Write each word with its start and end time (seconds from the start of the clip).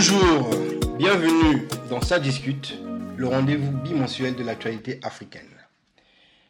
Bonjour, 0.00 0.50
bienvenue 0.96 1.66
dans 1.90 2.00
Ça 2.00 2.20
discute, 2.20 2.78
le 3.16 3.26
rendez-vous 3.26 3.72
bimensuel 3.72 4.36
de 4.36 4.44
l'actualité 4.44 5.00
africaine. 5.02 5.50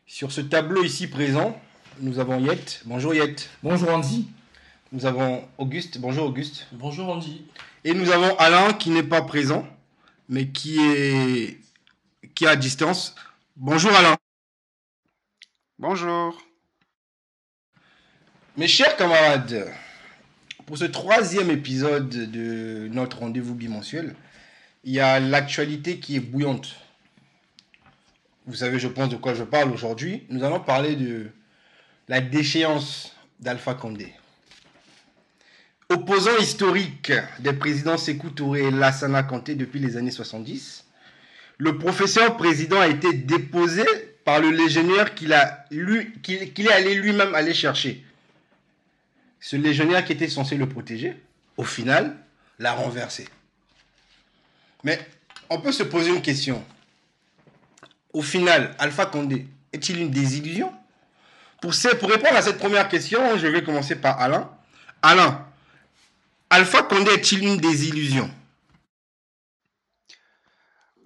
Sur 0.06 0.32
ce 0.32 0.42
tableau 0.42 0.84
ici 0.84 1.06
présent, 1.06 1.58
nous 2.00 2.18
avons 2.18 2.38
Yet. 2.38 2.82
Bonjour 2.84 3.14
Yet. 3.14 3.48
Bonjour 3.62 3.88
Andy. 3.88 4.28
Nous 4.92 5.06
avons 5.06 5.48
Auguste. 5.56 5.96
Bonjour 5.96 6.26
Auguste. 6.26 6.66
Bonjour 6.72 7.08
Andy. 7.08 7.46
Et 7.84 7.94
nous 7.94 8.10
avons 8.10 8.36
Alain 8.36 8.74
qui 8.74 8.90
n'est 8.90 9.02
pas 9.02 9.22
présent, 9.22 9.66
mais 10.28 10.48
qui 10.48 10.78
est, 10.78 11.58
qui 12.34 12.44
est 12.44 12.48
à 12.48 12.56
distance. 12.56 13.14
Bonjour 13.56 13.94
Alain. 13.94 14.18
Bonjour. 15.78 16.36
Mes 18.58 18.68
chers 18.68 18.94
camarades, 18.98 19.72
pour 20.68 20.76
ce 20.76 20.84
troisième 20.84 21.50
épisode 21.50 22.10
de 22.10 22.88
notre 22.92 23.20
rendez-vous 23.20 23.54
bimensuel, 23.54 24.14
il 24.84 24.92
y 24.92 25.00
a 25.00 25.18
l'actualité 25.18 25.98
qui 25.98 26.16
est 26.16 26.20
bouillante. 26.20 26.76
Vous 28.46 28.56
savez, 28.56 28.78
je 28.78 28.86
pense 28.86 29.08
de 29.08 29.16
quoi 29.16 29.32
je 29.32 29.44
parle 29.44 29.72
aujourd'hui. 29.72 30.26
Nous 30.28 30.44
allons 30.44 30.60
parler 30.60 30.94
de 30.94 31.28
la 32.08 32.20
déchéance 32.20 33.16
d'Alpha 33.40 33.72
Condé. 33.72 34.12
Opposant 35.88 36.36
historique 36.36 37.12
des 37.38 37.54
présidents 37.54 37.96
Sékou 37.96 38.28
Touré 38.28 38.64
et 38.64 38.70
Lassana 38.70 39.22
Kanté 39.22 39.54
depuis 39.54 39.80
les 39.80 39.96
années 39.96 40.10
70, 40.10 40.84
le 41.56 41.78
professeur 41.78 42.36
président 42.36 42.78
a 42.78 42.88
été 42.88 43.14
déposé 43.14 43.84
par 44.22 44.38
le 44.38 44.50
légionnaire 44.50 45.14
qu'il 45.14 45.32
est 45.32 46.72
allé 46.72 46.94
lui-même 46.94 47.34
aller 47.34 47.54
chercher. 47.54 48.04
Ce 49.40 49.56
légionnaire 49.56 50.04
qui 50.04 50.12
était 50.12 50.28
censé 50.28 50.56
le 50.56 50.68
protéger, 50.68 51.20
au 51.56 51.64
final, 51.64 52.16
l'a 52.58 52.72
renversé. 52.72 53.28
Mais 54.84 54.98
on 55.50 55.60
peut 55.60 55.72
se 55.72 55.82
poser 55.82 56.10
une 56.10 56.22
question. 56.22 56.64
Au 58.12 58.22
final, 58.22 58.74
Alpha 58.78 59.06
Condé 59.06 59.46
est-il 59.72 60.00
une 60.00 60.10
désillusion 60.10 60.72
pour, 61.60 61.72
répondre 61.72 62.36
à 62.36 62.42
cette 62.42 62.58
première 62.58 62.88
question, 62.88 63.36
je 63.36 63.46
vais 63.48 63.64
commencer 63.64 63.96
par 63.96 64.20
Alain. 64.20 64.48
Alain, 65.02 65.44
Alpha 66.50 66.82
Condé 66.82 67.10
est-il 67.10 67.44
une 67.44 67.56
désillusion 67.56 68.30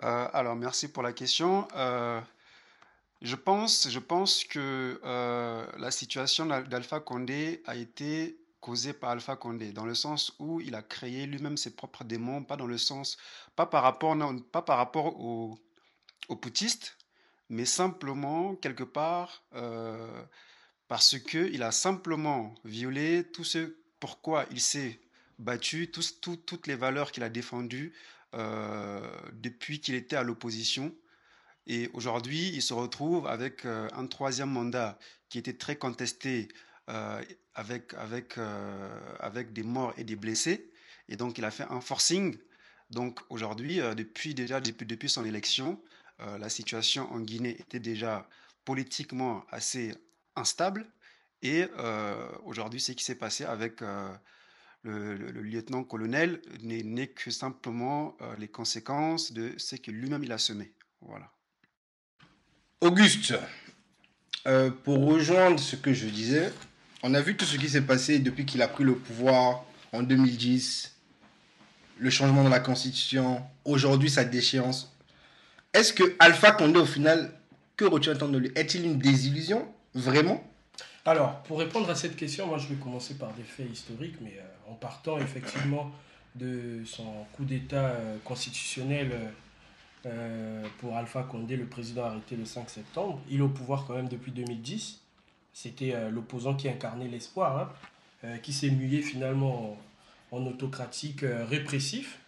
euh, 0.02 0.28
Alors, 0.34 0.54
merci 0.54 0.88
pour 0.88 1.02
la 1.02 1.12
question. 1.12 1.66
Euh, 1.74 2.20
je, 3.22 3.36
pense, 3.36 3.88
je 3.88 3.98
pense 3.98 4.44
que 4.44 5.00
euh, 5.04 5.66
la 5.78 5.90
situation 5.90 6.46
d'Alpha 6.46 7.00
Condé 7.00 7.62
a 7.66 7.76
été 7.76 8.38
causée 8.60 8.92
par 8.92 9.10
Alpha 9.10 9.36
Condé, 9.36 9.72
dans 9.72 9.86
le 9.86 9.94
sens 9.94 10.34
où 10.38 10.60
il 10.60 10.74
a 10.74 10.82
créé 10.82 11.26
lui-même 11.26 11.56
ses 11.56 11.74
propres 11.74 12.04
démons, 12.04 12.44
pas 12.44 12.56
dans 12.56 12.66
le 12.66 12.78
sens, 12.78 13.16
pas 13.56 13.66
par 13.66 13.82
rapport, 13.82 14.14
non, 14.14 14.38
pas 14.38 14.62
par 14.62 14.76
rapport 14.76 15.18
aux, 15.20 15.58
aux 16.28 16.36
poutistes, 16.36 16.96
mais 17.48 17.64
simplement, 17.64 18.54
quelque 18.54 18.84
part, 18.84 19.42
parce 20.86 21.18
qu'il 21.18 21.62
a 21.62 21.72
simplement 21.72 22.54
violé 22.64 23.24
tout 23.32 23.44
ce 23.44 23.76
pourquoi 23.98 24.46
il 24.50 24.60
s'est 24.60 25.00
battu, 25.38 25.90
toutes 25.90 26.66
les 26.66 26.74
valeurs 26.74 27.12
qu'il 27.12 27.22
a 27.22 27.28
défendues 27.28 27.92
euh, 28.34 29.00
depuis 29.32 29.80
qu'il 29.80 29.94
était 29.94 30.16
à 30.16 30.22
l'opposition. 30.22 30.94
Et 31.66 31.90
aujourd'hui, 31.92 32.48
il 32.48 32.62
se 32.62 32.74
retrouve 32.74 33.26
avec 33.26 33.64
euh, 33.64 33.88
un 33.94 34.06
troisième 34.06 34.50
mandat 34.50 34.98
qui 35.28 35.38
était 35.38 35.56
très 35.56 35.76
contesté 35.76 36.48
euh, 36.90 37.22
avec, 37.54 37.94
avec, 37.94 38.38
avec 39.20 39.52
des 39.52 39.62
morts 39.62 39.92
et 39.96 40.04
des 40.04 40.16
blessés. 40.16 40.70
Et 41.08 41.16
donc, 41.16 41.38
il 41.38 41.44
a 41.44 41.50
fait 41.50 41.66
un 41.70 41.80
forcing. 41.80 42.36
Donc, 42.90 43.20
aujourd'hui, 43.30 43.76
depuis 43.96 44.34
déjà 44.34 44.60
depuis, 44.60 45.08
son 45.08 45.24
élection, 45.24 45.82
la 46.18 46.48
situation 46.48 47.10
en 47.12 47.20
Guinée 47.20 47.56
était 47.60 47.80
déjà 47.80 48.28
politiquement 48.64 49.44
assez 49.50 49.94
instable. 50.34 50.90
Et 51.42 51.66
aujourd'hui, 52.44 52.80
ce 52.80 52.92
qui 52.92 53.04
s'est 53.04 53.16
passé 53.16 53.44
avec 53.44 53.82
le, 54.82 55.42
lieutenant-colonel 55.42 56.40
n'est 56.62 57.08
que 57.08 57.30
simplement 57.30 58.16
euh, 58.20 58.34
les 58.36 58.48
conséquences 58.48 59.32
de 59.32 59.54
ce 59.58 59.76
que 59.76 59.90
lui-même 59.90 60.24
il 60.24 60.32
a 60.32 60.38
semé. 60.38 60.72
Voilà. 61.00 61.32
Auguste, 62.82 63.34
euh, 64.48 64.72
pour 64.82 65.06
rejoindre 65.06 65.60
ce 65.60 65.76
que 65.76 65.92
je 65.92 66.08
disais, 66.08 66.52
on 67.04 67.14
a 67.14 67.20
vu 67.20 67.36
tout 67.36 67.44
ce 67.44 67.56
qui 67.56 67.68
s'est 67.68 67.82
passé 67.82 68.18
depuis 68.18 68.44
qu'il 68.44 68.60
a 68.60 68.66
pris 68.66 68.82
le 68.82 68.96
pouvoir 68.96 69.64
en 69.92 70.02
2010, 70.02 70.92
le 71.98 72.10
changement 72.10 72.42
de 72.42 72.48
la 72.48 72.58
constitution, 72.58 73.40
aujourd'hui 73.64 74.10
sa 74.10 74.24
déchéance. 74.24 74.92
Est-ce 75.72 75.92
que 75.92 76.16
Alpha 76.18 76.50
Condé, 76.50 76.80
au 76.80 76.84
final, 76.84 77.32
que 77.76 77.84
retient-on 77.84 78.26
de 78.26 78.38
lui? 78.38 78.50
Est-il 78.56 78.84
une 78.84 78.98
désillusion 78.98 79.64
Vraiment? 79.94 80.42
Alors, 81.04 81.40
pour 81.44 81.60
répondre 81.60 81.88
à 81.88 81.94
cette 81.94 82.16
question, 82.16 82.48
moi 82.48 82.58
je 82.58 82.66
vais 82.66 82.80
commencer 82.82 83.14
par 83.14 83.32
des 83.34 83.44
faits 83.44 83.70
historiques, 83.72 84.16
mais 84.20 84.40
euh, 84.40 84.72
en 84.72 84.74
partant 84.74 85.20
effectivement 85.20 85.92
de 86.34 86.82
son 86.84 87.04
coup 87.32 87.44
d'État 87.44 87.90
euh, 87.90 88.16
constitutionnel 88.24 89.12
euh, 90.06 90.64
pour 90.78 90.96
Alpha 90.96 91.22
Condé, 91.22 91.56
le 91.56 91.66
président 91.66 92.04
arrêté 92.04 92.36
le 92.36 92.44
5 92.44 92.68
septembre. 92.70 93.20
Il 93.30 93.38
est 93.38 93.42
au 93.42 93.48
pouvoir 93.48 93.84
quand 93.86 93.94
même 93.94 94.08
depuis 94.08 94.32
2010. 94.32 95.00
C'était 95.52 96.10
l'opposant 96.10 96.54
qui 96.54 96.66
incarnait 96.66 97.08
l'espoir, 97.08 97.74
hein, 98.24 98.38
qui 98.38 98.54
s'est 98.54 98.70
mué 98.70 99.02
finalement 99.02 99.76
en, 100.30 100.46
autocratique 100.46 101.26
répressif. 101.50 102.20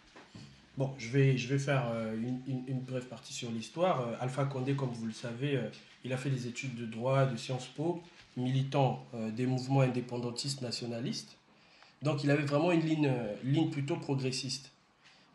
Bon, 0.77 0.93
je 0.99 1.09
vais, 1.09 1.35
je 1.35 1.47
vais 1.47 1.57
faire 1.57 1.85
une, 2.13 2.39
une, 2.67 2.79
brève 2.81 3.07
partie 3.07 3.33
sur 3.33 3.49
l'histoire. 3.49 4.07
Alpha 4.21 4.45
Condé, 4.45 4.75
comme 4.75 4.91
vous 4.91 5.07
le 5.07 5.11
savez, 5.11 5.59
il 6.03 6.13
a 6.13 6.17
fait 6.17 6.29
des 6.29 6.45
études 6.45 6.75
de 6.75 6.85
droit 6.85 7.25
de 7.25 7.35
Sciences 7.35 7.65
Po 7.65 8.03
militant 8.37 9.05
euh, 9.13 9.31
des 9.31 9.45
mouvements 9.45 9.81
indépendantistes 9.81 10.61
nationalistes. 10.61 11.37
Donc 12.01 12.23
il 12.23 12.31
avait 12.31 12.43
vraiment 12.43 12.71
une 12.71 12.81
ligne, 12.81 13.07
euh, 13.07 13.35
ligne 13.43 13.69
plutôt 13.69 13.95
progressiste. 13.97 14.71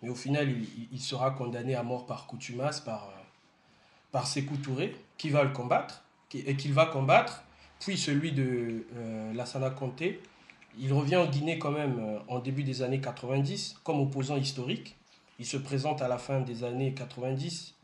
Mais 0.02 0.08
au 0.08 0.14
final, 0.14 0.48
il, 0.92 1.00
sera 1.00 1.30
condamné 1.30 1.74
à 1.74 1.82
mort 1.82 2.06
par 2.06 2.26
coutumas, 2.26 2.80
par, 2.84 3.04
euh, 3.04 3.20
par 4.12 4.26
Sékou 4.26 4.56
Touré, 4.56 4.96
qui 5.18 5.30
va 5.30 5.44
le 5.44 5.50
combattre, 5.50 6.02
et 6.34 6.56
qu'il 6.56 6.72
va 6.72 6.86
combattre. 6.86 7.44
Puis 7.80 7.96
celui 7.96 8.32
de 8.32 8.86
Lassana 9.34 9.70
Conté. 9.70 10.20
Il 10.78 10.92
revient 10.92 11.16
en 11.16 11.26
Guinée 11.26 11.58
quand 11.58 11.72
même 11.72 12.20
en 12.28 12.38
début 12.38 12.62
des 12.62 12.82
années 12.82 13.00
90 13.00 13.80
comme 13.82 14.00
opposant 14.00 14.36
historique. 14.36 14.96
Il 15.40 15.46
se 15.46 15.56
présente 15.56 16.02
à 16.02 16.08
la 16.08 16.18
fin 16.18 16.40
des 16.40 16.62
années 16.62 16.92
90 16.92 17.74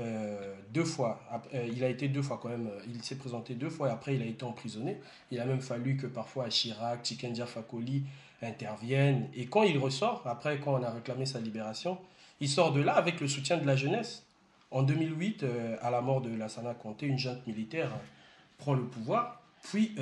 euh, 0.00 0.54
deux 0.72 0.84
fois. 0.84 1.20
Euh, 1.54 1.68
il 1.72 1.84
a 1.84 1.88
été 1.88 2.08
deux 2.08 2.22
fois 2.22 2.38
quand 2.42 2.48
même. 2.48 2.66
Euh, 2.66 2.80
il 2.88 3.02
s'est 3.04 3.14
présenté 3.14 3.54
deux 3.54 3.70
fois 3.70 3.88
et 3.88 3.92
après 3.92 4.16
il 4.16 4.22
a 4.22 4.26
été 4.26 4.44
emprisonné. 4.44 5.00
Il 5.30 5.40
a 5.40 5.44
même 5.44 5.60
fallu 5.60 5.96
que 5.96 6.06
parfois 6.06 6.48
Chirac, 6.48 7.04
Chikendia 7.04 7.46
Fakoli 7.46 8.02
interviennent. 8.44 9.28
Et 9.34 9.46
quand 9.46 9.62
il 9.62 9.78
ressort, 9.78 10.22
après 10.26 10.58
quand 10.58 10.80
on 10.80 10.82
a 10.82 10.90
réclamé 10.90 11.26
sa 11.26 11.40
libération, 11.40 11.98
il 12.40 12.48
sort 12.48 12.72
de 12.72 12.80
là 12.80 12.94
avec 12.94 13.20
le 13.20 13.28
soutien 13.28 13.56
de 13.56 13.66
la 13.66 13.76
jeunesse. 13.76 14.24
En 14.70 14.82
2008, 14.82 15.44
à 15.80 15.90
la 15.90 16.00
mort 16.00 16.20
de 16.20 16.34
Lassana 16.34 16.74
Conté, 16.74 17.06
une 17.06 17.18
junte 17.18 17.46
militaire 17.46 17.90
prend 18.58 18.74
le 18.74 18.82
pouvoir. 18.82 19.40
Puis 19.62 19.94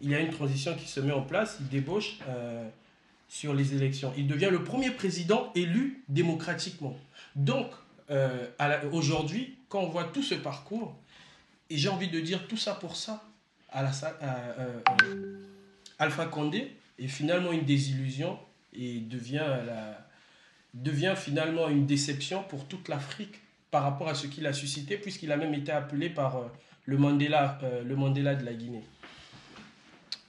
il 0.00 0.10
y 0.10 0.14
a 0.14 0.20
une 0.20 0.32
transition 0.32 0.74
qui 0.74 0.88
se 0.88 0.98
met 0.98 1.12
en 1.12 1.22
place. 1.22 1.58
Il 1.60 1.68
débauche 1.68 2.18
sur 3.28 3.54
les 3.54 3.74
élections. 3.74 4.12
Il 4.16 4.26
devient 4.26 4.48
le 4.50 4.62
premier 4.64 4.90
président 4.90 5.50
élu 5.54 6.02
démocratiquement. 6.08 6.96
Donc, 7.34 7.68
euh, 8.10 8.46
aujourd'hui, 8.92 9.56
quand 9.68 9.80
on 9.80 9.88
voit 9.88 10.04
tout 10.04 10.22
ce 10.22 10.34
parcours, 10.34 10.96
et 11.70 11.76
j'ai 11.76 11.88
envie 11.88 12.08
de 12.08 12.20
dire 12.20 12.46
tout 12.46 12.56
ça 12.56 12.74
pour 12.74 12.96
ça, 12.96 13.22
à 13.70 13.82
la, 13.82 13.90
euh, 14.22 14.80
euh, 15.02 15.40
Alpha 15.98 16.26
Condé 16.26 16.76
est 16.98 17.08
finalement 17.08 17.52
une 17.52 17.64
désillusion 17.64 18.38
et 18.72 19.00
devient, 19.00 19.46
la, 19.66 20.06
devient 20.74 21.14
finalement 21.16 21.68
une 21.68 21.86
déception 21.86 22.42
pour 22.44 22.66
toute 22.66 22.88
l'Afrique 22.88 23.40
par 23.70 23.82
rapport 23.82 24.08
à 24.08 24.14
ce 24.14 24.26
qu'il 24.26 24.46
a 24.46 24.52
suscité, 24.52 24.96
puisqu'il 24.96 25.32
a 25.32 25.36
même 25.36 25.54
été 25.54 25.72
appelé 25.72 26.08
par 26.08 26.50
le, 26.84 26.96
Mandela, 26.96 27.58
le 27.84 27.96
Mandela 27.96 28.34
de 28.34 28.44
la 28.44 28.54
Guinée. 28.54 28.84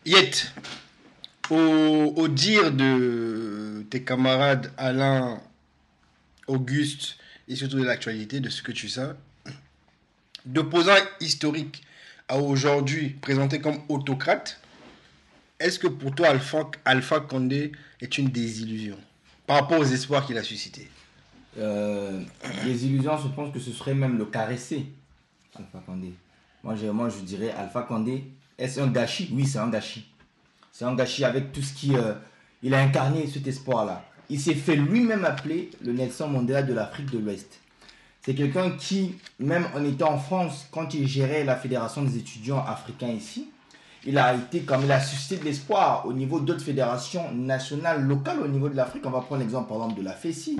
Yet, 0.05 0.51
au, 1.49 2.13
au 2.15 2.27
dire 2.27 2.71
de 2.71 3.85
tes 3.89 4.03
camarades 4.03 4.71
Alain, 4.77 5.41
Auguste 6.47 7.17
et 7.47 7.55
surtout 7.55 7.79
de 7.79 7.83
l'actualité, 7.83 8.39
de 8.39 8.49
ce 8.49 8.61
que 8.61 8.71
tu 8.71 8.89
sais, 8.89 9.09
d'opposant 10.45 10.95
historique 11.19 11.83
à 12.27 12.37
aujourd'hui 12.37 13.09
présenté 13.21 13.59
comme 13.59 13.79
autocrate, 13.89 14.59
est-ce 15.59 15.79
que 15.79 15.87
pour 15.87 16.13
toi 16.13 16.29
Alpha, 16.85 17.19
Condé 17.21 17.71
est 18.01 18.17
une 18.17 18.29
désillusion 18.29 18.97
par 19.45 19.61
rapport 19.61 19.79
aux 19.79 19.85
espoirs 19.85 20.25
qu'il 20.25 20.37
a 20.37 20.43
suscités? 20.43 20.89
Euh, 21.57 22.21
Désillusion, 22.63 23.17
je 23.17 23.29
pense 23.29 23.53
que 23.53 23.59
ce 23.59 23.71
serait 23.71 23.95
même 23.95 24.17
le 24.17 24.25
caresser, 24.25 24.85
Alpha 25.55 25.79
Condé. 25.85 26.13
Moi 26.63 26.75
je, 26.75 26.87
moi, 26.87 27.09
je 27.09 27.19
dirais 27.19 27.51
Alpha 27.51 27.81
Condé, 27.81 28.25
est-ce 28.57 28.79
un 28.79 28.87
gâchis? 28.87 29.29
Oui, 29.33 29.45
c'est 29.45 29.59
un 29.59 29.69
gâchis. 29.69 30.07
C'est 30.71 30.85
un 30.85 30.95
gâchis 30.95 31.23
avec 31.23 31.51
tout 31.51 31.61
ce 31.61 31.73
qui... 31.73 31.95
Euh, 31.95 32.13
il 32.63 32.73
a 32.73 32.79
incarné 32.81 33.27
cet 33.27 33.47
espoir-là. 33.47 34.03
il 34.29 34.39
s'est 34.39 34.55
fait 34.55 34.75
lui-même 34.75 35.25
appeler 35.25 35.69
le 35.81 35.93
Nelson 35.93 36.27
Mandela 36.27 36.63
de 36.63 36.73
l'Afrique 36.73 37.09
de 37.11 37.19
l'Ouest. 37.19 37.59
C'est 38.21 38.35
quelqu'un 38.35 38.71
qui, 38.71 39.15
même 39.39 39.67
en 39.73 39.85
étant 39.85 40.13
en 40.13 40.17
France, 40.17 40.67
quand 40.71 40.93
il 40.93 41.07
gérait 41.07 41.43
la 41.43 41.55
Fédération 41.55 42.01
des 42.01 42.17
étudiants 42.17 42.63
africains 42.65 43.09
ici, 43.09 43.49
il 44.05 44.17
a 44.17 44.33
été 44.35 44.61
comme 44.61 44.83
il 44.83 44.91
a 44.91 44.99
suscité 44.99 45.37
de 45.37 45.43
l'espoir 45.43 46.05
au 46.05 46.13
niveau 46.13 46.39
d'autres 46.39 46.63
fédérations 46.63 47.31
nationales, 47.33 48.03
locales 48.03 48.39
au 48.41 48.47
niveau 48.47 48.69
de 48.69 48.75
l'Afrique. 48.75 49.05
On 49.05 49.09
va 49.09 49.21
prendre 49.21 49.41
l'exemple 49.41 49.67
par 49.67 49.77
exemple 49.77 49.99
de 49.99 50.05
la 50.05 50.13
FECI. 50.13 50.59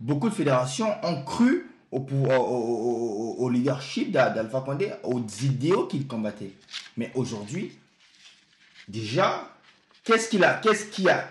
Beaucoup 0.00 0.28
de 0.28 0.34
fédérations 0.34 0.94
ont 1.02 1.22
cru 1.22 1.66
au, 1.90 1.98
au, 3.38 3.50
leadership 3.50 4.12
d'Alpha 4.12 4.60
Condé, 4.60 4.92
aux 5.02 5.20
idéaux 5.42 5.86
qu'il 5.86 6.06
combattait. 6.06 6.52
Mais 6.96 7.10
aujourd'hui, 7.14 7.78
déjà, 8.86 9.48
qu'est-ce 10.04 10.28
qu'il 10.28 10.44
a, 10.44 10.54
qu'est-ce 10.54 10.86
qui 10.86 11.08
a, 11.08 11.28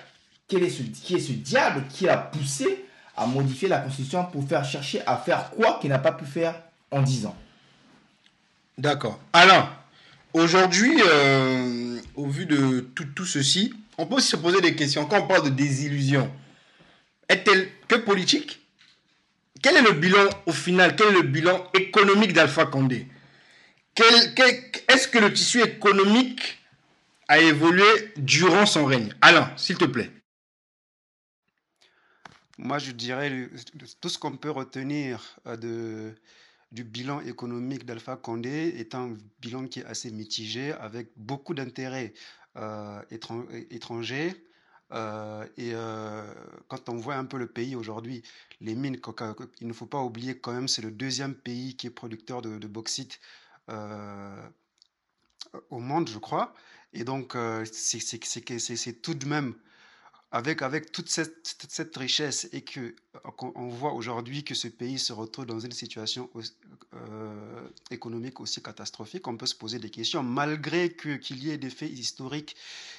quel 0.47 0.63
est 0.63 0.69
ce, 0.69 0.81
qui 0.81 1.15
est 1.15 1.19
ce 1.19 1.33
diable 1.33 1.83
qui 1.89 2.09
a 2.09 2.17
poussé 2.17 2.85
à 3.15 3.25
modifier 3.25 3.67
la 3.67 3.79
constitution 3.79 4.25
pour 4.25 4.47
faire 4.47 4.65
chercher 4.65 5.01
à 5.05 5.17
faire 5.17 5.49
quoi 5.51 5.77
qu'il 5.79 5.89
n'a 5.89 5.99
pas 5.99 6.11
pu 6.11 6.25
faire 6.25 6.55
en 6.91 7.01
10 7.01 7.27
ans? 7.27 7.35
D'accord. 8.77 9.19
Alain, 9.33 9.69
aujourd'hui, 10.33 10.99
euh, 11.05 11.99
au 12.15 12.27
vu 12.27 12.45
de 12.45 12.81
tout, 12.95 13.05
tout, 13.15 13.25
ceci, 13.25 13.73
on 13.97 14.05
peut 14.05 14.15
aussi 14.15 14.29
se 14.29 14.35
poser 14.35 14.61
des 14.61 14.75
questions. 14.75 15.05
Quand 15.05 15.23
on 15.23 15.27
parle 15.27 15.45
de 15.45 15.49
désillusion, 15.49 16.31
est-elle 17.29 17.69
que 17.87 17.95
politique? 17.95 18.61
Quel 19.61 19.75
est 19.77 19.81
le 19.81 19.93
bilan 19.93 20.29
au 20.45 20.51
final? 20.51 20.95
Quel 20.95 21.07
est 21.07 21.21
le 21.21 21.23
bilan 21.23 21.69
économique 21.73 22.33
d'Alpha 22.33 22.65
Condé? 22.65 23.07
Est-ce 23.97 25.07
que 25.07 25.17
le 25.17 25.33
tissu 25.33 25.61
économique 25.61 26.59
a 27.27 27.39
évolué 27.39 28.13
durant 28.17 28.65
son 28.65 28.85
règne? 28.85 29.13
Alain, 29.21 29.51
s'il 29.57 29.77
te 29.77 29.85
plaît. 29.85 30.11
Moi, 32.59 32.79
je 32.79 32.91
dirais 32.91 33.49
tout 34.01 34.09
ce 34.09 34.17
qu'on 34.17 34.35
peut 34.35 34.49
retenir 34.49 35.37
euh, 35.45 35.57
de, 35.57 36.15
du 36.71 36.83
bilan 36.83 37.21
économique 37.21 37.85
d'Alpha 37.85 38.17
Condé 38.17 38.73
est 38.77 38.95
un 38.95 39.15
bilan 39.39 39.67
qui 39.67 39.79
est 39.79 39.85
assez 39.85 40.11
mitigé, 40.11 40.73
avec 40.73 41.11
beaucoup 41.15 41.53
d'intérêts 41.53 42.13
euh, 42.57 43.01
étrangers 43.69 44.47
euh, 44.93 45.45
et 45.57 45.71
euh, 45.73 46.33
quand 46.67 46.89
on 46.89 46.95
voit 46.95 47.15
un 47.15 47.25
peu 47.25 47.37
le 47.37 47.47
pays 47.47 47.75
aujourd'hui, 47.75 48.23
les 48.61 48.75
mines, 48.75 48.99
il 49.59 49.67
ne 49.67 49.73
faut 49.73 49.85
pas 49.85 50.01
oublier 50.01 50.39
quand 50.39 50.53
même, 50.53 50.67
c'est 50.67 50.81
le 50.81 50.91
deuxième 50.91 51.35
pays 51.35 51.75
qui 51.75 51.87
est 51.87 51.91
producteur 51.91 52.41
de, 52.41 52.67
bauxite 52.67 53.19
euh, 53.69 54.49
au 55.69 55.79
monde, 55.79 56.09
je 56.09 56.17
crois. 56.19 56.53
Et 56.93 57.03
donc, 57.03 57.35
c'est 57.65 59.01
tout 59.01 59.13
de 59.13 59.25
même 59.25 59.55
avec, 60.31 60.61
avec 60.61 60.91
toute 60.91 61.09
cette, 61.09 61.55
cette 61.69 61.95
richesse 61.95 62.49
et 62.51 62.61
que 62.61 62.95
on 63.37 63.69
voit 63.69 63.93
aujourd'hui 63.93 64.43
que 64.43 64.55
ce 64.55 64.67
pays 64.67 64.99
se 64.99 65.13
retrouve 65.13 65.45
dans 65.45 65.59
une 65.59 65.71
situation 65.71 66.29
euh, 66.93 67.67
économique 67.91 68.39
aussi 68.41 68.61
catastrophique, 68.61 69.27
on 69.27 69.37
peut 69.37 69.45
se 69.45 69.55
poser 69.55 69.79
des 69.79 69.89
questions, 69.89 70.23
malgré 70.23 70.93
qu'il 70.93 71.43
y 71.43 71.51
ait 71.51 71.57
des 71.57 71.69
faits 71.69 71.91
historiques 71.91 72.55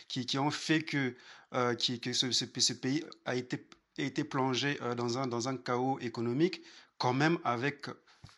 qui, 0.09 0.25
qui 0.25 0.39
ont 0.39 0.51
fait 0.51 0.83
que, 0.83 1.15
euh, 1.55 1.75
que 1.75 2.13
ce, 2.13 2.33
ce, 2.33 2.73
pays 2.73 3.05
a 3.27 3.35
été, 3.35 3.63
été 3.99 4.25
plongé 4.25 4.79
euh, 4.81 4.95
dans, 4.95 5.19
un, 5.19 5.27
dans 5.27 5.49
un 5.49 5.57
chaos 5.59 5.99
économique, 6.01 6.63
quand 6.97 7.13
même 7.13 7.39
avec 7.45 7.87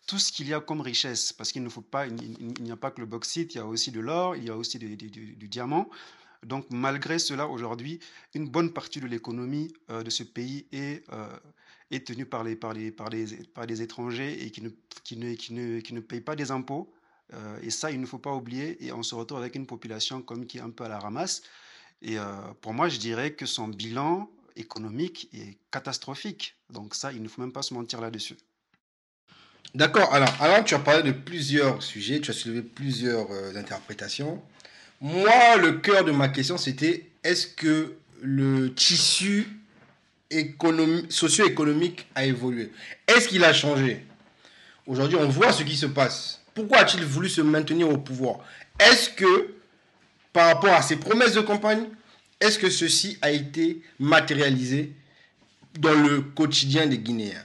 tout 0.08 0.18
ce 0.18 0.32
qu'il 0.32 0.48
y 0.48 0.54
a 0.54 0.60
comme 0.60 0.80
richesse, 0.80 1.32
parce 1.32 1.52
qu'il 1.52 1.62
ne 1.62 1.68
faut 1.68 1.80
pas, 1.80 2.08
il, 2.08 2.62
n'y 2.62 2.72
a 2.72 2.76
pas 2.76 2.90
que 2.90 3.00
le 3.00 3.06
bauxite, 3.06 3.54
il 3.54 3.58
y 3.58 3.60
a 3.60 3.66
aussi 3.66 3.92
de 3.92 4.00
l'or, 4.00 4.34
il 4.34 4.44
y 4.44 4.50
a 4.50 4.56
aussi 4.56 4.80
du 4.80 5.48
diamant. 5.48 5.88
Donc 6.46 6.66
malgré 6.70 7.18
cela, 7.18 7.46
aujourd'hui, 7.46 8.00
une 8.34 8.48
bonne 8.48 8.72
partie 8.72 9.00
de 9.00 9.06
l'économie 9.06 9.72
euh, 9.90 10.02
de 10.02 10.10
ce 10.10 10.22
pays 10.22 10.66
est, 10.72 11.04
euh, 11.12 11.26
est 11.90 12.06
tenue 12.06 12.24
par 12.24 12.44
les, 12.44 12.56
par, 12.56 12.72
les, 12.72 12.90
par, 12.90 13.10
les, 13.10 13.26
par 13.44 13.66
les 13.66 13.82
étrangers 13.82 14.42
et 14.44 14.50
qui 14.50 14.62
ne, 14.62 14.70
qui, 15.04 15.16
ne, 15.16 15.34
qui, 15.34 15.52
ne, 15.52 15.80
qui 15.80 15.92
ne 15.92 16.00
payent 16.00 16.22
pas 16.22 16.36
des 16.36 16.50
impôts. 16.50 16.92
Euh, 17.34 17.58
et 17.62 17.70
ça, 17.70 17.90
il 17.90 18.00
ne 18.00 18.06
faut 18.06 18.18
pas 18.18 18.32
oublier. 18.32 18.84
Et 18.84 18.92
on 18.92 19.02
se 19.02 19.14
retrouve 19.14 19.38
avec 19.38 19.54
une 19.54 19.66
population 19.66 20.22
comme 20.22 20.46
qui 20.46 20.58
est 20.58 20.62
un 20.62 20.70
peu 20.70 20.84
à 20.84 20.88
la 20.88 20.98
ramasse. 20.98 21.42
Et 22.02 22.16
pour 22.62 22.72
moi, 22.72 22.88
je 22.88 22.96
dirais 22.98 23.34
que 23.34 23.44
son 23.44 23.68
bilan 23.68 24.30
économique 24.56 25.28
est 25.34 25.58
catastrophique. 25.70 26.56
Donc 26.70 26.94
ça, 26.94 27.12
il 27.12 27.22
ne 27.22 27.28
faut 27.28 27.42
même 27.42 27.52
pas 27.52 27.60
se 27.60 27.74
mentir 27.74 28.00
là-dessus. 28.00 28.36
D'accord. 29.74 30.10
Alors, 30.14 30.34
alors, 30.40 30.64
tu 30.64 30.74
as 30.74 30.78
parlé 30.78 31.02
de 31.02 31.12
plusieurs 31.12 31.82
sujets, 31.82 32.18
tu 32.22 32.30
as 32.30 32.32
soulevé 32.32 32.62
plusieurs 32.62 33.30
interprétations. 33.54 34.42
Moi, 35.00 35.56
le 35.56 35.78
cœur 35.78 36.04
de 36.04 36.12
ma 36.12 36.28
question, 36.28 36.58
c'était 36.58 37.06
est-ce 37.24 37.46
que 37.46 37.94
le 38.22 38.74
tissu 38.74 39.46
socio-économique 41.08 42.06
a 42.14 42.26
évolué? 42.26 42.70
Est-ce 43.08 43.28
qu'il 43.28 43.42
a 43.44 43.52
changé? 43.52 44.04
Aujourd'hui, 44.86 45.16
on 45.16 45.28
voit 45.28 45.52
ce 45.52 45.62
qui 45.62 45.76
se 45.76 45.86
passe. 45.86 46.40
Pourquoi 46.54 46.78
a-t-il 46.78 47.04
voulu 47.04 47.28
se 47.28 47.40
maintenir 47.40 47.88
au 47.88 47.96
pouvoir? 47.96 48.40
Est-ce 48.78 49.08
que, 49.10 49.54
par 50.32 50.46
rapport 50.48 50.74
à 50.74 50.82
ses 50.82 50.96
promesses 50.96 51.32
de 51.32 51.40
campagne, 51.40 51.84
est-ce 52.38 52.58
que 52.58 52.68
ceci 52.68 53.16
a 53.22 53.30
été 53.30 53.82
matérialisé 53.98 54.92
dans 55.78 55.94
le 55.94 56.20
quotidien 56.20 56.86
des 56.86 56.98
Guinéens? 56.98 57.44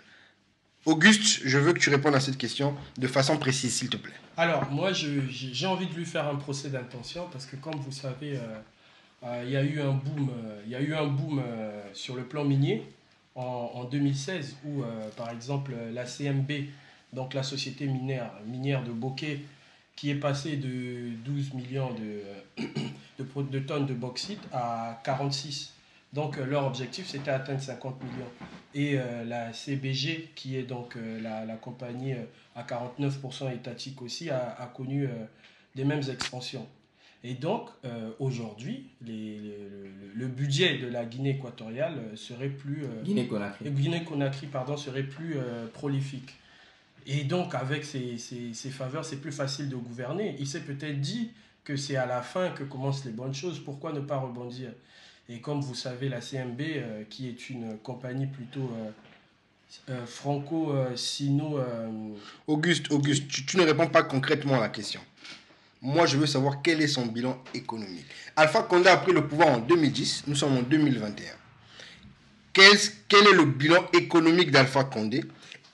Auguste, 0.85 1.41
je 1.45 1.57
veux 1.57 1.73
que 1.73 1.79
tu 1.79 1.89
répondes 1.89 2.15
à 2.15 2.19
cette 2.19 2.37
question 2.37 2.75
de 2.97 3.07
façon 3.07 3.37
précise, 3.37 3.73
s'il 3.73 3.89
te 3.89 3.97
plaît. 3.97 4.13
Alors, 4.37 4.69
moi, 4.69 4.91
j'ai 4.91 5.65
envie 5.65 5.87
de 5.87 5.93
lui 5.93 6.05
faire 6.05 6.27
un 6.27 6.35
procès 6.35 6.69
d'intention 6.69 7.27
parce 7.31 7.45
que, 7.45 7.55
comme 7.55 7.75
vous 7.75 7.91
savez, 7.91 8.37
euh, 8.37 8.59
euh, 9.23 9.43
il 9.45 9.51
y 9.51 9.55
a 9.55 9.63
eu 9.63 9.79
un 9.79 9.93
boom, 9.93 10.29
euh, 10.29 10.61
y 10.67 10.75
a 10.75 10.81
eu 10.81 10.93
un 10.93 11.07
boom 11.07 11.41
sur 11.93 12.15
le 12.15 12.25
plan 12.25 12.43
minier 12.43 12.83
en, 13.35 13.85
2016 13.85 14.57
où, 14.65 14.83
par 15.15 15.29
exemple, 15.29 15.73
la 15.93 16.05
CMB, 16.05 16.51
donc 17.13 17.33
la 17.33 17.43
société 17.43 17.85
minière, 17.85 18.31
minière 18.45 18.83
de 18.83 18.91
Bokeh, 18.91 19.41
qui 19.95 20.09
est 20.09 20.15
passée 20.15 20.57
de 20.57 21.11
12 21.23 21.53
millions 21.53 21.93
de, 21.93 22.63
de, 23.19 23.41
de 23.43 23.59
tonnes 23.59 23.85
de 23.85 23.93
bauxite 23.93 24.41
à 24.51 25.01
46 25.05 25.74
donc 26.15 26.37
euh, 26.37 26.45
leur 26.45 26.65
objectif, 26.65 27.07
c'était 27.07 27.29
atteindre 27.29 27.59
50 27.61 28.01
millions. 28.01 28.31
Et 28.73 28.97
euh, 28.97 29.25
la 29.25 29.51
CBG, 29.51 30.31
qui 30.33 30.57
est 30.57 30.63
donc 30.63 30.95
euh, 30.95 31.21
la, 31.21 31.55
compagnie 31.57 32.13
à 32.55 32.63
49% 32.63 33.53
étatique 33.53 34.01
aussi, 34.01 34.29
a, 34.29 34.71
connu 34.73 35.07
des 35.75 35.83
mêmes 35.83 36.03
expansions. 36.09 36.65
Et 37.23 37.33
donc, 37.33 37.69
aujourd'hui, 38.19 38.87
le, 39.05 40.27
budget 40.27 40.77
de 40.77 40.87
la 40.87 41.05
Guinée 41.05 41.31
équatoriale 41.31 41.97
serait 42.15 42.49
plus... 42.49 42.85
Guinée-Conakry. 43.03 43.69
Guinée-Conakry, 43.69 44.47
pardon, 44.47 44.77
serait 44.77 45.03
plus 45.03 45.35
prolifique. 45.73 46.35
Et 47.07 47.23
donc, 47.23 47.55
avec 47.55 47.83
ces, 47.83 48.17
ces, 48.17 48.69
faveurs, 48.69 49.03
c'est 49.03 49.19
plus 49.19 49.31
facile 49.31 49.69
de 49.69 49.75
gouverner. 49.75 50.35
Il 50.39 50.47
s'est 50.47 50.61
peut-être 50.61 51.01
dit 51.01 51.31
que 51.63 51.75
c'est 51.75 51.95
à 51.97 52.05
la 52.05 52.21
fin 52.21 52.51
que 52.51 52.63
commencent 52.63 53.05
les 53.05 53.11
bonnes 53.11 53.33
choses. 53.33 53.59
Pourquoi 53.59 53.91
ne 53.91 54.01
pas 54.01 54.17
rebondir? 54.17 54.69
Et 55.27 55.39
comme 55.39 55.61
vous 55.61 55.75
savez, 55.75 56.09
la 56.09 56.21
CMB, 56.21 56.61
euh, 56.61 57.03
qui 57.09 57.27
est 57.27 57.49
une 57.49 57.77
compagnie 57.79 58.27
plutôt 58.27 58.71
euh, 58.75 58.91
euh, 59.89 60.05
franco-sino... 60.05 61.59
Auguste, 62.47 62.91
Auguste 62.91 63.27
tu, 63.27 63.57
ne 63.57 63.63
réponds 63.63 63.87
pas 63.87 64.03
concrètement 64.03 64.55
à 64.55 64.59
la 64.59 64.69
question. 64.69 65.01
Moi, 65.81 66.05
je 66.05 66.17
veux 66.17 66.27
savoir 66.27 66.61
quel 66.61 66.81
est 66.81 66.87
son 66.87 67.07
bilan 67.07 67.41
économique. 67.53 68.05
Alpha 68.35 68.63
Condé 68.63 68.89
a 68.89 68.97
pris 68.97 69.13
le 69.13 69.27
pouvoir 69.27 69.49
en 69.49 69.59
2010, 69.59 70.25
nous 70.27 70.35
sommes 70.35 70.57
en 70.57 70.61
2021. 70.61 71.25
Quel, 72.53 72.77
quel 73.07 73.27
est 73.27 73.33
le 73.33 73.45
bilan 73.45 73.85
économique 73.93 74.51
d'Alpha 74.51 74.83
Condé? 74.83 75.23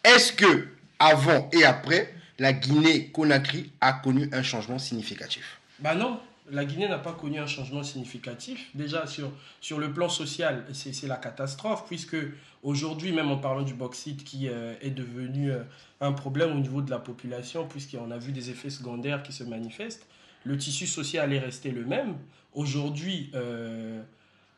Est-ce 0.04 0.34
que, 0.34 0.68
avant 0.98 1.50
et 1.52 1.64
après, 1.64 2.14
la 2.40 2.54
Guinée-Conakry 2.54 3.72
a 3.82 3.94
connu 3.94 4.30
un 4.32 4.44
changement 4.44 4.80
significatif? 4.80 5.60
Bah 5.80 5.94
non, 5.94 6.20
la 6.52 6.66
Guinée 6.66 6.88
n'a 6.88 7.00
pas 7.00 7.14
connu 7.14 7.40
un 7.40 7.48
changement 7.48 7.82
significatif. 7.82 8.70
Déjà, 8.76 9.08
sur, 9.08 9.32
sur 9.62 9.80
le 9.80 9.94
plan 9.94 10.10
social, 10.10 10.66
c'est 10.74 11.08
la 11.08 11.16
catastrophe, 11.16 11.86
puisque 11.88 12.18
aujourd'hui, 12.62 13.14
même 13.14 13.32
en 13.32 13.38
parlant 13.38 13.64
du 13.64 13.74
bauxite 13.74 14.24
qui 14.24 14.50
euh, 14.50 14.74
est 14.82 14.92
devenu 14.92 15.52
euh, 15.52 15.64
un 16.02 16.12
problème 16.12 16.52
au 16.52 16.60
niveau 16.60 16.82
de 16.82 16.92
la 16.92 17.00
population, 17.00 17.68
puisqu'on 17.68 18.12
a 18.12 18.18
vu 18.18 18.34
des 18.34 18.50
effets 18.50 18.70
secondaires 18.70 19.24
qui 19.24 19.32
se 19.32 19.44
manifestent, 19.46 20.06
le 20.44 20.58
tissu 20.58 20.88
social 20.88 21.32
est 21.32 21.40
resté 21.40 21.72
le 21.72 21.86
même. 21.86 22.16
Aujourd'hui, 22.54 23.32
euh, 23.34 24.02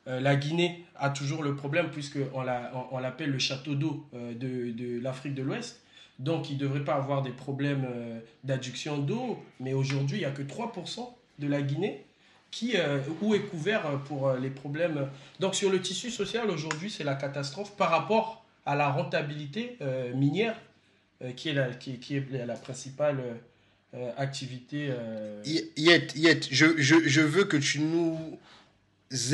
la 0.08 0.36
Guinée 0.36 0.86
a 0.96 1.12
toujours 1.12 1.44
le 1.44 1.56
problème, 1.56 1.90
puisqu'on 1.92 2.46
on, 2.92 3.00
l'appelle 3.00 3.30
le 3.30 3.40
château 3.40 3.76
d'eau 3.76 4.06
de, 4.14 4.72
de 4.72 5.00
l'Afrique 5.00 5.36
de 5.36 5.44
l'Ouest. 5.44 5.82
Donc, 6.20 6.50
il 6.50 6.56
ne 6.56 6.62
devrait 6.62 6.84
pas 6.84 6.96
avoir 6.96 7.22
des 7.22 7.32
problèmes 7.32 7.88
d'adduction 8.44 8.98
d'eau, 8.98 9.42
mais 9.60 9.74
aujourd'hui, 9.74 10.18
il 10.18 10.22
n'y 10.22 10.26
a 10.26 10.32
que 10.32 10.42
3% 10.42 11.08
de 11.40 11.48
la 11.48 11.62
Guinée 11.62 12.06
qui, 12.54 12.74
euh, 12.76 13.00
où 13.22 13.34
est 13.34 13.42
couvert 13.42 13.82
pour 14.06 14.28
euh, 14.28 14.40
les 14.40 14.52
problèmes. 14.52 15.10
Donc 15.40 15.56
sur 15.56 15.72
le 15.72 15.82
tissu 15.82 16.12
social, 16.12 16.50
aujourd'hui, 16.50 16.92
c'est 16.92 17.04
la 17.04 17.16
catastrophe 17.16 17.76
par 17.76 17.90
rapport 17.90 18.46
à 18.66 18.76
la 18.76 18.90
rentabilité 18.90 19.76
euh, 19.82 20.14
minière, 20.14 20.56
qui, 21.38 21.50
est 21.50 21.54
la, 21.54 21.70
qui, 21.70 22.16
est 22.16 22.46
la 22.46 22.56
principale 22.56 23.22
activité. 24.18 24.94
Yet, 25.46 26.12
yet, 26.16 26.48
je, 26.52 26.66
je, 26.78 26.96
je, 27.08 27.22
veux 27.22 27.46
que 27.46 27.56
tu 27.56 27.80
nous 27.80 28.38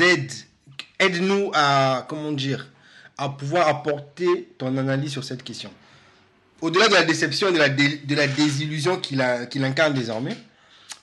aides, 0.00 0.32
aide-nous 1.00 1.50
à, 1.52 2.06
comment 2.08 2.30
dire, 2.30 2.70
à 3.18 3.28
pouvoir 3.28 3.66
apporter 3.66 4.50
ton 4.56 4.76
analyse 4.76 5.10
sur 5.10 5.24
cette 5.24 5.42
question. 5.42 5.72
Au-delà 6.60 6.86
de 6.86 6.94
la 6.94 7.02
déception 7.02 7.48
et 7.48 7.52
de 7.52 7.58
la, 7.58 7.70
de 7.70 8.14
la 8.14 8.28
désillusion 8.28 9.00
qu'il 9.00 9.24
qu'il 9.50 9.64
incarne 9.64 9.92
désormais, 9.92 10.36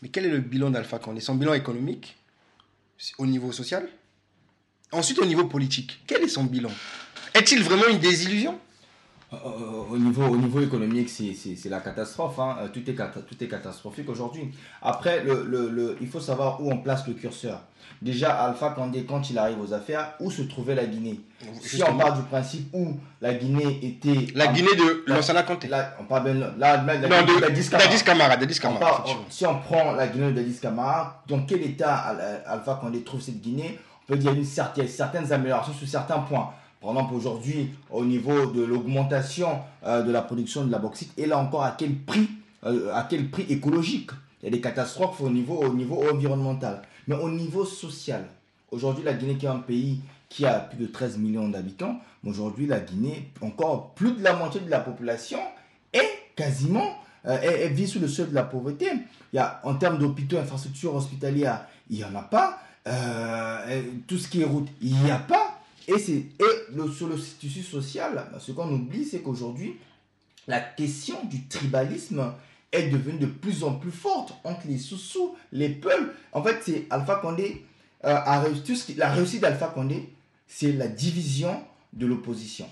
mais 0.01 0.09
quel 0.09 0.25
est 0.25 0.29
le 0.29 0.39
bilan 0.39 0.69
d'Alpha 0.69 0.99
Condé? 0.99 1.21
Son 1.21 1.35
bilan 1.35 1.53
économique 1.53 2.15
au 3.17 3.25
niveau 3.25 3.51
social? 3.51 3.87
Ensuite, 4.91 5.19
au 5.19 5.25
niveau 5.25 5.45
politique, 5.45 6.01
quel 6.07 6.23
est 6.23 6.27
son 6.27 6.45
bilan? 6.45 6.71
Est-il 7.33 7.61
vraiment 7.63 7.87
une 7.87 7.99
désillusion? 7.99 8.59
Au, 9.31 9.97
niveau, 9.97 10.23
au 10.23 10.37
niveau 10.37 10.61
économique, 10.61 11.09
c'est 11.09 11.69
la 11.69 11.81
catastrophe. 11.81 12.39
Hein. 12.39 12.55
Tout, 12.73 12.89
est, 12.89 12.95
tout 12.95 13.43
est 13.43 13.47
catastrophique 13.47 14.09
aujourd'hui. 14.09 14.53
Après, 14.81 15.23
le, 15.23 15.43
le, 15.43 15.97
il 15.99 16.07
faut 16.07 16.21
savoir 16.21 16.61
où 16.61 16.71
on 16.71 16.77
place 16.77 17.05
le 17.07 17.13
curseur. 17.13 17.61
Déjà, 18.01 18.31
Alpha 18.43 18.69
Condé, 18.69 19.05
quand 19.05 19.29
il 19.29 19.37
arrive 19.37 19.59
aux 19.59 19.73
affaires, 19.73 20.13
où 20.19 20.29
se 20.29 20.43
trouvait 20.43 20.75
la 20.75 20.85
Guinée? 20.85 21.19
Si 21.61 21.81
on 21.83 21.97
part 21.97 22.15
du 22.15 22.21
principe 22.23 22.69
où 22.73 22.97
la 23.21 23.33
Guinée 23.33 23.79
était. 23.83 24.27
La 24.35 24.47
Guinée 24.47 24.75
de 24.75 25.03
Lansana 25.07 25.43
Conté. 25.43 25.69
on 25.99 26.03
parle 26.05 26.23
bien. 26.23 26.33
La, 26.57 26.77
la, 26.77 26.97
la, 26.97 27.07
non, 27.07 27.25
de, 27.25 27.41
Dadis 27.41 27.69
Camara. 28.03 28.37
Camara, 28.37 29.03
si 29.29 29.45
on 29.45 29.59
prend 29.59 29.93
la 29.93 30.07
Guinée 30.07 30.27
de 30.31 30.41
Dadis 30.41 30.59
Camara, 30.59 31.23
dans 31.27 31.41
quel 31.45 31.63
état 31.63 32.15
Alpha 32.45 32.79
Condé 32.81 33.01
trouve 33.01 33.21
cette 33.21 33.41
Guinée? 33.41 33.79
On 34.03 34.13
peut 34.13 34.19
dire 34.19 34.33
une 34.33 34.45
certaine, 34.45 34.87
certaines 34.87 35.31
améliorations 35.33 35.73
sur 35.73 35.87
certains 35.87 36.19
points. 36.19 36.51
Par 36.81 36.91
exemple, 36.91 37.15
aujourd'hui, 37.15 37.69
au 37.89 38.05
niveau 38.05 38.47
de 38.47 38.63
l'augmentation 38.63 39.59
euh, 39.83 40.03
de 40.03 40.11
la 40.11 40.21
production 40.21 40.63
de 40.63 40.71
la 40.71 40.77
bauxite, 40.77 41.11
et 41.17 41.25
là 41.25 41.39
encore, 41.39 41.63
à 41.63 41.71
quel 41.71 41.95
prix, 41.95 42.29
euh, 42.65 42.93
à 42.93 43.07
quel 43.09 43.29
prix 43.29 43.45
écologique? 43.49 44.11
Il 44.41 44.45
y 44.45 44.47
a 44.49 44.51
des 44.51 44.61
catastrophes 44.61 45.19
au 45.21 45.29
niveau, 45.29 45.55
au 45.55 45.73
niveau 45.73 46.03
environnemental. 46.11 46.83
Mais 47.07 47.15
au 47.15 47.29
niveau 47.29 47.65
social, 47.65 48.25
aujourd'hui, 48.71 49.03
la 49.03 49.13
Guinée 49.13 49.35
qui 49.35 49.47
est 49.47 49.49
un 49.49 49.59
pays 49.59 50.01
qui 50.29 50.45
a 50.45 50.59
plus 50.59 50.77
de 50.77 50.85
13 50.85 51.17
millions 51.17 51.49
d'habitants, 51.49 51.99
aujourd'hui, 52.23 52.67
la 52.67 52.79
Guinée, 52.79 53.31
encore 53.41 53.93
plus 53.95 54.11
de 54.11 54.23
la 54.23 54.35
moitié 54.35 54.61
de 54.61 54.69
la 54.69 54.79
population 54.79 55.39
est 55.93 56.07
quasiment, 56.35 56.95
euh, 57.25 57.67
vit 57.71 57.87
sous 57.87 57.99
le 57.99 58.07
seuil 58.07 58.27
de 58.27 58.35
la 58.35 58.43
pauvreté. 58.43 58.87
Il 59.33 59.37
y 59.37 59.39
a, 59.39 59.59
en 59.63 59.73
termes 59.75 59.97
d'hôpitaux, 59.97 60.37
infrastructures 60.37 60.93
hospitalières, 60.93 61.65
il 61.89 61.97
n'y 61.97 62.03
en 62.03 62.13
a 62.13 62.21
pas. 62.21 62.59
tout 64.05 64.17
ce 64.17 64.27
qui 64.27 64.41
est 64.41 64.45
route, 64.45 64.67
il 64.79 64.95
n'y 64.99 65.09
a 65.09 65.17
pas. 65.17 65.56
Et, 65.87 65.93
et 65.93 66.89
sur 66.95 67.07
le 67.07 67.15
tissu 67.39 67.63
social, 67.63 68.29
ce 68.39 68.51
qu'on 68.51 68.71
oublie, 68.71 69.05
c'est 69.05 69.21
qu'aujourd'hui, 69.21 69.75
la 70.47 70.59
question 70.59 71.23
du 71.25 71.47
tribalisme 71.47 72.33
est 72.71 72.89
devenue 72.89 73.19
de 73.19 73.25
plus 73.25 73.63
en 73.63 73.75
plus 73.75 73.91
forte 73.91 74.33
entre 74.43 74.67
les 74.67 74.77
sous-sous, 74.77 75.35
les 75.51 75.69
peuples. 75.69 76.13
En 76.33 76.43
fait, 76.43 76.59
c'est 76.65 76.85
Alpha 76.89 77.15
Condé 77.15 77.63
euh, 78.05 78.15
a 78.15 78.41
réussi, 78.41 78.93
la 78.95 79.11
réussite 79.11 79.41
d'Alpha 79.41 79.67
Condé, 79.67 80.09
c'est 80.47 80.71
la 80.71 80.87
division 80.87 81.63
de 81.93 82.05
l'opposition. 82.05 82.69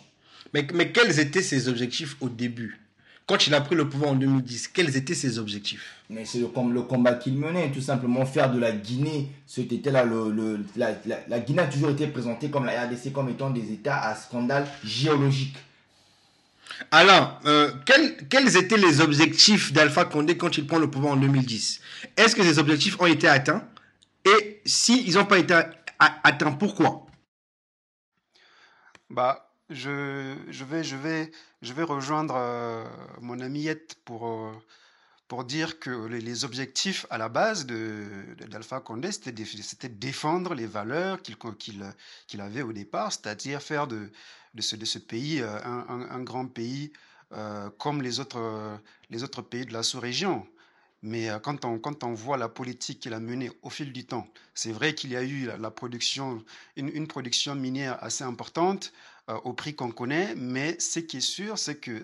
Mais, 0.53 0.67
mais 0.73 0.91
quels 0.91 1.19
étaient 1.19 1.41
ses 1.41 1.67
objectifs 1.67 2.15
au 2.21 2.29
début? 2.29 2.84
Quand 3.27 3.47
il 3.47 3.53
a 3.55 3.61
pris 3.61 3.75
le 3.75 3.89
pouvoir 3.89 4.11
en 4.11 4.15
2010, 4.15 4.67
quels 4.67 4.95
étaient 4.95 5.15
ses 5.15 5.39
objectifs? 5.39 5.95
Mais 6.09 6.25
c'est 6.25 6.39
le, 6.39 6.49
le 6.71 6.81
combat 6.83 7.15
qu'il 7.15 7.37
menait, 7.37 7.71
tout 7.71 7.81
simplement. 7.81 8.25
Faire 8.25 8.51
de 8.51 8.59
la 8.59 8.71
Guinée, 8.71 9.31
c'était 9.47 9.89
là 9.89 10.03
le, 10.03 10.59
la, 10.75 10.91
la, 11.27 11.39
Guinée 11.39 11.63
a 11.63 11.67
toujours 11.67 11.89
été 11.89 12.07
présentée 12.07 12.49
comme 12.49 12.65
la 12.65 12.85
RDC 12.85 13.11
comme 13.11 13.29
étant 13.29 13.49
des 13.49 13.71
États 13.71 13.99
à 13.99 14.15
scandale 14.15 14.67
géologique. 14.83 15.55
Alain, 16.91 17.39
euh, 17.45 17.71
quels, 17.85 18.57
étaient 18.57 18.77
les 18.77 19.01
objectifs 19.01 19.73
d'Alpha 19.73 20.05
Condé 20.05 20.37
quand 20.37 20.57
il 20.57 20.67
prend 20.67 20.77
le 20.77 20.89
pouvoir 20.89 21.13
en 21.13 21.17
2010 21.17 21.81
Est-ce 22.17 22.35
que 22.35 22.43
ces 22.43 22.59
objectifs 22.59 22.99
ont 22.99 23.05
été 23.05 23.27
atteints? 23.27 23.63
Et 24.25 24.61
s'ils 24.65 25.15
n'ont 25.15 25.25
pas 25.25 25.37
été 25.39 25.53
atteints, 25.99 26.51
pourquoi? 26.51 27.05
Bah, 29.09 29.49
je, 29.69 30.63
vais, 30.63 31.83
rejoindre 31.83 32.35
euh, 32.37 32.85
mon 33.21 33.39
ami 33.39 33.61
Yet 33.61 33.95
pour, 34.05 34.27
euh, 34.27 34.51
pour 35.27 35.43
dire 35.43 35.79
que 35.79 36.05
les, 36.07 36.45
objectifs 36.45 37.05
à 37.09 37.17
la 37.17 37.29
base 37.29 37.65
d'Alpha 37.65 38.79
Condé, 38.79 39.11
c'était 39.11 39.31
de 39.31 39.95
défendre 39.95 40.53
les 40.53 40.67
valeurs 40.67 41.19
qu'il 41.21 42.41
avait 42.41 42.61
au 42.61 42.73
départ, 42.73 43.11
c'est-à-dire 43.11 43.61
faire 43.61 43.87
de, 43.87 44.11
de, 44.53 44.61
ce, 44.61 44.75
de 44.75 44.99
pays 44.99 45.41
euh, 45.41 45.57
un, 45.63 46.23
grand 46.23 46.47
pays 46.47 46.91
comme 47.79 48.01
les 48.01 48.19
autres, 48.19 48.71
pays 49.41 49.65
de 49.65 49.73
la 49.73 49.83
sous-région. 49.83 50.47
Mais 51.01 51.29
quand 51.43 51.65
on, 51.65 52.13
voit 52.13 52.37
la 52.37 52.49
politique 52.49 52.99
qu'il 52.99 53.13
a 53.13 53.19
menée 53.19 53.51
au 53.61 53.69
fil 53.69 53.91
du 53.91 54.05
temps, 54.05 54.27
c'est 54.53 54.71
vrai 54.71 54.95
qu'il 54.95 55.11
y 55.11 55.15
a 55.15 55.23
eu 55.23 55.49
une, 56.77 57.07
production 57.07 57.55
minière 57.55 58.01
assez 58.03 58.23
importante, 58.23 58.93
euh, 59.29 59.39
au 59.43 59.53
prix 59.53 59.75
qu'on 59.75 59.91
connaît, 59.91 60.35
mais 60.35 60.79
ce 60.79 60.99
qui 60.99 61.17
est 61.17 61.21
sûr, 61.21 61.57
c'est 61.57 61.77
que 61.77 62.03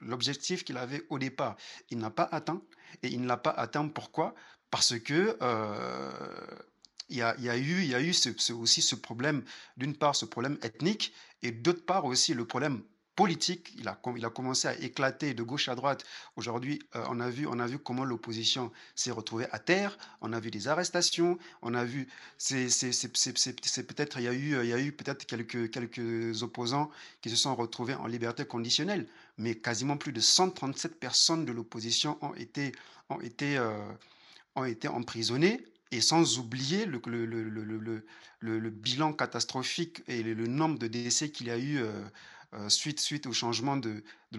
l'objectif 0.00 0.64
qu'il 0.64 0.76
avait 0.76 1.04
au 1.10 1.18
départ, 1.18 1.56
il 1.90 1.98
n'a 1.98 2.10
pas 2.10 2.28
atteint. 2.30 2.62
Et 3.02 3.08
il 3.08 3.20
ne 3.20 3.26
l'a 3.26 3.36
pas 3.36 3.50
atteint 3.50 3.88
pourquoi? 3.88 4.34
Parce 4.70 4.98
que 4.98 5.36
euh, 5.42 6.10
il 7.08 7.16
y, 7.16 7.22
a, 7.22 7.58
eu 7.58 8.14
aussi 8.52 8.82
ce 8.82 8.94
problème, 8.94 9.42
d'une 9.76 9.96
part 9.96 10.14
ce 10.14 10.24
problème 10.24 10.58
ethnique, 10.62 11.12
et 11.42 11.50
d'autre 11.50 11.84
part 11.84 12.04
aussi 12.04 12.34
le 12.34 12.46
problème 12.46 12.82
politique. 13.18 13.74
Il 13.76 13.88
a, 13.88 13.98
il 14.16 14.24
a 14.24 14.30
commencé 14.30 14.68
à 14.68 14.78
éclater 14.78 15.34
de 15.34 15.42
gauche 15.42 15.68
à 15.68 15.74
droite. 15.74 16.04
Aujourd'hui, 16.36 16.78
euh, 16.94 17.04
on, 17.10 17.18
a 17.18 17.28
vu, 17.28 17.48
on 17.48 17.58
a 17.58 17.66
vu 17.66 17.80
comment 17.80 18.04
l'opposition 18.04 18.70
s'est 18.94 19.10
retrouvée 19.10 19.48
à 19.50 19.58
terre. 19.58 19.98
On 20.20 20.32
a 20.32 20.38
vu 20.38 20.52
des 20.52 20.68
arrestations. 20.68 21.36
On 21.60 21.74
a 21.74 21.84
vu, 21.84 22.06
c'est 22.36 22.68
peut-être, 23.88 24.18
il 24.18 24.22
y 24.22 24.28
a 24.28 24.32
eu, 24.32 24.86
eu 24.86 24.92
peut-être 24.92 25.26
quelques, 25.26 25.68
quelques 25.72 26.44
opposants 26.44 26.90
qui 27.20 27.28
se 27.28 27.34
sont 27.34 27.56
retrouvés 27.56 27.94
en 27.94 28.06
liberté 28.06 28.44
conditionnelle. 28.44 29.08
Mais 29.36 29.56
quasiment 29.56 29.96
plus 29.96 30.12
de 30.12 30.20
137 30.20 31.00
personnes 31.00 31.44
de 31.44 31.50
l'opposition 31.50 32.18
ont 32.20 32.34
été, 32.34 32.70
ont 33.08 33.20
été, 33.20 33.58
euh, 33.58 33.72
ont 34.54 34.64
été 34.64 34.86
emprisonnées 34.86 35.64
et 35.90 36.00
sans 36.00 36.38
oublier 36.38 36.86
le, 36.86 37.00
le, 37.06 37.26
le, 37.26 38.04
le, 38.40 38.70
bilan 38.70 39.12
catastrophique 39.12 40.02
et 40.06 40.22
le, 40.22 40.46
nombre 40.46 40.78
de 40.78 40.86
décès 40.86 41.30
qu'il 41.30 41.48
y 41.48 41.50
a 41.50 41.58
eu 41.58 41.78
euh, 41.78 41.90
euh, 42.54 42.68
suite, 42.68 43.00
suite 43.00 43.26
au 43.26 43.32
changement 43.32 43.76
de, 43.76 44.02
de, 44.32 44.38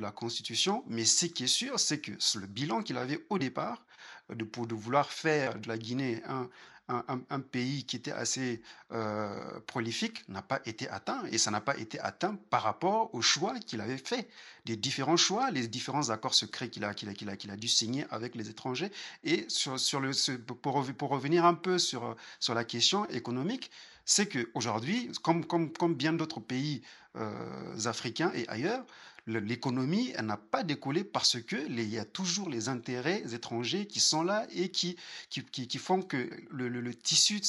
la, 0.00 0.10
Constitution. 0.10 0.82
Mais 0.86 1.04
ce 1.04 1.26
qui 1.26 1.44
est 1.44 1.46
sûr, 1.46 1.78
c'est 1.78 2.00
que 2.00 2.12
le 2.38 2.46
bilan 2.46 2.82
qu'il 2.82 2.96
avait 2.96 3.24
au 3.28 3.38
départ, 3.38 3.84
euh, 4.30 4.34
de, 4.34 4.44
pour 4.44 4.66
de 4.66 4.74
vouloir 4.74 5.12
faire 5.12 5.58
de 5.58 5.68
la 5.68 5.76
Guinée 5.76 6.22
un, 6.26 6.48
un, 6.88 7.20
un, 7.28 7.40
pays 7.40 7.84
qui 7.84 7.96
était 7.96 8.12
assez 8.12 8.62
euh, 8.92 9.60
prolifique 9.66 10.28
n'a 10.28 10.42
pas 10.42 10.60
été 10.64 10.88
atteint 10.88 11.22
et 11.30 11.38
ça 11.38 11.50
n'a 11.50 11.60
pas 11.60 11.76
été 11.76 12.00
atteint 12.00 12.36
par 12.50 12.62
rapport 12.62 13.14
aux 13.14 13.22
choix 13.22 13.58
qu'il 13.60 13.80
avait 13.80 13.98
fait, 13.98 14.28
des 14.64 14.76
différents 14.76 15.16
choix, 15.16 15.50
les 15.50 15.68
différents 15.68 16.10
accords 16.10 16.34
secrets 16.34 16.68
qu'il 16.68 16.84
a, 16.84 16.94
qu'il 16.94 17.08
a, 17.08 17.14
qu'il 17.14 17.28
a, 17.28 17.36
qu'il 17.36 17.50
a 17.50 17.56
dû 17.56 17.68
signer 17.68 18.06
avec 18.10 18.34
les 18.34 18.48
étrangers. 18.48 18.90
Et 19.22 19.44
sur, 19.48 19.78
sur 19.78 20.00
le, 20.00 20.12
pour, 20.38 20.84
pour 20.94 21.10
revenir 21.10 21.44
un 21.44 21.54
peu 21.54 21.78
sur, 21.78 22.16
sur 22.40 22.54
la 22.54 22.64
question 22.64 23.06
économique, 23.10 23.70
c'est 24.04 24.28
qu'aujourd'hui, 24.28 25.10
comme, 25.22 25.44
comme, 25.44 25.72
comme 25.72 25.94
bien 25.94 26.12
d'autres 26.12 26.40
pays 26.40 26.82
euh, 27.16 27.86
africains 27.86 28.32
et 28.34 28.48
ailleurs, 28.48 28.84
l'économie 29.26 30.12
n'a 30.22 30.36
pas 30.36 30.62
décollé 30.62 31.04
parce 31.04 31.40
que 31.40 31.56
il 31.56 31.88
y 31.88 31.98
a 31.98 32.04
toujours 32.04 32.48
les 32.48 32.68
intérêts 32.68 33.22
étrangers 33.32 33.86
qui 33.86 34.00
sont 34.00 34.22
là 34.22 34.46
et 34.52 34.70
qui, 34.70 34.96
qui, 35.28 35.44
qui, 35.44 35.78
font 35.78 36.02
que 36.02 36.28
le, 36.50 36.68
le, 36.68 36.94
tissu 36.94 37.40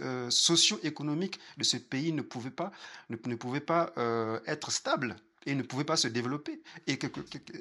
euh, 0.00 0.30
socio-économique 0.30 1.38
de 1.58 1.64
ce 1.64 1.76
pays 1.76 2.12
ne 2.12 2.22
pouvait 2.22 2.50
pas, 2.50 2.70
ne, 3.10 3.16
ne 3.26 3.34
pouvait 3.34 3.60
pas 3.60 3.92
euh, 3.98 4.40
être 4.46 4.70
stable 4.70 5.16
et 5.46 5.54
ne 5.54 5.62
pouvait 5.62 5.84
pas 5.84 5.96
se 5.96 6.08
développer. 6.08 6.60
Et, 6.86 6.98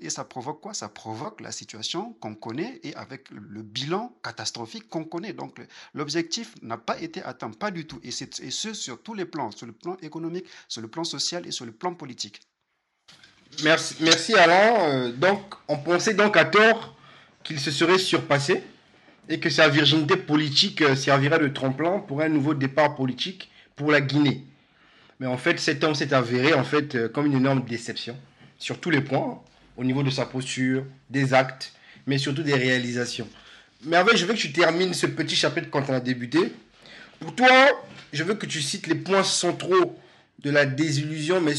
ça 0.09 0.23
provoque 0.23 0.61
quoi? 0.61 0.73
Ça 0.73 0.89
provoque 0.89 1.41
la 1.41 1.51
situation 1.51 2.13
qu'on 2.19 2.35
connaît 2.35 2.79
et 2.83 2.95
avec 2.95 3.29
le 3.31 3.61
bilan 3.61 4.15
catastrophique 4.23 4.89
qu'on 4.89 5.05
connaît. 5.05 5.33
Donc 5.33 5.59
l'objectif 5.93 6.55
n'a 6.61 6.77
pas 6.77 6.99
été 6.99 7.21
atteint, 7.23 7.51
pas 7.51 7.71
du 7.71 7.85
tout. 7.85 7.99
Et, 8.03 8.09
et 8.09 8.51
ce, 8.51 8.73
sur 8.73 9.01
tous 9.01 9.13
les 9.13 9.25
plans, 9.25 9.51
sur 9.51 9.65
le 9.65 9.73
plan 9.73 9.97
économique, 10.01 10.45
sur 10.67 10.81
le 10.81 10.87
plan 10.87 11.03
social 11.03 11.45
et 11.47 11.51
sur 11.51 11.65
le 11.65 11.71
plan 11.71 11.93
politique. 11.93 12.41
Merci, 13.63 13.95
merci 13.99 14.33
Alain. 14.33 14.89
Euh, 14.89 15.11
donc, 15.11 15.39
on 15.67 15.77
pensait 15.77 16.13
donc 16.13 16.37
à 16.37 16.45
tort 16.45 16.95
qu'il 17.43 17.59
se 17.59 17.71
serait 17.71 17.99
surpassé 17.99 18.63
et 19.29 19.39
que 19.39 19.49
sa 19.49 19.69
virginité 19.69 20.17
politique 20.17 20.81
euh, 20.81 20.95
servirait 20.95 21.39
de 21.39 21.47
tremplin 21.47 21.99
pour 21.99 22.21
un 22.21 22.29
nouveau 22.29 22.53
départ 22.53 22.95
politique 22.95 23.51
pour 23.75 23.91
la 23.91 24.01
Guinée. 24.01 24.47
Mais 25.19 25.27
en 25.27 25.37
fait, 25.37 25.59
cet 25.59 25.83
homme 25.83 25.95
s'est 25.95 26.13
avéré 26.13 26.53
en 26.53 26.63
fait 26.63 26.95
euh, 26.95 27.09
comme 27.09 27.25
une 27.25 27.37
énorme 27.37 27.63
déception 27.63 28.17
sur 28.57 28.79
tous 28.79 28.89
les 28.89 29.01
points, 29.01 29.41
au 29.77 29.83
niveau 29.83 30.03
de 30.03 30.09
sa 30.09 30.25
posture, 30.25 30.85
des 31.09 31.33
actes, 31.33 31.73
mais 32.07 32.17
surtout 32.17 32.43
des 32.43 32.55
réalisations. 32.55 33.27
Fait, 33.83 34.17
je 34.17 34.25
veux 34.25 34.33
que 34.33 34.39
tu 34.39 34.53
termines 34.53 34.93
ce 34.93 35.07
petit 35.07 35.35
chapitre 35.35 35.69
quand 35.69 35.89
on 35.89 35.93
a 35.93 35.99
débuté. 35.99 36.53
Pour 37.19 37.35
toi, 37.35 37.49
je 38.13 38.23
veux 38.23 38.35
que 38.35 38.45
tu 38.45 38.61
cites 38.61 38.87
les 38.87 38.95
points 38.95 39.23
centraux 39.23 39.99
de 40.39 40.49
la 40.49 40.65
désillusion, 40.65 41.41
mais 41.41 41.53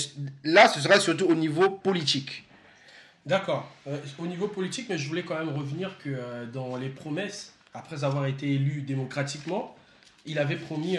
là, 0.45 0.69
ce 0.69 0.81
sera 0.81 0.99
surtout 1.01 1.27
au 1.27 1.35
niveau 1.35 1.71
politique. 1.71 2.45
D'accord. 3.27 3.71
Euh, 3.87 3.99
au 4.19 4.27
niveau 4.27 4.49
politique, 4.49 4.87
mais 4.89 4.99
je 4.99 5.09
voulais 5.09 5.23
quand 5.23 5.39
même 5.39 5.55
revenir 5.55 5.97
que 6.03 6.11
euh, 6.11 6.47
dans 6.47 6.77
les 6.77 6.89
promesses, 6.89 7.55
après 7.75 8.05
avoir 8.05 8.27
été 8.27 8.53
élu 8.53 8.83
démocratiquement, 8.83 9.75
il 10.27 10.39
avait 10.39 10.57
promis 10.57 10.97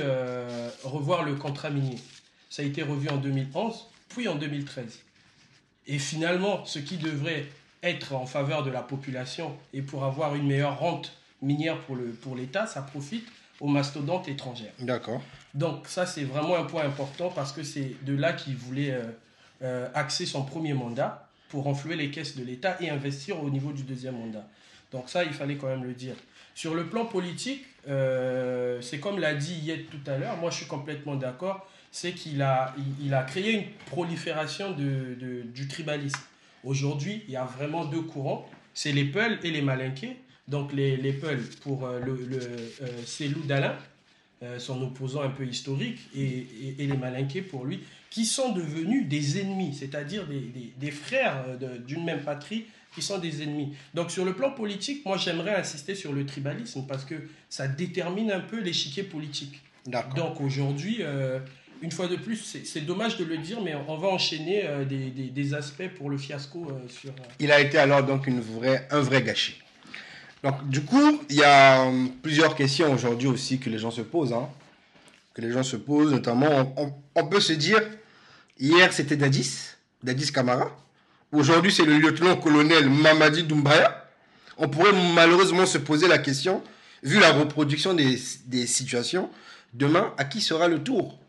revoir 0.84 1.24
le 1.24 1.34
contrat 1.34 1.72
minier. 1.72 1.98
Ça 2.56 2.62
a 2.62 2.66
été 2.66 2.84
revu 2.84 3.10
en 3.10 3.18
2011, 3.18 3.86
puis 4.08 4.30
en 4.30 4.36
2013. 4.36 5.02
Et 5.88 6.00
finalement, 6.00 6.64
ce 6.64 6.80
qui 6.80 6.96
devrait 6.96 7.48
être 7.84 8.14
en 8.14 8.26
faveur 8.26 8.64
de 8.64 8.72
la 8.72 8.82
population 8.82 9.58
et 9.74 9.82
pour 9.82 10.06
avoir 10.06 10.36
une 10.36 10.48
meilleure 10.48 10.80
rente 10.80 11.12
minière 11.42 11.78
pour 11.82 11.98
l'État, 12.38 12.62
pour 12.62 12.70
ça 12.70 12.82
profite 12.82 13.28
aux 13.60 13.68
mastodontes 13.68 14.30
étrangères. 14.30 14.72
D'accord. 14.80 15.22
Donc 15.54 15.86
ça, 15.88 16.06
c'est 16.06 16.24
vraiment 16.24 16.56
un 16.56 16.64
point 16.64 16.86
important 16.86 17.30
parce 17.30 17.52
que 17.52 17.62
c'est 17.62 17.92
de 18.04 18.16
là 18.16 18.32
qu'il 18.32 18.56
voulait 18.56 18.94
euh, 18.94 19.04
euh, 19.62 19.90
axer 19.94 20.26
son 20.26 20.46
premier 20.46 20.74
mandat 20.74 21.28
pour 21.50 21.66
renflouer 21.66 21.98
les 21.98 22.10
caisses 22.10 22.38
de 22.38 22.44
l'État 22.46 22.78
et 22.80 22.90
investir 22.90 23.44
au 23.44 23.50
niveau 23.50 23.74
du 23.74 23.84
deuxième 23.84 24.18
mandat. 24.18 24.48
Donc 24.94 25.10
ça, 25.10 25.26
il 25.26 25.34
fallait 25.34 25.58
quand 25.58 25.68
même 25.68 25.84
le 25.84 25.94
dire. 25.94 26.16
Sur 26.54 26.74
le 26.74 26.86
plan 26.86 27.06
politique, 27.06 27.66
euh, 27.90 28.80
c'est 28.80 29.02
comme 29.02 29.20
l'a 29.20 29.34
dit 29.34 29.56
Yed 29.56 29.90
tout 29.90 30.10
à 30.10 30.18
l'heure, 30.18 30.38
moi 30.38 30.52
je 30.52 30.56
suis 30.56 30.68
complètement 30.68 31.16
d'accord, 31.16 31.70
c'est 31.96 32.12
qu'il 32.12 32.42
a, 32.42 32.76
il, 33.02 33.14
a 33.14 33.24
créé 33.24 33.54
une 33.54 33.64
prolifération 33.86 34.72
de, 34.72 35.16
de, 35.18 35.44
du 35.44 35.66
tribalisme. 35.70 36.20
Aujourd'hui, 36.66 37.24
il 37.26 37.34
y 37.34 37.38
a 37.38 37.46
vraiment 37.46 37.86
deux 37.86 38.02
courants, 38.02 38.50
c'est 38.74 38.92
les 38.92 39.06
Peuls 39.06 39.40
et 39.44 39.52
les 39.52 39.62
Malinqués. 39.62 40.18
Donc 40.50 40.74
les, 40.74 40.98
les 40.98 41.14
Peuls 41.14 41.42
pour 41.62 41.86
euh, 41.86 42.02
le, 42.02 42.16
le 42.16 42.38
euh, 42.38 43.06
Célou 43.06 43.40
d'Alain, 43.44 43.78
son 44.60 44.80
opposant 44.84 45.22
un 45.22 45.30
peu 45.30 45.46
historique, 45.46 45.98
et, 46.16 46.22
et, 46.22 46.76
et, 46.80 46.86
les 46.86 46.98
Malinqués 46.98 47.42
pour 47.42 47.66
lui, 47.66 47.80
qui 48.12 48.26
sont 48.26 48.52
devenus 48.52 49.08
des 49.08 49.40
ennemis, 49.40 49.74
c'est-à-dire 49.74 50.28
des, 50.28 50.40
des, 50.40 50.74
des, 50.78 50.92
frères 50.92 51.46
d'une 51.88 52.04
même 52.04 52.22
patrie 52.22 52.66
qui 52.94 53.02
sont 53.02 53.18
des 53.18 53.42
ennemis. 53.42 53.74
Donc 53.96 54.12
sur 54.12 54.24
le 54.24 54.34
plan 54.34 54.52
politique, 54.52 55.04
moi 55.04 55.18
j'aimerais 55.18 55.56
insister 55.56 55.96
sur 55.96 56.14
le 56.14 56.28
tribalisme 56.28 56.86
parce 56.88 57.06
que 57.06 57.16
ça 57.50 57.68
détermine 57.68 58.32
un 58.32 58.42
peu 58.42 58.60
l'échiquier 58.60 59.04
politique. 59.04 59.62
Donc 59.88 60.42
aujourd'hui, 60.42 60.98
euh, 61.02 61.40
une 61.82 61.92
fois 61.92 62.08
de 62.08 62.16
plus, 62.16 62.58
c'est 62.64 62.82
dommage 62.82 63.18
de 63.18 63.26
le 63.26 63.38
dire, 63.38 63.62
mais 63.62 63.76
on 63.88 63.98
va 63.98 64.08
enchaîner 64.08 64.66
euh, 64.66 64.86
des, 64.86 65.54
aspects 65.54 65.88
pour 65.98 66.10
le 66.10 66.18
fiasco 66.18 66.68
euh, 66.70 66.88
sur... 66.90 67.12
Il 67.40 67.52
a 67.52 67.60
été 67.60 67.78
alors 67.78 68.04
donc 68.04 68.28
une 68.28 68.40
vraie, 68.40 68.88
un 68.92 69.02
vrai 69.02 69.22
gâchis. 69.22 69.62
Donc 70.44 70.68
du 70.70 70.82
coup, 70.82 71.22
il 71.30 71.36
y 71.36 71.44
a 71.44 71.90
plusieurs 72.22 72.56
questions 72.56 72.94
aujourd'hui 72.94 73.28
aussi 73.28 73.60
que 73.60 73.70
les 73.70 73.78
gens 73.78 73.92
se 73.92 74.02
posent. 74.02 74.34
Hein, 74.34 74.50
que 75.34 75.42
les 75.42 75.52
gens 75.52 75.64
se 75.64 75.76
posent, 75.76 76.12
notamment, 76.12 76.74
on, 77.16 77.28
peut 77.28 77.42
se 77.42 77.54
dire, 77.54 77.82
hier 78.58 78.94
c'était 78.94 79.18
Dadis, 79.18 79.76
Dadis 80.04 80.32
Camara, 80.32 80.72
Aujourd'hui, 81.32 81.74
c'est 81.74 81.84
le 81.84 81.98
lieutenant-colonel 81.98 82.88
Mamadi 82.90 83.44
Doumbaya. 83.44 84.08
On 84.58 84.70
pourrait 84.70 84.94
malheureusement 85.14 85.66
se 85.66 85.78
poser 85.78 86.08
la 86.08 86.18
question, 86.18 86.64
vu 87.04 87.20
la 87.20 87.34
reproduction 87.34 87.94
des 87.94 88.68
situations, 88.68 89.30
demain, 89.74 90.14
à 90.18 90.24
qui 90.24 90.40
sera 90.40 90.70
le 90.70 90.82
tour? 90.82 91.20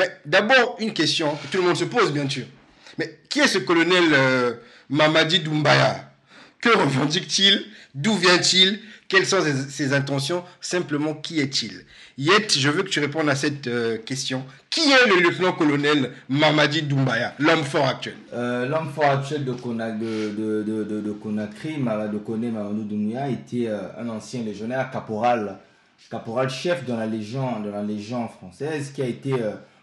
Mais 0.00 0.08
d'abord, 0.24 0.76
une 0.78 0.94
question 0.94 1.36
que 1.36 1.46
tout 1.48 1.58
le 1.58 1.64
monde 1.64 1.76
se 1.76 1.84
pose, 1.84 2.10
bien 2.10 2.26
sûr. 2.26 2.44
Mais 2.96 3.18
qui 3.28 3.40
est 3.40 3.46
ce 3.46 3.58
colonel 3.58 4.04
euh, 4.14 4.54
Mamadi 4.88 5.40
Doumbaya? 5.40 6.10
Que 6.58 6.70
revendique-t-il? 6.70 7.66
D'où 7.94 8.14
vient-il? 8.14 8.80
Quelles 9.08 9.26
sont 9.26 9.42
ses, 9.68 9.92
intentions? 9.92 10.42
Simplement, 10.62 11.12
qui 11.12 11.38
est-il? 11.40 11.84
Yet, 12.16 12.48
je 12.58 12.70
veux 12.70 12.82
que 12.82 12.88
tu 12.88 13.00
répondes 13.00 13.28
à 13.28 13.34
cette 13.34 13.66
euh, 13.66 13.98
question. 13.98 14.46
Qui 14.70 14.90
est 14.90 15.06
le 15.06 15.20
lieutenant-colonel 15.20 16.12
Mamadi 16.30 16.80
Doumbaya, 16.80 17.34
l'homme 17.38 17.64
fort 17.64 17.86
actuel? 17.86 18.14
Euh, 18.32 18.66
L'homme 18.66 18.90
fort 18.94 19.10
actuel 19.10 19.44
de, 19.44 19.52
de, 19.52 21.12
Conakry, 21.12 21.74
de 21.74 22.18
Kone 22.18 22.50
Mamadou 22.50 22.84
Doumbaya, 22.84 23.28
était 23.28 23.68
un 23.98 24.08
ancien 24.08 24.42
légionnaire, 24.44 24.90
caporal, 24.90 25.58
caporal 26.10 26.48
chef 26.48 26.86
dans 26.86 26.96
la 26.96 27.06
légion, 27.06 27.60
de 27.60 27.68
la 27.68 27.82
légion 27.82 28.28
française, 28.28 28.92
qui 28.94 29.02
a 29.02 29.06
été 29.06 29.34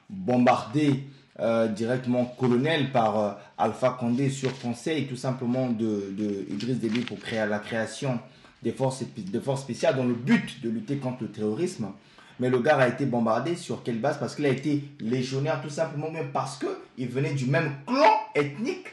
bombardé 0.10 1.04
euh, 1.40 1.68
directement 1.68 2.26
colonel 2.26 2.92
par 2.92 3.40
Alpha 3.58 3.96
Condé 4.00 4.30
sur 4.30 4.58
conseil 4.60 5.08
tout 5.08 5.16
simplement 5.16 5.68
de, 5.70 6.14
de 6.18 6.46
Idriss 6.52 6.80
Déby 6.80 7.02
pour 7.02 7.20
créer 7.20 7.46
la 7.46 7.60
création 7.60 8.20
des 8.64 8.72
forces, 8.72 9.04
des 9.16 9.40
forces 9.40 9.62
spéciales 9.62 9.96
dans 9.96 10.06
le 10.06 10.14
but 10.14 10.62
de 10.62 10.70
lutter 10.70 10.98
contre 10.98 11.24
le 11.24 11.30
terrorisme. 11.30 11.88
Mais 12.40 12.50
le 12.50 12.60
gars 12.60 12.78
a 12.78 12.88
été 12.88 13.06
bombardé 13.06 13.56
sur 13.56 13.84
quelle 13.84 14.00
base? 14.00 14.20
Parce 14.20 14.36
qu'il 14.36 14.46
a 14.46 14.50
été 14.50 14.84
légionnaire 15.00 15.62
tout 15.62 15.70
simplement 15.70 16.12
même 16.12 16.32
parce 16.32 16.60
qu'il 16.60 17.08
venait 17.08 17.34
du 17.34 17.46
même 17.46 17.72
clan 17.86 18.12
ethnique 18.36 18.88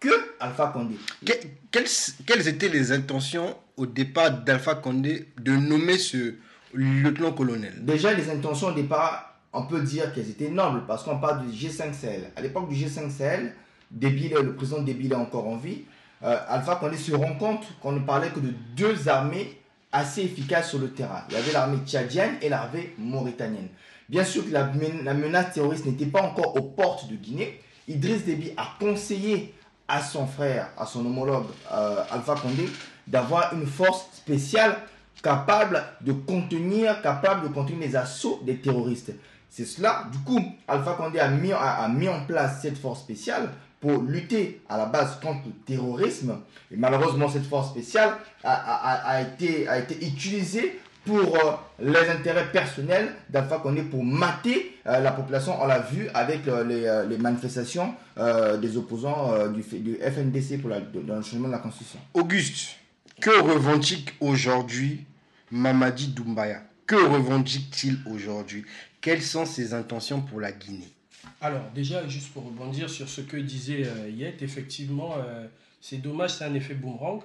que 0.00 0.08
Alpha 0.40 0.68
Condé. 0.68 0.96
Que, 1.24 1.32
quelles, 1.70 1.86
quelles, 2.26 2.48
étaient 2.48 2.68
les 2.68 2.92
intentions 2.92 3.56
au 3.76 3.86
départ 3.86 4.30
d'Alpha 4.30 4.74
Condé 4.74 5.28
de 5.40 5.52
nommer 5.52 5.98
ce 5.98 6.34
lieutenant-colonel? 6.74 7.74
Déjà, 7.84 8.12
les 8.12 8.30
intentions 8.30 8.68
au 8.68 8.72
départ, 8.72 9.27
on 9.52 9.62
peut 9.62 9.80
dire 9.80 10.12
qu'elles 10.12 10.30
étaient 10.30 10.50
nobles 10.50 10.82
parce 10.86 11.02
qu'on 11.02 11.18
parle 11.18 11.46
du 11.46 11.52
G5 11.52 11.92
Sahel. 11.92 12.30
À 12.36 12.40
l'époque 12.40 12.68
du 12.68 12.74
G5 12.74 13.10
Sahel, 13.10 13.54
Débile, 13.90 14.34
le 14.34 14.54
président 14.54 14.82
Débile 14.82 15.12
est 15.12 15.16
encore 15.16 15.46
en 15.46 15.56
vie. 15.56 15.82
Euh, 16.22 16.36
Alpha 16.48 16.76
Condé 16.76 16.96
se 16.96 17.12
rend 17.12 17.34
compte 17.34 17.66
qu'on 17.80 17.92
ne 17.92 18.00
parlait 18.00 18.30
que 18.30 18.40
de 18.40 18.52
deux 18.76 19.08
armées 19.08 19.60
assez 19.92 20.22
efficace 20.22 20.70
sur 20.70 20.78
le 20.78 20.90
terrain. 20.90 21.22
Il 21.28 21.34
y 21.34 21.38
avait 21.38 21.52
l'armée 21.52 21.78
tchadienne 21.86 22.34
et 22.42 22.48
l'armée 22.48 22.94
mauritanienne. 22.98 23.68
Bien 24.08 24.24
sûr 24.24 24.44
que 24.44 24.50
la, 24.50 24.70
la 25.04 25.14
menace 25.14 25.54
terroriste 25.54 25.86
n'était 25.86 26.06
pas 26.06 26.22
encore 26.22 26.56
aux 26.56 26.62
portes 26.62 27.08
de 27.08 27.14
Guinée. 27.14 27.60
Idriss 27.86 28.24
Déby 28.24 28.52
a 28.56 28.74
conseillé 28.78 29.54
à 29.86 30.02
son 30.02 30.26
frère, 30.26 30.70
à 30.76 30.84
son 30.84 31.04
homologue 31.06 31.46
euh, 31.72 32.02
Alpha 32.10 32.34
Condé, 32.34 32.68
d'avoir 33.06 33.54
une 33.54 33.66
force 33.66 34.06
spéciale 34.12 34.76
capable 35.22 35.82
de 36.02 36.12
contenir, 36.12 37.00
capable 37.02 37.48
de 37.48 37.52
contenir 37.52 37.80
les 37.80 37.96
assauts 37.96 38.40
des 38.44 38.56
terroristes. 38.56 39.12
C'est 39.50 39.64
cela, 39.64 40.04
du 40.12 40.18
coup, 40.18 40.40
Alpha 40.66 40.92
Condé 40.92 41.18
a 41.18 41.28
mis, 41.28 41.52
en 41.52 42.24
place 42.26 42.62
cette 42.62 42.78
force 42.78 43.00
spéciale 43.00 43.50
pour 43.80 44.02
lutter 44.02 44.60
à 44.68 44.76
la 44.76 44.86
base 44.86 45.18
contre 45.20 45.46
le 45.46 45.52
terrorisme. 45.64 46.38
Et 46.70 46.76
malheureusement, 46.76 47.28
cette 47.28 47.46
force 47.46 47.70
spéciale 47.70 48.16
a, 48.44 49.22
été, 49.22 49.66
utilisée 50.02 50.80
pour 51.04 51.36
euh, 51.36 51.52
les 51.80 52.10
intérêts 52.10 52.50
personnels 52.52 53.14
d'Alpha 53.30 53.58
Condé 53.58 53.82
pour 53.82 54.04
mater 54.04 54.76
euh, 54.86 55.00
la 55.00 55.12
population. 55.12 55.54
On 55.60 55.66
l'a 55.66 55.78
vu 55.78 56.08
avec 56.12 56.46
euh, 56.48 57.06
les, 57.06 57.18
manifestations 57.18 57.94
des 58.60 58.76
opposants 58.76 59.48
du, 59.48 59.62
FNDC 59.62 60.60
pour 60.60 60.70
dans 60.70 61.16
le 61.16 61.22
changement 61.22 61.48
de 61.48 61.52
la 61.52 61.58
Constitution. 61.58 62.00
Auguste, 62.14 62.76
que 63.20 63.40
revendique 63.40 64.14
aujourd'hui 64.20 65.06
Mamadi 65.50 66.08
Doumbaya? 66.08 66.62
Que 66.88 66.96
revendique-t-il 66.96 67.98
aujourd'hui? 68.10 68.64
Quelles 69.02 69.20
sont 69.20 69.44
ses 69.44 69.74
intentions 69.74 70.22
pour 70.22 70.40
la 70.40 70.52
Guinée? 70.52 70.88
Alors, 71.42 71.70
déjà, 71.74 72.08
juste 72.08 72.32
pour 72.32 72.46
rebondir 72.46 72.88
sur 72.88 73.10
ce 73.10 73.20
que 73.20 73.36
disait 73.36 73.82
euh, 73.84 74.08
Yet, 74.08 74.36
effectivement, 74.40 75.16
euh, 75.18 75.46
c'est 75.82 75.98
dommage, 75.98 76.30
c'est 76.30 76.44
un 76.46 76.54
effet 76.54 76.72
boomerang 76.72 77.20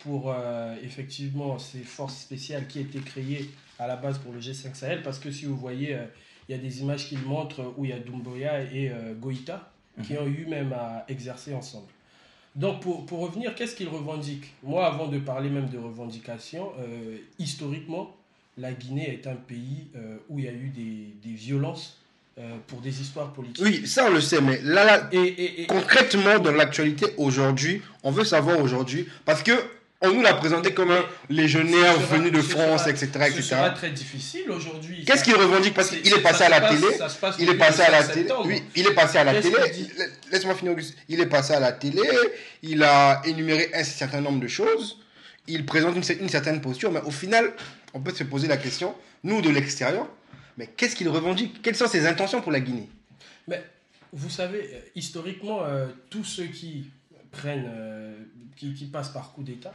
pour 0.00 0.32
euh, 0.32 0.74
effectivement 0.82 1.56
ces 1.56 1.84
forces 1.84 2.18
spéciales 2.18 2.66
qui 2.66 2.80
étaient 2.80 2.98
créées 2.98 3.48
à 3.78 3.86
la 3.86 3.94
base 3.94 4.18
pour 4.18 4.32
le 4.32 4.40
G5 4.40 4.74
Sahel, 4.74 5.04
parce 5.04 5.20
que 5.20 5.30
si 5.30 5.44
vous 5.44 5.56
voyez, 5.56 5.96
il 6.48 6.56
y 6.56 6.58
a 6.58 6.60
des 6.60 6.80
images 6.80 7.08
qui 7.08 7.16
montrent 7.16 7.74
où 7.76 7.84
il 7.84 7.92
y 7.92 7.94
a 7.94 8.00
Doumbouya 8.00 8.62
et 8.62 8.90
Goïta 9.20 9.70
qui 10.02 10.14
mm 10.14 10.16
-hmm. 10.16 10.22
ont 10.22 10.26
eu 10.26 10.46
même 10.46 10.72
à 10.72 11.04
exercer 11.06 11.54
ensemble. 11.54 11.90
Donc, 12.56 12.80
pour, 12.82 13.06
pour 13.06 13.20
revenir, 13.20 13.54
qu'est-ce 13.54 13.76
qu'ils 13.76 13.88
revendiquent? 13.88 14.52
Moi, 14.64 14.84
avant 14.84 15.06
de 15.06 15.18
parler 15.20 15.48
même 15.48 15.68
de 15.68 15.78
revendications, 15.78 16.72
historiquement, 17.38 18.16
la 18.56 18.72
Guinée 18.72 19.12
est 19.12 19.26
un 19.26 19.36
pays 19.36 19.88
où 20.28 20.38
il 20.38 20.44
y 20.44 20.48
a 20.48 20.52
eu 20.52 20.68
des, 20.68 21.14
des 21.22 21.34
violences 21.34 21.98
euh, 22.38 22.56
pour 22.66 22.82
des 22.82 23.00
histoires 23.00 23.32
politiques. 23.32 23.64
Oui, 23.64 23.86
ça 23.86 24.08
on 24.08 24.12
le 24.12 24.20
sait, 24.20 24.42
mais 24.42 24.60
là, 24.62 24.84
là 24.84 25.08
et, 25.10 25.16
et, 25.16 25.62
et, 25.62 25.66
concrètement 25.66 26.38
dans 26.38 26.52
l'actualité 26.52 27.06
aujourd'hui, 27.16 27.80
on 28.02 28.10
veut 28.10 28.24
savoir 28.24 28.60
aujourd'hui, 28.60 29.08
parce 29.24 29.42
que 29.42 29.52
on 30.02 30.12
nous 30.12 30.20
l'a 30.20 30.34
présenté 30.34 30.74
comme 30.74 30.90
un 30.90 31.02
légionnaire 31.30 31.98
venu 31.98 32.30
de 32.30 32.42
France, 32.42 32.80
sera, 32.80 32.90
etc., 32.90 33.08
etc. 33.14 33.32
Ce 33.36 33.42
sera 33.42 33.70
très 33.70 33.88
difficile 33.88 34.50
aujourd'hui. 34.50 35.02
Qu'est-ce 35.06 35.24
qu'il 35.24 35.34
revendique? 35.34 35.72
Parce 35.72 35.88
qu'il 35.88 36.12
est 36.12 36.20
passé 36.20 36.44
à 36.44 36.50
la 36.50 36.60
télé. 36.60 36.86
Il 37.38 37.48
est 37.48 37.54
passé 37.54 37.80
à 37.80 37.90
la 37.90 38.04
télé. 38.04 38.28
Oui, 38.44 38.62
il 38.74 38.86
est 38.86 38.94
passé 38.94 39.16
à 39.16 39.24
la 39.24 39.40
télé. 39.40 39.56
Laisse-moi 40.30 40.54
finir, 40.56 40.72
Auguste. 40.72 40.94
Il 41.08 41.18
est 41.22 41.26
passé 41.26 41.54
à 41.54 41.60
la 41.60 41.72
télé. 41.72 42.02
Il 42.62 42.82
a 42.82 43.22
énuméré 43.24 43.70
un 43.72 43.82
certain 43.82 44.20
nombre 44.20 44.40
de 44.40 44.48
choses. 44.48 44.98
Il 45.48 45.64
présente 45.64 45.96
une, 45.96 46.20
une 46.20 46.28
certaine 46.28 46.60
posture, 46.60 46.92
mais 46.92 47.00
au 47.06 47.10
final, 47.10 47.54
on 47.96 48.00
peut 48.00 48.14
se 48.14 48.24
poser 48.24 48.46
la 48.46 48.58
question, 48.58 48.94
nous 49.24 49.40
de 49.40 49.48
l'extérieur, 49.48 50.06
mais 50.58 50.68
qu'est-ce 50.76 50.94
qu'il 50.94 51.08
revendique? 51.08 51.62
Quelles 51.62 51.76
sont 51.76 51.88
ses 51.88 52.06
intentions 52.06 52.42
pour 52.42 52.52
la 52.52 52.60
Guinée? 52.60 52.90
Mais 53.48 53.64
vous 54.12 54.28
savez, 54.28 54.70
historiquement, 54.94 55.64
euh, 55.64 55.86
tous 56.10 56.24
ceux 56.24 56.44
qui 56.44 56.90
prennent, 57.32 57.70
euh, 57.74 58.14
qui, 58.54 58.74
qui, 58.74 58.84
passent 58.84 59.08
par 59.08 59.32
coup 59.32 59.42
d'État 59.42 59.72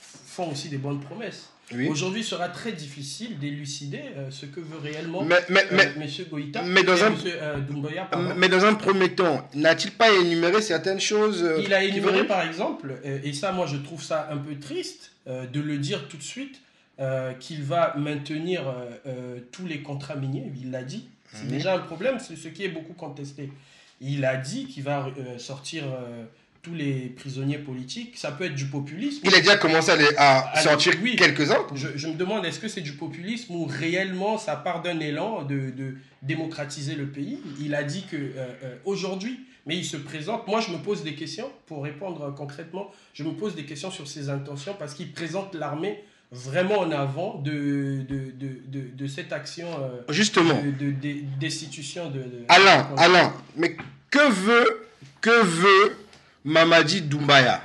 font 0.00 0.50
aussi 0.50 0.70
des 0.70 0.78
bonnes 0.78 1.00
promesses. 1.00 1.50
Oui. 1.74 1.88
Aujourd'hui, 1.88 2.24
sera 2.24 2.48
très 2.48 2.72
difficile 2.72 3.38
d'élucider 3.38 4.00
euh, 4.16 4.30
ce 4.30 4.46
que 4.46 4.60
veut 4.60 4.78
réellement 4.78 5.22
mais, 5.22 5.36
mais, 5.50 5.66
mais, 5.70 5.82
M. 5.82 6.08
Goïta 6.30 6.62
mais 6.62 6.82
dans, 6.82 7.04
un, 7.04 7.10
monsieur, 7.10 7.38
Doumbouya, 7.68 8.08
mais 8.36 8.48
dans 8.48 8.64
un 8.64 8.72
premier 8.72 9.14
temps, 9.14 9.46
n'a-t-il 9.54 9.90
pas 9.90 10.10
énuméré 10.10 10.62
certaines 10.62 11.00
choses 11.00 11.46
Il 11.62 11.74
a 11.74 11.84
énuméré, 11.84 12.26
par 12.26 12.40
exemple, 12.40 12.98
et 13.04 13.34
ça, 13.34 13.52
moi, 13.52 13.66
je 13.66 13.76
trouve 13.76 14.02
ça 14.02 14.30
un 14.30 14.38
peu 14.38 14.58
triste 14.58 15.10
de 15.26 15.60
le 15.60 15.76
dire 15.76 16.08
tout 16.08 16.16
de 16.16 16.22
suite, 16.22 16.62
euh, 17.00 17.32
qu'il 17.34 17.62
va 17.62 17.94
maintenir 17.96 18.62
euh, 19.06 19.38
tous 19.52 19.66
les 19.66 19.80
contrats 19.82 20.16
miniers, 20.16 20.50
il 20.60 20.70
l'a 20.70 20.82
dit. 20.82 21.08
C'est 21.32 21.46
déjà 21.48 21.74
un 21.74 21.78
problème, 21.80 22.18
c'est 22.18 22.36
ce 22.36 22.48
qui 22.48 22.64
est 22.64 22.68
beaucoup 22.70 22.94
contesté. 22.94 23.52
Il 24.00 24.24
a 24.24 24.36
dit 24.36 24.66
qu'il 24.66 24.82
va 24.82 25.08
euh, 25.18 25.38
sortir 25.38 25.84
euh, 25.84 26.24
tous 26.62 26.72
les 26.74 27.10
prisonniers 27.10 27.58
politiques. 27.58 28.16
Ça 28.16 28.32
peut 28.32 28.44
être 28.44 28.54
du 28.54 28.64
populisme. 28.66 29.20
Il 29.24 29.34
a 29.34 29.38
déjà 29.38 29.56
commencé 29.58 29.90
à, 29.90 29.96
les- 29.96 30.16
à 30.16 30.38
Allez, 30.38 30.62
sortir 30.62 30.92
oui. 31.02 31.16
quelques-uns. 31.16 31.66
Je, 31.74 31.88
je 31.96 32.08
me 32.08 32.14
demande, 32.14 32.46
est-ce 32.46 32.58
que 32.60 32.68
c'est 32.68 32.80
du 32.80 32.92
populisme 32.92 33.54
ou 33.54 33.66
réellement 33.66 34.38
ça 34.38 34.56
part 34.56 34.80
d'un 34.82 35.00
élan 35.00 35.42
de, 35.44 35.70
de 35.70 35.96
démocratiser 36.22 36.94
le 36.94 37.06
pays? 37.08 37.40
Il 37.60 37.74
a 37.74 37.82
dit 37.84 38.04
que 38.10 38.16
euh, 38.16 38.30
euh, 38.64 38.76
aujourd'hui, 38.84 39.38
mais 39.66 39.76
il 39.76 39.84
se 39.84 39.96
présente. 39.98 40.46
Moi, 40.48 40.60
je 40.60 40.70
me 40.70 40.78
pose 40.78 41.02
des 41.04 41.14
questions 41.14 41.50
pour 41.66 41.82
répondre 41.84 42.22
euh, 42.22 42.30
concrètement. 42.30 42.90
Je 43.12 43.22
me 43.22 43.32
pose 43.32 43.54
des 43.54 43.64
questions 43.64 43.90
sur 43.90 44.08
ses 44.08 44.30
intentions 44.30 44.74
parce 44.78 44.94
qu'il 44.94 45.12
présente 45.12 45.54
l'armée 45.54 46.02
vraiment 46.30 46.80
en 46.80 46.90
avant 46.90 47.38
de, 47.40 48.04
de, 48.08 48.30
de, 48.32 48.60
de, 48.66 48.88
de 48.88 49.06
cette 49.06 49.32
action 49.32 49.68
euh, 49.80 50.02
Justement. 50.10 50.60
de, 50.62 50.70
de- 50.70 50.92
de- 50.92 51.20
destitution 51.38 52.10
de, 52.10 52.18
de- 52.20 52.44
Alain, 52.48 52.88
Alain, 52.96 53.32
mais 53.56 53.76
que 54.10 54.30
veut, 54.30 54.88
que 55.20 55.42
veut 55.42 55.96
Mamadi 56.44 57.02
Doumbaya? 57.02 57.62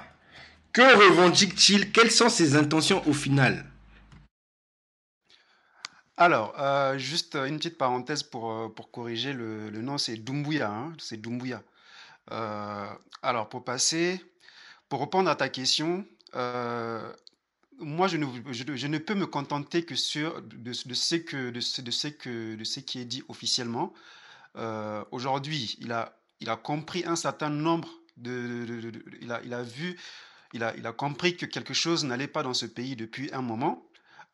Que 0.71 0.81
revendique-t-il? 0.81 1.91
Quelles 1.91 2.11
sont 2.11 2.29
ses 2.29 2.55
intentions 2.55 3.07
au 3.07 3.13
final? 3.13 3.65
Alors, 6.17 6.53
euh, 6.59 6.97
juste 6.97 7.35
une 7.35 7.57
petite 7.57 7.77
parenthèse 7.77 8.23
pour, 8.23 8.51
euh, 8.51 8.69
pour 8.69 8.91
corriger 8.91 9.33
le, 9.33 9.69
le 9.69 9.81
nom, 9.81 9.97
c'est 9.97 10.15
Doumbouya, 10.15 10.69
hein, 10.69 10.93
c'est 10.99 11.17
Doumbouya. 11.17 11.61
Euh, 12.31 12.85
alors, 13.21 13.49
pour 13.49 13.63
passer, 13.63 14.23
pour 14.89 15.01
répondre 15.01 15.29
à 15.29 15.35
ta 15.35 15.49
question, 15.49 16.05
euh, 16.35 17.11
moi, 17.79 18.07
je 18.07 18.17
ne, 18.17 18.97
peux 18.97 19.15
me 19.15 19.25
contenter 19.25 19.83
que 19.83 19.95
sur 19.95 20.41
de, 20.41 20.73
ce 20.73 21.15
que, 21.15 21.49
de, 21.49 21.59
ce, 21.59 22.79
qui 22.79 22.99
est 22.99 23.05
dit 23.05 23.23
officiellement. 23.27 23.93
Euh, 24.55 25.03
Aujourd'hui, 25.11 25.77
il 25.81 25.91
a, 25.91 26.15
compris 26.57 27.03
un 27.05 27.15
certain 27.15 27.49
nombre 27.49 27.89
de, 28.17 28.91
il 29.21 29.31
a, 29.31 29.63
vu, 29.63 29.97
il 30.53 30.63
a, 30.63 30.93
compris 30.93 31.35
que 31.37 31.45
quelque 31.45 31.73
chose 31.73 32.05
n'allait 32.05 32.27
pas 32.27 32.43
dans 32.43 32.53
ce 32.53 32.65
pays 32.65 32.95
depuis 32.95 33.29
un 33.33 33.41
moment. 33.41 33.85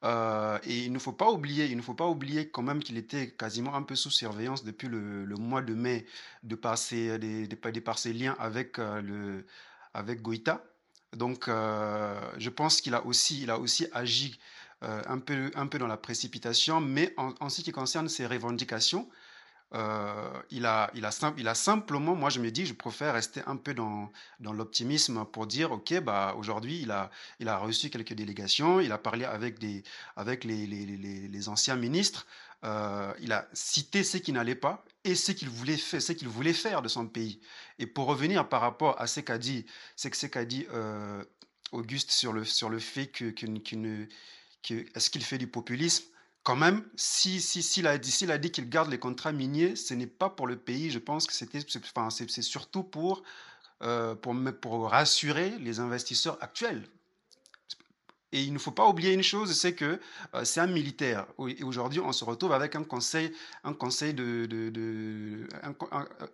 Euh, 0.06 0.58
et 0.64 0.86
il 0.86 0.94
ne 0.94 1.00
faut 1.00 1.12
pas 1.12 1.30
oublier, 1.30 1.66
il 1.66 1.76
ne 1.76 1.82
faut 1.82 1.94
pas 1.94 2.08
oublier 2.08 2.50
quand 2.50 2.62
même 2.62 2.82
qu'il 2.82 2.98
était 2.98 3.32
quasiment 3.32 3.76
un 3.76 3.82
peu 3.84 3.96
sous 3.96 4.10
surveillance 4.12 4.64
depuis 4.64 4.88
le, 4.88 5.26
mois 5.36 5.62
de 5.62 5.74
mai 5.74 6.06
de 6.44 6.56
par 6.56 6.78
ses, 6.78 7.20
des, 7.20 7.48
des- 7.48 7.72
de 7.72 7.80
par 7.82 8.00
ses 8.00 8.14
liens 8.14 8.36
avec, 8.40 8.80
euh, 8.80 9.42
avec 9.94 10.22
Goïta. 10.22 10.64
Donc, 11.16 11.48
euh, 11.48 12.20
je 12.38 12.50
pense 12.50 12.82
qu'il 12.82 12.94
a 12.94 13.06
aussi, 13.06 13.42
il 13.42 13.50
a 13.50 13.58
aussi 13.58 13.88
agi 13.94 14.40
euh, 14.84 15.02
un 15.08 15.20
peu, 15.20 15.52
un 15.56 15.68
peu 15.68 15.80
dans 15.80 15.88
la 15.88 15.98
précipitation, 15.98 16.82
mais 16.82 17.14
en, 17.18 17.50
ce 17.50 17.62
qui 17.62 17.72
concerne 17.72 18.08
ses 18.10 18.28
revendications, 18.28 19.10
euh, 19.76 20.42
il 20.50 20.66
a, 20.66 20.90
il 20.96 21.06
a, 21.06 21.12
il 21.38 21.48
a 21.48 21.56
simplement, 21.56 22.16
moi 22.16 22.30
je 22.30 22.40
me 22.40 22.50
dis, 22.52 22.66
je 22.66 22.74
préfère 22.74 23.14
rester 23.14 23.42
un 23.46 23.56
peu 23.56 23.74
dans, 23.74 24.12
dans 24.40 24.54
l'optimisme 24.54 25.26
pour 25.26 25.48
dire, 25.48 25.72
ok, 25.72 26.00
bah 26.02 26.36
aujourd'hui 26.38 26.82
il 26.82 26.92
a, 26.92 27.12
il 27.40 27.48
a 27.50 27.58
reçu 27.58 27.90
quelques 27.90 28.14
délégations, 28.14 28.80
il 28.80 28.92
a 28.92 28.98
parlé 28.98 29.26
avec 29.26 29.60
des, 29.60 29.84
avec 30.16 30.44
les, 30.44 30.66
les, 30.66 30.86
les, 30.88 31.50
anciens 31.50 31.76
ministres, 31.76 32.26
il 32.64 33.32
a 33.32 33.48
cité 33.54 34.04
ce 34.04 34.18
qui 34.18 34.32
n'allait 34.34 34.56
pas 34.56 34.84
et 35.04 35.16
ce 35.16 35.32
qu'il 35.32 35.50
voulait 35.50 35.78
faire, 35.78 36.02
ce 36.02 36.12
qu'il 36.12 36.28
voulait 36.28 36.54
faire 36.54 36.82
de 36.82 36.88
son 36.88 37.08
pays. 37.08 37.40
Et 37.78 37.88
pour 37.88 38.08
revenir 38.08 38.50
par 38.50 38.62
rapport 38.62 39.00
à 39.00 39.08
ce 39.08 39.20
qu'a 39.22 39.38
dit, 39.38 39.66
c'est 39.96 40.10
que 40.10 40.18
ce 40.18 40.28
euh, 40.74 41.24
Auguste 41.72 42.12
sur 42.12 42.34
le, 42.34 42.46
sur 42.46 42.70
le 42.70 42.80
fait 42.80 43.08
que, 43.08 43.34
est-ce 44.96 45.10
qu'il 45.10 45.24
fait 45.24 45.38
du 45.38 45.48
populisme? 45.48 46.06
Quand 46.44 46.56
même, 46.56 46.84
si, 46.96 47.42
si, 47.42 47.62
s'il 47.62 47.86
a 47.86 47.98
dit, 47.98 48.12
s'il 48.12 48.32
a 48.32 48.38
dit 48.38 48.52
qu'il 48.52 48.70
garde 48.70 48.90
les 48.90 48.98
contrats 48.98 49.32
miniers, 49.32 49.76
ce 49.76 49.94
n'est 49.94 50.08
pas 50.08 50.30
pour 50.30 50.48
le 50.48 50.58
pays. 50.58 50.90
Je 50.90 51.00
pense 51.00 51.28
que 51.28 51.34
c'était, 51.34 51.60
enfin, 51.78 52.10
c'est, 52.10 52.42
surtout 52.42 52.84
pour, 52.84 53.24
euh, 53.84 54.16
pour, 54.16 54.36
pour 54.62 54.90
rassurer 54.90 55.52
les 55.60 55.80
investisseurs 55.80 56.38
actuels. 56.42 56.88
Et 58.32 58.44
il 58.44 58.54
ne 58.54 58.60
faut 58.60 58.72
pas 58.72 58.88
oublier 58.88 59.14
une 59.14 59.24
chose, 59.24 59.54
c'est 59.60 59.74
que 59.74 60.00
euh, 60.36 60.46
c'est 60.46 60.60
un 60.60 60.68
militaire. 60.68 61.26
Et 61.48 61.64
aujourd'hui, 61.64 62.00
on 62.00 62.12
se 62.12 62.24
retrouve 62.24 62.52
avec 62.54 62.76
un 62.76 62.84
conseil, 62.84 63.34
un 63.64 63.74
conseil 63.74 64.14
de, 64.14 64.46
de- 64.46 64.70
de- 64.70 65.48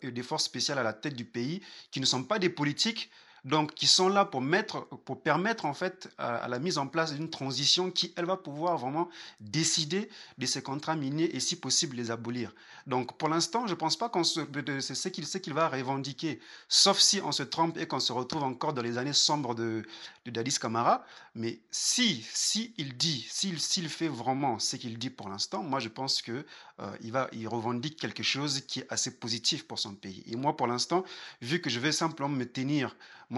euh, 0.03 0.11
des 0.11 0.23
forces 0.23 0.43
spéciales 0.43 0.77
à 0.79 0.83
la 0.83 0.93
tête 0.93 1.15
du 1.15 1.23
pays 1.25 1.61
qui 1.91 2.01
ne 2.01 2.05
sont 2.05 2.23
pas 2.23 2.37
des 2.39 2.49
politiques, 2.49 3.09
donc 3.45 3.75
qui 3.75 3.85
sont 3.85 4.09
là 4.09 4.25
pour 4.25 4.41
mettre, 4.41 4.81
pour 5.05 5.21
permettre 5.21 5.65
en 5.65 5.75
fait 5.75 6.09
à, 6.17 6.47
la 6.47 6.57
mise 6.57 6.79
en 6.79 6.87
place 6.87 7.13
d'une 7.13 7.29
transition 7.29 7.91
qui, 7.91 8.11
elle, 8.17 8.25
va 8.25 8.37
pouvoir 8.37 8.77
vraiment 8.77 9.07
décider 9.39 10.09
de 10.39 10.45
ces 10.47 10.63
contrats 10.63 10.95
miniers 10.95 11.35
et 11.35 11.39
si 11.39 11.55
possible 11.55 11.95
les 11.95 12.09
abolir. 12.09 12.51
Donc 12.87 13.17
pour 13.17 13.29
l'instant, 13.29 13.67
je 13.67 13.73
ne 13.73 13.77
pense 13.77 13.97
pas 13.97 14.09
qu'on 14.09 14.23
se, 14.23 14.41
c'est 14.79 14.95
ce 14.95 15.09
qu'il 15.09 15.25
qu'il 15.25 15.53
va 15.53 15.69
revendiquer, 15.69 16.39
sauf 16.67 16.97
si 16.99 17.21
on 17.23 17.31
se 17.31 17.43
trompe 17.43 17.77
et 17.77 17.85
qu'on 17.85 17.99
se 17.99 18.11
retrouve 18.11 18.43
encore 18.43 18.73
dans 18.73 18.81
les 18.81 18.97
années 18.97 19.13
sombres 19.13 19.53
de, 19.53 19.83
de 20.25 20.31
Dadis 20.31 20.57
Camara. 20.59 21.05
Mais 21.35 21.59
si, 21.69 22.25
si 22.33 22.73
il 22.77 22.97
dit, 22.97 23.27
s'il 23.29 23.59
s'il 23.59 23.89
fait 23.89 24.07
vraiment 24.07 24.57
ce 24.57 24.75
qu'il 24.75 24.97
dit 24.97 25.11
pour 25.11 25.29
l'instant, 25.29 25.61
moi 25.61 25.79
je 25.79 25.89
pense 25.89 26.21
que 26.21 26.45
euh, 26.79 26.91
il 27.01 27.11
va, 27.11 27.29
il 27.31 27.47
revendique 27.47 27.97
quelque 27.99 28.23
chose 28.23 28.61
qui 28.67 28.79
est 28.81 28.87
assez 28.89 29.11
positif 29.17 29.65
pour 29.67 29.79
son 29.79 29.95
pays. 29.95 30.23
Et 30.27 30.35
moi 30.35 30.57
pour 30.57 30.67
l'instant, 30.67 31.03
vu 31.41 31.61
que 31.61 31.69
je 31.69 31.79
vais 31.79 31.91
simplement 31.91 32.29
me 32.29 32.45
tenir, 32.45 32.95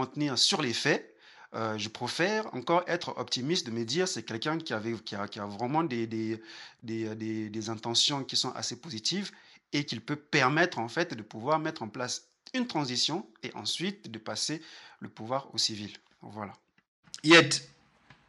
tenir 0.08 0.38
sur 0.38 0.62
les 0.62 0.74
faits, 0.74 1.14
euh, 1.54 1.78
je 1.78 1.88
préfère 1.88 2.54
encore 2.54 2.84
être 2.88 3.18
optimiste 3.18 3.66
de 3.68 3.72
me 3.72 3.86
dire 3.86 4.08
c'est 4.08 4.24
quelqu'un 4.24 4.58
qui, 4.58 4.74
avait, 4.74 4.94
qui, 4.94 5.16
a, 5.16 5.28
qui 5.28 5.40
a 5.40 5.46
vraiment 5.46 5.84
des, 5.84 6.06
des, 6.06 6.42
des, 6.84 7.16
des- 7.16 7.70
intentions 7.70 8.24
qui 8.24 8.36
sont 8.36 8.52
assez 8.52 8.76
positives 8.76 9.32
et 9.72 9.86
qu'il 9.86 10.02
peut 10.02 10.18
permettre 10.18 10.78
en 10.80 10.90
fait 10.90 11.14
de 11.14 11.22
pouvoir 11.22 11.60
mettre 11.60 11.84
en 11.84 11.88
place 11.90 12.28
une 12.54 12.68
transition 12.68 13.26
et 13.44 13.52
ensuite 13.56 14.12
de 14.12 14.18
passer 14.20 14.62
le 15.00 15.10
pouvoir 15.10 15.54
aux 15.54 15.58
civils. 15.58 15.96
Voilà. 16.22 16.54
Yet, 17.24 17.68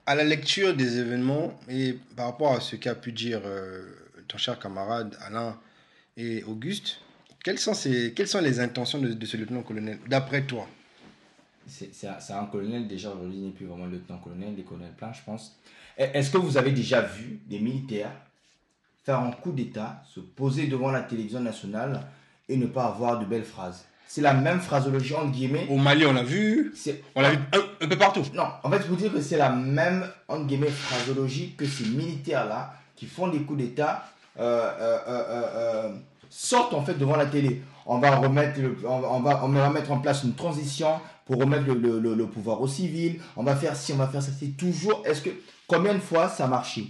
à 0.07 0.15
la 0.15 0.25
lecture 0.25 0.75
des 0.75 0.99
événements 0.99 1.59
et 1.69 1.99
par 2.17 2.27
rapport 2.27 2.53
à 2.53 2.61
ce 2.61 2.77
qu'a 2.77 2.95
pu 2.95 3.13
dire 3.13 3.43
euh, 3.45 3.95
ton 4.29 4.39
cher 4.39 4.59
camarade 4.59 5.17
Alain 5.27 5.59
et 6.17 6.45
Auguste, 6.45 7.01
quelles 7.43 7.59
sont, 7.59 7.75
ces, 7.75 8.13
quelles 8.15 8.29
sont 8.29 8.41
les 8.41 8.61
intentions 8.61 8.99
de, 8.99 9.09
de 9.09 9.27
ce 9.27 9.37
lieutenant-colonel, 9.37 9.99
d'après 10.07 10.43
toi? 10.43 10.69
C'est 11.67 12.33
un, 12.33 12.47
colonel, 12.47 12.89
déjà 12.89 13.11
aujourd'hui 13.11 13.39
n'est 13.39 13.51
plus 13.51 13.67
vraiment 13.67 13.87
lieutenant-colonel, 13.87 14.55
il 14.55 14.61
est 14.61 14.65
colonel 14.65 14.93
plein, 14.93 15.13
je 15.13 15.21
pense. 15.25 15.57
Et 15.99 16.05
Est-ce 16.15 16.31
que 16.31 16.39
vous 16.39 16.57
avez 16.57 16.73
déjà 16.73 17.03
vu 17.03 17.41
des 17.47 17.59
militaires 17.59 18.13
faire 19.05 19.21
un 19.21 19.31
coup 19.33 19.53
d'État, 19.53 20.03
se 20.09 20.21
poser 20.21 20.67
devant 20.67 20.91
la 20.91 21.03
télévision 21.03 21.41
nationale 21.41 22.07
et 22.49 22.57
ne 22.57 22.67
pas 22.67 22.87
avoir 22.87 23.19
de 23.19 23.27
belles 23.27 23.45
phrases? 23.45 23.85
C'est 24.07 24.23
la 24.23 24.33
même 24.33 24.61
phraseologie, 24.61 25.15
entre 25.15 25.33
guillemets. 25.33 25.67
Au 25.69 25.77
Mali, 25.77 26.07
on 26.07 26.15
l'a 26.15 26.23
vu, 26.23 26.73
on 27.15 27.21
l'a 27.21 27.33
vu 27.33 27.39
un, 27.53 27.85
un 27.85 27.89
peu 27.89 27.99
partout. 27.99 28.23
Non, 28.33 28.47
en 28.63 28.71
fait, 28.71 28.79
je 28.83 28.87
vous 28.87 28.97
dire 28.97 29.13
que 29.13 29.21
c'est 29.21 29.37
la 29.37 29.51
même, 29.51 30.07
entre 30.27 30.47
guillemets, 30.47 30.71
phraseologie 30.71 31.55
que 31.55 31.67
ces 31.67 31.85
militaires-là 31.85 32.75
qui 32.97 33.05
font 33.05 33.29
des 33.29 33.43
coups 33.43 33.59
d'État 33.59 34.11
euh, 34.39 34.71
euh, 34.81 34.99
euh, 35.09 35.93
sortent 36.31 36.75
en 36.75 36.83
fait 36.83 36.95
devant 36.95 37.17
la 37.17 37.27
télé. 37.27 37.63
On 37.87 37.99
va 37.99 38.17
remettre, 38.17 38.61
mettre 39.73 39.91
en 39.91 39.99
place 39.99 40.23
une 40.25 40.35
transition 40.35 41.01
pour 41.25 41.41
remettre 41.41 41.65
le, 41.65 42.27
pouvoir 42.27 42.61
aux 42.61 42.69
civils. 42.69 43.21
On 43.37 43.43
va 43.43 43.57
faire 43.57 43.75
ci, 43.75 43.93
on 43.93 43.97
va 43.97 44.07
faire 44.09 44.23
ça. 44.23 44.31
C'est 44.39 44.57
toujours. 44.57 45.03
Est-ce 45.07 45.23
que 45.23 45.31
combien 45.67 45.95
de 45.95 46.01
fois 46.01 46.29
ça 46.29 46.45
a 46.45 46.49
marché? 46.49 46.87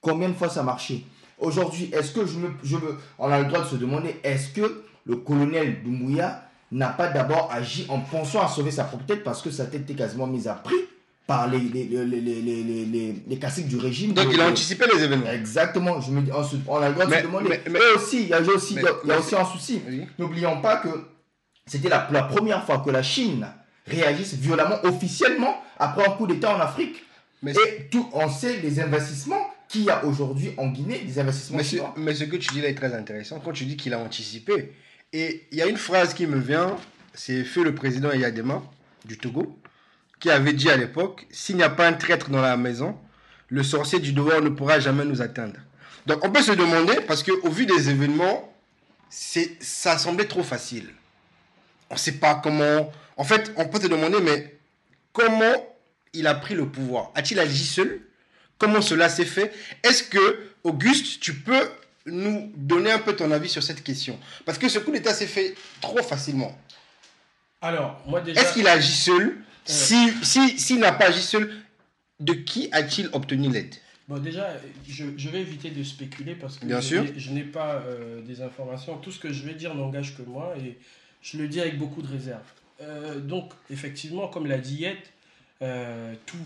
Combien 0.00 0.28
de 0.28 0.34
fois 0.34 0.48
ça 0.48 0.60
a 0.60 0.64
marché? 0.64 1.06
Aujourd'hui, 1.38 1.90
est-ce 1.92 2.12
que 2.12 2.26
je 2.26 2.38
me, 2.38 2.50
je 2.62 2.76
me, 2.76 2.98
on 3.18 3.30
a 3.30 3.40
le 3.40 3.46
droit 3.46 3.60
de 3.60 3.66
se 3.66 3.76
demander, 3.76 4.20
est-ce 4.22 4.50
que 4.50 4.84
le 5.04 5.16
colonel 5.16 5.82
Doumbouya 5.82 6.42
n'a 6.70 6.88
pas 6.88 7.08
d'abord 7.08 7.50
agi 7.52 7.86
en 7.88 8.00
pensant 8.00 8.42
à 8.42 8.48
sauver 8.48 8.70
sa 8.70 8.84
propre 8.84 9.04
tête 9.06 9.24
parce 9.24 9.42
que 9.42 9.50
sa 9.50 9.66
tête 9.66 9.82
était 9.82 9.94
quasiment 9.94 10.26
mise 10.26 10.48
à 10.48 10.54
prix? 10.54 10.74
Par 11.26 11.48
les, 11.48 11.58
les, 11.58 11.84
les, 11.84 12.04
les, 12.04 12.20
les, 12.20 12.42
les, 12.42 12.84
les, 12.84 13.14
les 13.26 13.38
caciques 13.38 13.66
du 13.68 13.76
régime 13.78 14.12
Donc, 14.12 14.26
il 14.32 14.40
a 14.40 14.48
anticipé 14.48 14.84
les 14.94 15.02
événements. 15.02 15.30
Exactement, 15.30 16.00
je 16.00 16.10
me 16.10 16.20
dis, 16.20 16.30
on, 16.32 16.76
a 16.76 16.88
le 16.88 16.94
droit 16.94 17.06
de 17.06 17.10
Mais- 17.10 17.18
se 17.22 17.26
demander. 17.26 17.60
mais- 17.70 17.80
aussi, 17.96 18.22
il 18.24 18.28
y 18.28 18.34
a 18.34 18.40
aussi, 18.42 18.74
il 18.74 18.82
y 19.08 19.12
a- 19.12 19.18
aussi 19.18 19.34
un 19.34 19.44
souci. 19.44 19.80
N'oublions 20.18 20.60
pas 20.60 20.76
que 20.76 20.88
c'était 21.66 21.88
la, 21.88 22.08
la 22.12 22.24
première 22.24 22.64
fois 22.66 22.78
que 22.80 22.90
la 22.90 23.02
Chine 23.02 23.46
réagisse 23.86 24.34
violemment, 24.34 24.76
officiellement, 24.84 25.62
après 25.78 26.06
un 26.06 26.10
coup 26.10 26.26
d'État 26.26 26.54
en 26.56 26.60
Afrique. 26.60 27.02
Mais, 27.42 27.52
Et 27.52 27.84
tout, 27.90 28.08
on 28.12 28.28
sait 28.28 28.58
les 28.62 28.80
investissements 28.80 29.50
qu'il 29.68 29.84
y 29.84 29.90
a 29.90 30.04
aujourd'hui 30.04 30.52
en 30.58 30.68
Guinée, 30.68 30.98
des 31.06 31.18
investissements 31.18 31.56
mais, 31.58 31.64
ce, 31.64 31.76
mais 31.96 32.14
ce 32.14 32.24
que 32.24 32.36
tu 32.36 32.52
dis 32.52 32.60
là 32.60 32.68
est 32.68 32.74
très 32.74 32.94
intéressant. 32.94 33.40
Quand 33.42 33.52
tu 33.52 33.64
dis 33.64 33.76
qu'il 33.76 33.92
a 33.94 33.98
anticipé, 33.98 34.72
et 35.12 35.46
il 35.52 35.58
y 35.58 35.62
a 35.62 35.66
une 35.66 35.76
phrase 35.78 36.12
qui 36.14 36.26
me 36.26 36.38
vient, 36.38 36.76
c'est 37.14 37.44
Feu 37.44 37.64
le 37.64 37.74
président 37.74 38.12
Yadema 38.12 38.62
du 39.06 39.16
Togo, 39.18 39.58
qui 40.24 40.30
avait 40.30 40.54
dit 40.54 40.70
à 40.70 40.76
l'époque 40.78 41.26
S'il 41.30 41.56
n'y 41.56 41.62
a 41.62 41.68
pas 41.68 41.86
un 41.86 41.92
traître 41.92 42.30
dans 42.30 42.40
la 42.40 42.56
maison, 42.56 42.98
le 43.48 43.62
sorcier 43.62 43.98
du 43.98 44.14
dehors 44.14 44.40
ne 44.40 44.48
pourra 44.48 44.80
jamais 44.80 45.04
nous 45.04 45.20
atteindre. 45.20 45.58
Donc 46.06 46.24
on 46.24 46.30
peut 46.30 46.40
se 46.40 46.52
demander, 46.52 46.98
parce 47.06 47.22
qu'au 47.22 47.50
vu 47.50 47.66
des 47.66 47.90
événements, 47.90 48.50
c'est, 49.10 49.62
ça 49.62 49.98
semblait 49.98 50.24
trop 50.24 50.42
facile. 50.42 50.88
On 51.90 51.94
ne 51.94 51.98
sait 51.98 52.12
pas 52.12 52.36
comment. 52.42 52.90
En 53.18 53.24
fait, 53.24 53.52
on 53.58 53.66
peut 53.66 53.78
se 53.78 53.86
demander, 53.86 54.18
mais 54.22 54.56
comment 55.12 55.76
il 56.14 56.26
a 56.26 56.34
pris 56.34 56.54
le 56.54 56.66
pouvoir? 56.70 57.10
A-t-il 57.14 57.38
agi 57.38 57.66
seul? 57.66 58.00
Comment 58.56 58.80
cela 58.80 59.10
s'est 59.10 59.26
fait? 59.26 59.52
Est-ce 59.82 60.04
que, 60.04 60.40
Auguste, 60.62 61.20
tu 61.20 61.34
peux 61.34 61.68
nous 62.06 62.50
donner 62.56 62.90
un 62.90 62.98
peu 62.98 63.14
ton 63.14 63.30
avis 63.30 63.50
sur 63.50 63.62
cette 63.62 63.84
question? 63.84 64.18
Parce 64.46 64.56
que 64.56 64.70
ce 64.70 64.78
coup 64.78 64.90
d'État 64.90 65.12
s'est 65.12 65.26
fait 65.26 65.54
trop 65.82 66.02
facilement. 66.02 66.58
Alors, 67.60 68.00
moi 68.06 68.22
déjà. 68.22 68.40
Est-ce 68.40 68.54
qu'il 68.54 68.66
agit 68.66 68.90
seul? 68.90 69.36
Si 69.36 69.44
S'il 69.64 70.58
si, 70.58 70.78
n'a 70.78 70.92
pas 70.92 71.06
agi 71.06 71.22
seul, 71.22 71.50
de 72.20 72.32
qui 72.32 72.68
a-t-il 72.72 73.08
obtenu 73.12 73.48
l'aide? 73.50 73.74
Bon, 74.06 74.18
déjà, 74.18 74.48
je, 74.86 75.06
je, 75.16 75.28
vais 75.30 75.40
éviter 75.40 75.70
de 75.70 75.82
spéculer 75.82 76.34
parce 76.34 76.58
que 76.58 76.66
Bien 76.66 76.80
je, 76.80 76.86
sûr. 76.86 77.04
je 77.16 77.30
n'ai 77.30 77.42
pas 77.42 77.76
euh, 77.76 78.20
des 78.20 78.42
informations. 78.42 78.98
Tout 78.98 79.10
ce 79.10 79.18
que 79.18 79.32
je 79.32 79.44
vais 79.44 79.54
dire 79.54 79.74
n'engage 79.74 80.16
que 80.16 80.22
moi 80.22 80.54
et 80.62 80.76
je 81.22 81.38
le 81.38 81.48
dis 81.48 81.60
avec 81.60 81.78
beaucoup 81.78 82.02
de 82.02 82.08
réserve. 82.08 82.42
Euh, 82.82 83.18
donc, 83.18 83.52
effectivement, 83.70 84.28
comme 84.28 84.46
l'a 84.46 84.58
dit 84.58 84.76
Yet, 84.76 84.98
euh, 85.62 86.12
tout, 86.26 86.36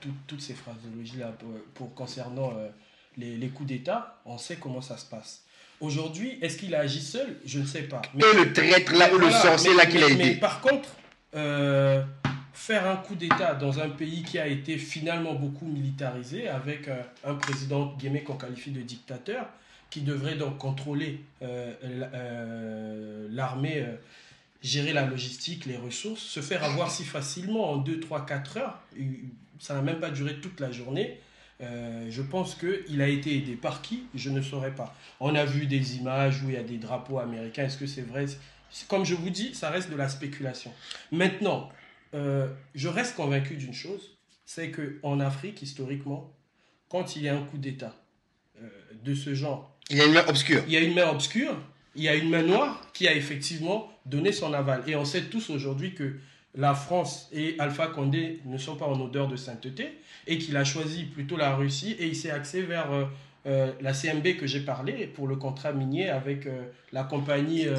tout, 0.00 0.10
toutes 0.26 0.42
ces 0.42 0.54
phraseologies-là 0.54 1.32
pour, 1.38 1.48
pour, 1.74 1.94
concernant 1.94 2.50
euh, 2.50 2.68
les, 3.16 3.36
les, 3.36 3.48
coups 3.48 3.68
d'État, 3.68 4.20
on 4.26 4.36
sait 4.36 4.56
comment 4.56 4.82
ça 4.82 4.98
se 4.98 5.06
passe. 5.06 5.42
Aujourd'hui, 5.80 6.38
est-ce 6.42 6.58
qu'il 6.58 6.74
a 6.74 6.80
agi 6.80 7.00
seul? 7.00 7.36
Je 7.46 7.60
ne 7.60 7.66
sais 7.66 7.82
pas. 7.82 8.02
Mais, 8.14 8.24
et 8.34 8.44
le 8.44 8.52
traître 8.52 8.92
là, 8.92 9.12
ou 9.14 9.18
le 9.18 9.30
sorcier 9.30 9.74
là 9.74 9.86
qu'il 9.86 10.02
a 10.02 10.08
aidé 10.08 10.16
Mais 10.16 10.34
par 10.36 10.60
contre, 10.60 10.88
faire 12.56 12.88
un 12.88 12.96
coup 12.96 13.14
d'État 13.14 13.54
dans 13.54 13.80
un 13.80 13.90
pays 13.90 14.22
qui 14.22 14.38
a 14.38 14.46
été 14.46 14.78
finalement 14.78 15.34
beaucoup 15.34 15.66
militarisé, 15.66 16.48
avec 16.48 16.88
euh, 16.88 17.02
un 17.24 17.34
président 17.34 17.94
Guémé 17.98 18.22
qu'on 18.22 18.36
qualifie 18.36 18.70
de 18.70 18.80
dictateur, 18.80 19.46
qui 19.90 20.00
devrait 20.00 20.36
donc 20.36 20.58
contrôler 20.58 21.20
euh, 21.42 23.28
l'armée, 23.30 23.86
gérer 24.62 24.92
la 24.92 25.06
logistique, 25.06 25.66
les 25.66 25.76
ressources, 25.76 26.22
se 26.22 26.40
faire 26.40 26.64
avoir 26.64 26.90
si 26.90 27.04
facilement 27.04 27.72
en 27.72 27.76
2, 27.76 28.00
3, 28.00 28.26
4 28.26 28.56
heures, 28.56 28.80
ça 29.60 29.74
n'a 29.74 29.82
même 29.82 30.00
pas 30.00 30.10
duré 30.10 30.36
toute 30.40 30.58
la 30.58 30.72
journée. 30.72 31.20
Euh, 31.60 32.08
je 32.10 32.22
pense 32.22 32.54
qu'il 32.54 33.00
a 33.00 33.08
été 33.08 33.36
aidé 33.36 33.54
par 33.54 33.80
qui? 33.80 34.04
Je 34.14 34.30
ne 34.30 34.42
saurais 34.42 34.74
pas. 34.74 34.94
On 35.20 35.34
a 35.34 35.44
vu 35.44 35.66
des 35.66 35.96
images 35.96 36.42
où 36.42 36.48
il 36.48 36.54
y 36.54 36.58
a 36.58 36.62
des 36.62 36.78
drapeaux 36.78 37.18
américains. 37.18 37.64
Est-ce 37.64 37.78
que 37.78 37.86
c'est 37.86 38.02
vrai? 38.02 38.26
Comme 38.88 39.04
je 39.04 39.14
vous 39.14 39.30
dis, 39.30 39.54
ça 39.54 39.70
reste 39.70 39.90
de 39.90 39.96
la 39.96 40.08
spéculation. 40.08 40.72
Maintenant, 41.12 41.70
euh, 42.14 42.48
je 42.74 42.88
reste 42.88 43.16
convaincu 43.16 43.56
d'une 43.56 43.74
chose, 43.74 44.16
c'est 44.44 44.70
qu'en 44.70 45.20
Afrique, 45.20 45.62
historiquement, 45.62 46.32
quand 46.88 47.16
il 47.16 47.22
y 47.22 47.28
a 47.28 47.36
un 47.36 47.42
coup 47.42 47.58
d'État 47.58 47.94
euh, 48.62 48.68
de 49.04 49.14
ce 49.14 49.34
genre... 49.34 49.76
Il 49.90 49.96
y 49.96 50.00
a 50.00 50.06
une 50.06 50.14
main 50.14 50.24
obscure. 50.26 50.62
Il 50.66 50.72
y 50.72 50.76
a 50.76 50.80
une 50.80 50.94
main 50.94 51.08
obscure, 51.08 51.56
il 51.94 52.02
y 52.02 52.08
a 52.08 52.14
une 52.14 52.30
main 52.30 52.42
noire 52.42 52.90
qui 52.92 53.08
a 53.08 53.14
effectivement 53.14 53.90
donné 54.04 54.32
son 54.32 54.52
aval. 54.52 54.82
Et 54.86 54.96
on 54.96 55.04
sait 55.04 55.24
tous 55.24 55.50
aujourd'hui 55.50 55.94
que 55.94 56.16
la 56.54 56.74
France 56.74 57.28
et 57.32 57.56
Alpha 57.58 57.88
Condé 57.88 58.40
ne 58.44 58.58
sont 58.58 58.76
pas 58.76 58.86
en 58.86 59.00
odeur 59.00 59.28
de 59.28 59.36
sainteté 59.36 59.98
et 60.26 60.38
qu'il 60.38 60.56
a 60.56 60.64
choisi 60.64 61.04
plutôt 61.04 61.36
la 61.36 61.54
Russie 61.54 61.92
et 61.98 62.06
il 62.06 62.16
s'est 62.16 62.30
axé 62.30 62.62
vers 62.62 62.88
euh, 63.46 63.70
la 63.80 63.92
CMB 63.92 64.36
que 64.38 64.46
j'ai 64.46 64.60
parlé 64.60 65.06
pour 65.06 65.28
le 65.28 65.36
contrat 65.36 65.72
minier 65.72 66.08
avec 66.08 66.46
euh, 66.46 66.64
la 66.90 67.04
compagnie 67.04 67.68
euh, 67.68 67.76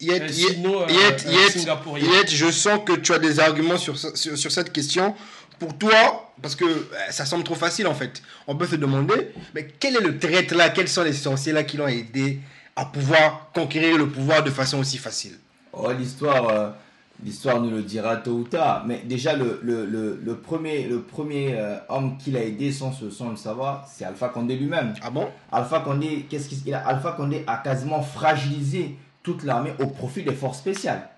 yet, 0.00 0.28
sino, 0.28 0.86
yet, 0.88 1.24
yet, 1.26 2.30
je 2.30 2.50
sens 2.50 2.80
que 2.84 2.92
tu 2.92 3.12
as 3.12 3.18
des 3.18 3.40
arguments 3.40 3.76
sur, 3.76 3.98
sur, 3.98 4.36
sur, 4.36 4.52
cette 4.52 4.72
question. 4.72 5.14
Pour 5.58 5.76
toi, 5.78 6.32
parce 6.42 6.56
que 6.56 6.64
ça 7.10 7.24
semble 7.24 7.44
trop 7.44 7.54
facile 7.54 7.86
en 7.86 7.94
fait, 7.94 8.22
on 8.46 8.56
peut 8.56 8.66
se 8.66 8.76
demander, 8.76 9.30
mais 9.54 9.68
quel 9.78 9.96
est 9.96 10.00
le 10.00 10.18
traître 10.18 10.54
là 10.54 10.70
Quels 10.70 10.88
sont 10.88 11.04
les 11.04 11.12
sorciers 11.12 11.52
là 11.52 11.62
qui 11.62 11.76
l'ont 11.76 11.86
aidé 11.86 12.40
à 12.74 12.84
pouvoir 12.86 13.50
conquérir 13.54 13.96
le 13.96 14.08
pouvoir 14.08 14.42
de 14.42 14.50
façon 14.50 14.78
aussi 14.78 14.98
facile? 14.98 15.38
Oh, 15.72 15.92
l'histoire 15.92 16.74
l'histoire 17.22 17.60
nous 17.60 17.70
le 17.70 17.82
dira 17.82 18.16
tôt 18.16 18.32
ou 18.32 18.44
tard. 18.44 18.84
Mais 18.86 19.02
déjà, 19.04 19.36
le, 19.36 19.60
le, 19.62 19.86
le, 19.86 20.20
le 20.22 20.36
premier, 20.36 20.86
le 20.86 21.02
premier 21.02 21.54
euh, 21.54 21.76
homme 21.88 22.16
qui 22.18 22.30
l'a 22.30 22.42
aidé 22.42 22.72
sans, 22.72 22.92
sans 22.92 23.30
le 23.30 23.36
savoir, 23.36 23.86
c'est 23.90 24.04
Alpha 24.04 24.28
Condé 24.28 24.56
lui-même. 24.56 24.94
Ah 25.02 25.10
bon? 25.10 25.28
Alpha 25.52 25.80
Condé, 25.80 26.26
qu'est-ce 26.28 26.48
qu'il 26.48 26.74
a 26.74 26.86
Alpha 26.86 27.12
Condé 27.12 27.44
a 27.46 27.58
quasiment 27.58 28.02
fragilisé 28.02 28.96
toute 29.24 29.42
l'armée 29.42 29.72
au 29.80 29.86
profit 29.86 30.22
des 30.22 30.34
forces 30.34 30.58
spéciales. 30.58 31.08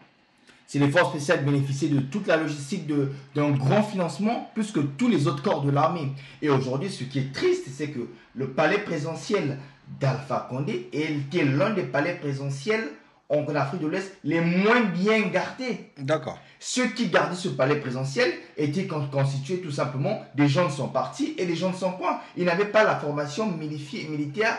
Si 0.67 0.79
les 0.79 0.89
forces 0.89 1.11
spéciales 1.11 1.45
bénéficiaient 1.45 1.89
de 1.89 2.01
toute 2.01 2.27
la 2.27 2.39
logistique 2.39 2.91
d'un 3.35 3.51
grand 3.51 3.83
financement, 3.83 4.51
plus 4.55 4.73
que 4.73 4.81
tous 4.81 5.09
les 5.09 5.29
autres 5.29 5.43
corps 5.43 5.63
de 5.63 5.71
l'armée. 5.71 6.09
Et 6.43 6.49
aujourd'hui, 6.49 6.91
ce 6.91 7.05
qui 7.05 7.19
est 7.19 7.33
triste, 7.33 7.67
c'est 7.71 7.91
que 7.91 8.09
le 8.35 8.49
palais 8.49 8.79
présidentiel 8.79 9.59
d'Alpha 10.01 10.49
Condé 10.49 10.89
était 10.93 11.45
l'un 11.45 11.71
des 11.71 11.85
palais 11.85 12.15
présidentiels 12.15 12.89
en 13.29 13.45
Afrique 13.55 13.81
de 13.81 13.89
l'Est 13.89 14.19
les 14.25 14.41
moins 14.41 14.83
bien 14.83 15.21
gardés. 15.29 15.91
D'accord. 15.99 16.39
Ceux 16.59 16.89
qui 16.89 17.09
gardaient 17.09 17.37
ce 17.37 17.49
palais 17.49 17.77
présentiel 17.77 18.33
étaient 18.57 18.87
constitués 18.87 19.61
tout 19.61 19.71
simplement 19.71 20.25
des 20.35 20.49
gens 20.49 20.67
de 20.67 20.73
son 20.73 20.89
parti 20.89 21.35
et 21.39 21.47
des 21.47 21.57
gens 21.57 21.71
de 21.71 21.77
son 21.77 21.93
coin. 21.93 22.21
Ils 22.37 22.45
n'avaient 22.45 22.67
pas 22.67 22.85
la 22.85 22.97
formation 22.97 23.47
militaire 23.51 24.59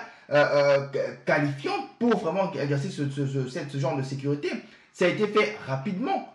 qualifiante 1.25 1.89
pour 1.99 2.17
vraiment 2.17 2.51
exercer 2.53 2.89
ce, 2.89 3.77
genre 3.77 3.97
de 3.97 4.03
sécurité. 4.03 4.51
Ça 4.93 5.05
a 5.05 5.07
été 5.09 5.27
fait 5.27 5.57
rapidement, 5.65 6.33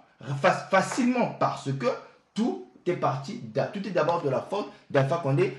facilement, 0.70 1.36
parce 1.38 1.70
que 1.72 1.86
tout 2.34 2.66
est 2.86 2.94
parti, 2.94 3.40
tout 3.72 3.86
est 3.86 3.90
d'abord 3.90 4.22
de 4.22 4.30
la 4.30 4.40
faute 4.40 4.70
d'Alpha 4.90 5.20
Condé, 5.22 5.56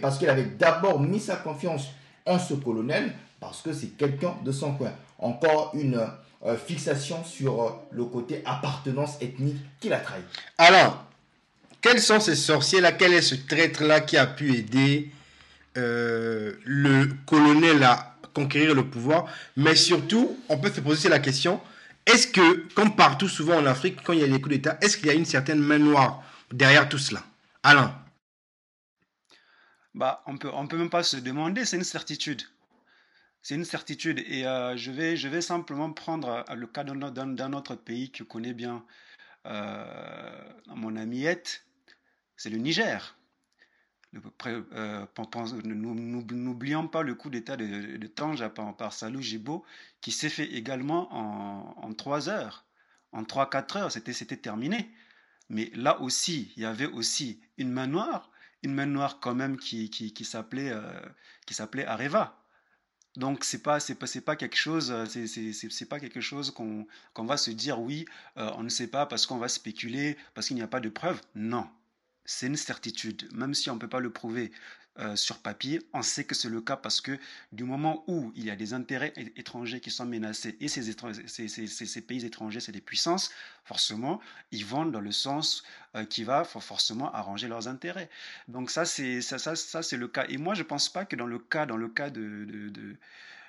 parce 0.00 0.18
qu'il 0.18 0.28
avait 0.28 0.44
d'abord 0.44 1.00
mis 1.00 1.20
sa 1.20 1.36
confiance 1.36 1.88
en 2.26 2.38
ce 2.38 2.54
colonel, 2.54 3.12
parce 3.40 3.62
que 3.62 3.72
c'est 3.72 3.96
quelqu'un 3.96 4.34
de 4.44 4.52
son 4.52 4.72
coin 4.72 4.92
encore 5.20 5.70
une 5.74 6.00
euh, 6.46 6.56
fixation 6.56 7.22
sur 7.24 7.62
euh, 7.62 7.70
le 7.92 8.04
côté 8.04 8.42
appartenance 8.44 9.16
ethnique 9.20 9.58
qu'il 9.78 9.92
a 9.92 9.98
trahi. 9.98 10.22
Alors, 10.58 11.04
quels 11.80 12.00
sont 12.00 12.20
ces 12.20 12.34
sorciers-là? 12.34 12.92
Quel 12.92 13.12
est 13.12 13.22
ce 13.22 13.34
traître-là 13.34 14.00
qui 14.00 14.16
a 14.16 14.26
pu 14.26 14.54
aider 14.54 15.10
euh, 15.76 16.54
le 16.64 17.08
colonel 17.26 17.82
à 17.82 18.16
conquérir 18.34 18.74
le 18.74 18.88
pouvoir 18.88 19.26
Mais 19.56 19.74
surtout, 19.74 20.38
on 20.48 20.58
peut 20.58 20.70
se 20.70 20.80
poser 20.80 21.08
la 21.08 21.18
question, 21.18 21.60
est-ce 22.06 22.26
que, 22.26 22.68
comme 22.74 22.96
partout 22.96 23.28
souvent 23.28 23.56
en 23.56 23.66
Afrique, 23.66 23.98
quand 24.02 24.12
il 24.12 24.20
y 24.20 24.24
a 24.24 24.28
des 24.28 24.40
coups 24.40 24.56
d'État, 24.56 24.78
est-ce 24.80 24.96
qu'il 24.96 25.06
y 25.06 25.10
a 25.10 25.14
une 25.14 25.24
certaine 25.24 25.60
main 25.60 25.78
noire 25.78 26.22
derrière 26.52 26.88
tout 26.88 26.98
cela? 26.98 27.22
Alain 27.62 27.94
bah, 29.94 30.22
on 30.26 30.36
peut, 30.38 30.50
on 30.52 30.68
peut 30.68 30.76
même 30.78 30.88
pas 30.90 31.02
se 31.02 31.16
demander, 31.16 31.64
c'est 31.64 31.76
une 31.76 31.84
certitude. 31.84 32.42
C'est 33.42 33.56
une 33.56 33.64
certitude. 33.64 34.22
Et 34.28 34.46
euh, 34.46 34.76
je, 34.76 34.90
vais, 34.92 35.40
simplement 35.40 35.92
prendre 35.92 36.44
euh, 36.48 36.54
le 36.54 36.66
cas 36.68 36.84
d'un 36.84 37.52
autre 37.52 37.74
pays 37.74 38.10
que 38.12 38.22
connaît 38.22 38.54
bien 38.54 38.84
mon 40.66 40.96
ami 40.96 41.26
c'est 42.36 42.48
le 42.50 42.56
Niger. 42.56 43.16
Euh, 44.46 45.06
N'oublions 45.64 46.88
pas 46.88 47.02
le 47.02 47.14
coup 47.14 47.30
d'État 47.30 47.56
de, 47.56 47.96
de 47.96 48.06
par, 48.08 48.92
Salou 48.92 49.20
Jibo, 49.22 49.64
qui 50.00 50.10
s'est 50.10 50.28
fait 50.28 50.46
également 50.52 51.12
en, 51.14 51.76
en 51.88 51.94
3 51.94 52.28
heures. 52.28 52.64
En 53.12 53.22
3-4 53.22 53.78
heures, 53.78 53.92
c'était 53.92 54.36
terminé. 54.36 54.90
Mais 55.48 55.70
là 55.74 56.00
aussi, 56.00 56.52
il 56.56 56.62
y 56.62 56.66
avait 56.66 56.86
aussi 56.86 57.40
une 57.58 57.70
main 57.70 57.86
noire, 57.86 58.30
une 58.62 58.74
main 58.74 58.86
noire 58.86 59.18
quand 59.20 59.34
même 59.34 59.56
qui, 59.58 59.90
qui, 59.90 60.12
qui 60.12 60.24
s'appelait 60.24 60.70
euh, 60.72 61.86
Areva. 61.86 62.36
Donc 63.16 63.42
c'est 63.44 63.62
pas 63.62 63.80
c'est 63.80 63.96
pas 63.96 64.06
c'est 64.06 64.20
pas 64.20 64.36
quelque 64.36 64.56
chose 64.56 64.94
c'est 65.08 65.88
pas 65.88 65.98
quelque 65.98 66.20
chose 66.20 66.52
qu'on 66.52 66.86
qu'on 67.12 67.24
va 67.24 67.36
se 67.36 67.50
dire 67.50 67.80
oui 67.80 68.04
euh, 68.36 68.52
on 68.56 68.62
ne 68.62 68.68
sait 68.68 68.86
pas 68.86 69.04
parce 69.06 69.26
qu'on 69.26 69.38
va 69.38 69.48
spéculer 69.48 70.16
parce 70.34 70.46
qu'il 70.46 70.54
n'y 70.56 70.62
a 70.62 70.68
pas 70.68 70.78
de 70.78 70.88
preuves 70.88 71.20
non 71.34 71.68
c'est 72.30 72.46
une 72.46 72.56
certitude. 72.56 73.28
Même 73.32 73.54
si 73.54 73.70
on 73.70 73.74
ne 73.74 73.80
peut 73.80 73.88
pas 73.88 73.98
le 73.98 74.10
prouver 74.10 74.52
euh, 74.98 75.14
sur 75.16 75.38
papier 75.38 75.80
on 75.92 76.02
sait 76.02 76.24
que 76.24 76.34
c'est 76.34 76.48
le 76.48 76.60
cas 76.60 76.76
parce 76.76 77.00
que 77.00 77.16
du 77.52 77.62
moment 77.62 78.02
où 78.08 78.32
il 78.34 78.44
y 78.44 78.50
a 78.50 78.56
des 78.56 78.74
intérêts 78.74 79.12
étrangers 79.36 79.80
qui 79.80 79.90
sont 79.90 80.04
menacés 80.04 80.56
et 80.60 80.66
ces, 80.66 80.82
ces, 80.82 82.00
pays 82.02 82.26
étrangers 82.26 82.58
c'est 82.58 82.72
des 82.72 82.80
puissances 82.80 83.30
forcément 83.64 84.20
ils 84.50 84.66
vont 84.66 84.84
dans 84.86 85.00
le 85.00 85.12
sens 85.12 85.62
euh, 85.94 86.04
qui 86.04 86.24
va 86.24 86.42
forcément 86.42 87.12
arranger 87.14 87.46
leurs 87.46 87.68
intérêts. 87.68 88.10
Donc 88.48 88.70
ça 88.70 88.84
c'est 88.84 89.20
ça, 89.20 89.38
ça, 89.38 89.82
c'est 89.82 89.96
le 89.96 90.08
cas. 90.08 90.26
Et 90.28 90.38
moi 90.38 90.54
je 90.54 90.64
pense 90.64 90.88
pas 90.88 91.04
que 91.04 91.14
dans 91.14 91.26
le 91.26 91.38
cas 91.38 91.66
dans 91.66 91.76
le 91.76 91.88
cas 91.88 92.10
de, 92.10 92.44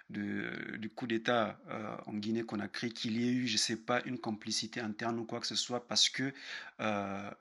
de, 0.09 0.77
du 0.77 0.89
coup 0.89 1.07
d'État 1.07 1.59
euh, 1.69 1.95
en 2.05 2.13
Guinée-Conakry 2.13 2.91
qu'il 2.91 3.19
y 3.19 3.27
ait 3.27 3.31
eu, 3.31 3.47
je 3.47 3.53
ne 3.53 3.57
sais 3.57 3.77
pas, 3.77 4.01
une 4.05 4.19
complicité 4.19 4.79
interne 4.79 5.17
ou 5.19 5.25
quoi 5.25 5.39
que 5.39 5.47
ce 5.47 5.55
soit, 5.55 5.87
parce 5.87 6.09
que 6.09 6.33
euh, 6.81 7.31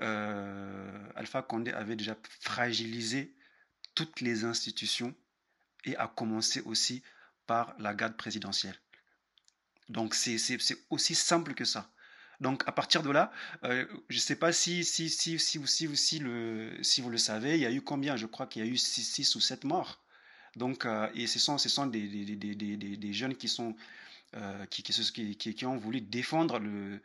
euh, 0.00 1.08
Alpha 1.16 1.42
Condé 1.42 1.72
avait 1.72 1.96
déjà 1.96 2.16
fragilisé 2.40 3.34
toutes 3.94 4.20
les 4.20 4.44
institutions 4.44 5.14
et 5.84 5.96
a 5.96 6.06
commencé 6.06 6.60
aussi 6.60 7.02
par 7.46 7.74
la 7.78 7.94
garde 7.94 8.16
présidentielle. 8.16 8.76
Donc 9.88 10.14
c'est 10.14 10.36
aussi 10.90 11.14
simple 11.14 11.54
que 11.54 11.64
ça. 11.64 11.90
Donc 12.40 12.62
à 12.68 12.72
partir 12.72 13.02
de 13.02 13.10
là, 13.10 13.32
euh, 13.64 13.86
je 14.08 14.16
ne 14.16 14.20
sais 14.20 14.36
pas 14.36 14.52
si, 14.52 14.84
si, 14.84 15.08
si, 15.10 15.38
si, 15.38 15.66
si, 15.66 15.96
si, 15.96 16.18
le, 16.20 16.78
si 16.82 17.00
vous 17.00 17.10
le 17.10 17.18
savez, 17.18 17.54
il 17.54 17.60
y 17.60 17.66
a 17.66 17.72
eu 17.72 17.80
combien? 17.80 18.16
Je 18.16 18.26
crois 18.26 18.46
qu'il 18.46 18.64
y 18.64 18.68
a 18.68 18.70
eu 18.70 18.76
6 18.76 19.34
ou 19.34 19.40
7 19.40 19.64
morts. 19.64 20.04
Donc, 20.54 20.84
euh, 20.84 21.08
et 21.14 21.26
ce 21.26 21.38
sont, 21.38 21.58
ce 21.58 21.68
sont 21.68 21.86
des, 21.86 22.06
des, 22.06 22.36
des, 22.36 22.76
des, 22.76 23.12
jeunes 23.12 23.34
qui, 23.34 23.48
sont, 23.48 23.74
qui, 24.70 24.82
qui, 24.82 25.54
qui, 25.54 25.66
ont 25.66 25.76
voulu 25.76 26.00
défendre 26.00 26.58
le, 26.58 27.00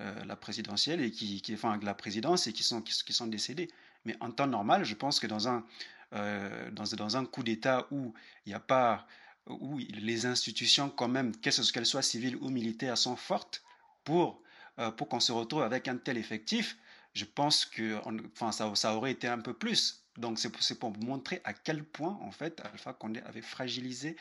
euh, 0.00 0.24
la 0.24 0.36
présidentielle 0.36 1.00
et 1.00 1.10
qui, 1.10 1.40
qui, 1.40 1.54
enfin, 1.54 1.78
la 1.82 1.94
présidence 1.94 2.46
et 2.46 2.52
qui 2.52 2.62
sont, 2.62 2.82
qui, 2.82 3.12
sont 3.12 3.26
décédés. 3.26 3.68
Mais 4.04 4.16
en 4.20 4.30
temps 4.30 4.46
normal, 4.46 4.84
je 4.84 4.94
pense 4.94 5.18
que 5.20 5.26
dans 5.26 5.48
un, 5.48 5.64
euh, 6.12 6.70
dans, 6.70 6.84
dans 6.96 7.16
un 7.16 7.24
coup 7.24 7.42
d'État 7.42 7.86
où 7.90 8.12
il 8.44 8.50
n'y 8.50 8.54
a 8.54 8.60
pas 8.60 9.06
où 9.46 9.78
les 9.78 10.26
institutions, 10.26 10.90
quand 10.90 11.08
même, 11.08 11.34
qu'elles 11.36 11.86
soient 11.86 12.02
civiles 12.02 12.36
ou 12.36 12.50
militaires, 12.50 12.98
sont 12.98 13.16
fortes 13.16 13.62
pour, 14.04 14.42
euh, 14.78 14.90
pour 14.90 15.08
qu'on 15.08 15.20
se 15.20 15.32
retrouve 15.32 15.62
avec 15.62 15.88
un 15.88 15.96
tel 15.96 16.18
effectif, 16.18 16.76
je 17.14 17.24
pense 17.24 17.64
que 17.64 17.98
enfin, 18.32 18.52
ça, 18.52 18.74
ça 18.74 18.94
aurait 18.94 19.12
été 19.12 19.28
un 19.28 19.38
peu 19.38 19.54
plus. 19.54 20.05
Donc 20.18 20.38
c'est 20.38 20.50
pour, 20.50 20.92
pour, 20.92 21.04
montrer 21.04 21.40
à 21.44 21.52
quel 21.52 21.84
point 21.84 22.18
en 22.22 22.30
fait 22.30 22.60
Alpha 22.64 22.92
Condé 22.92 23.20
avait 23.20 23.42
fragilisé 23.42 24.16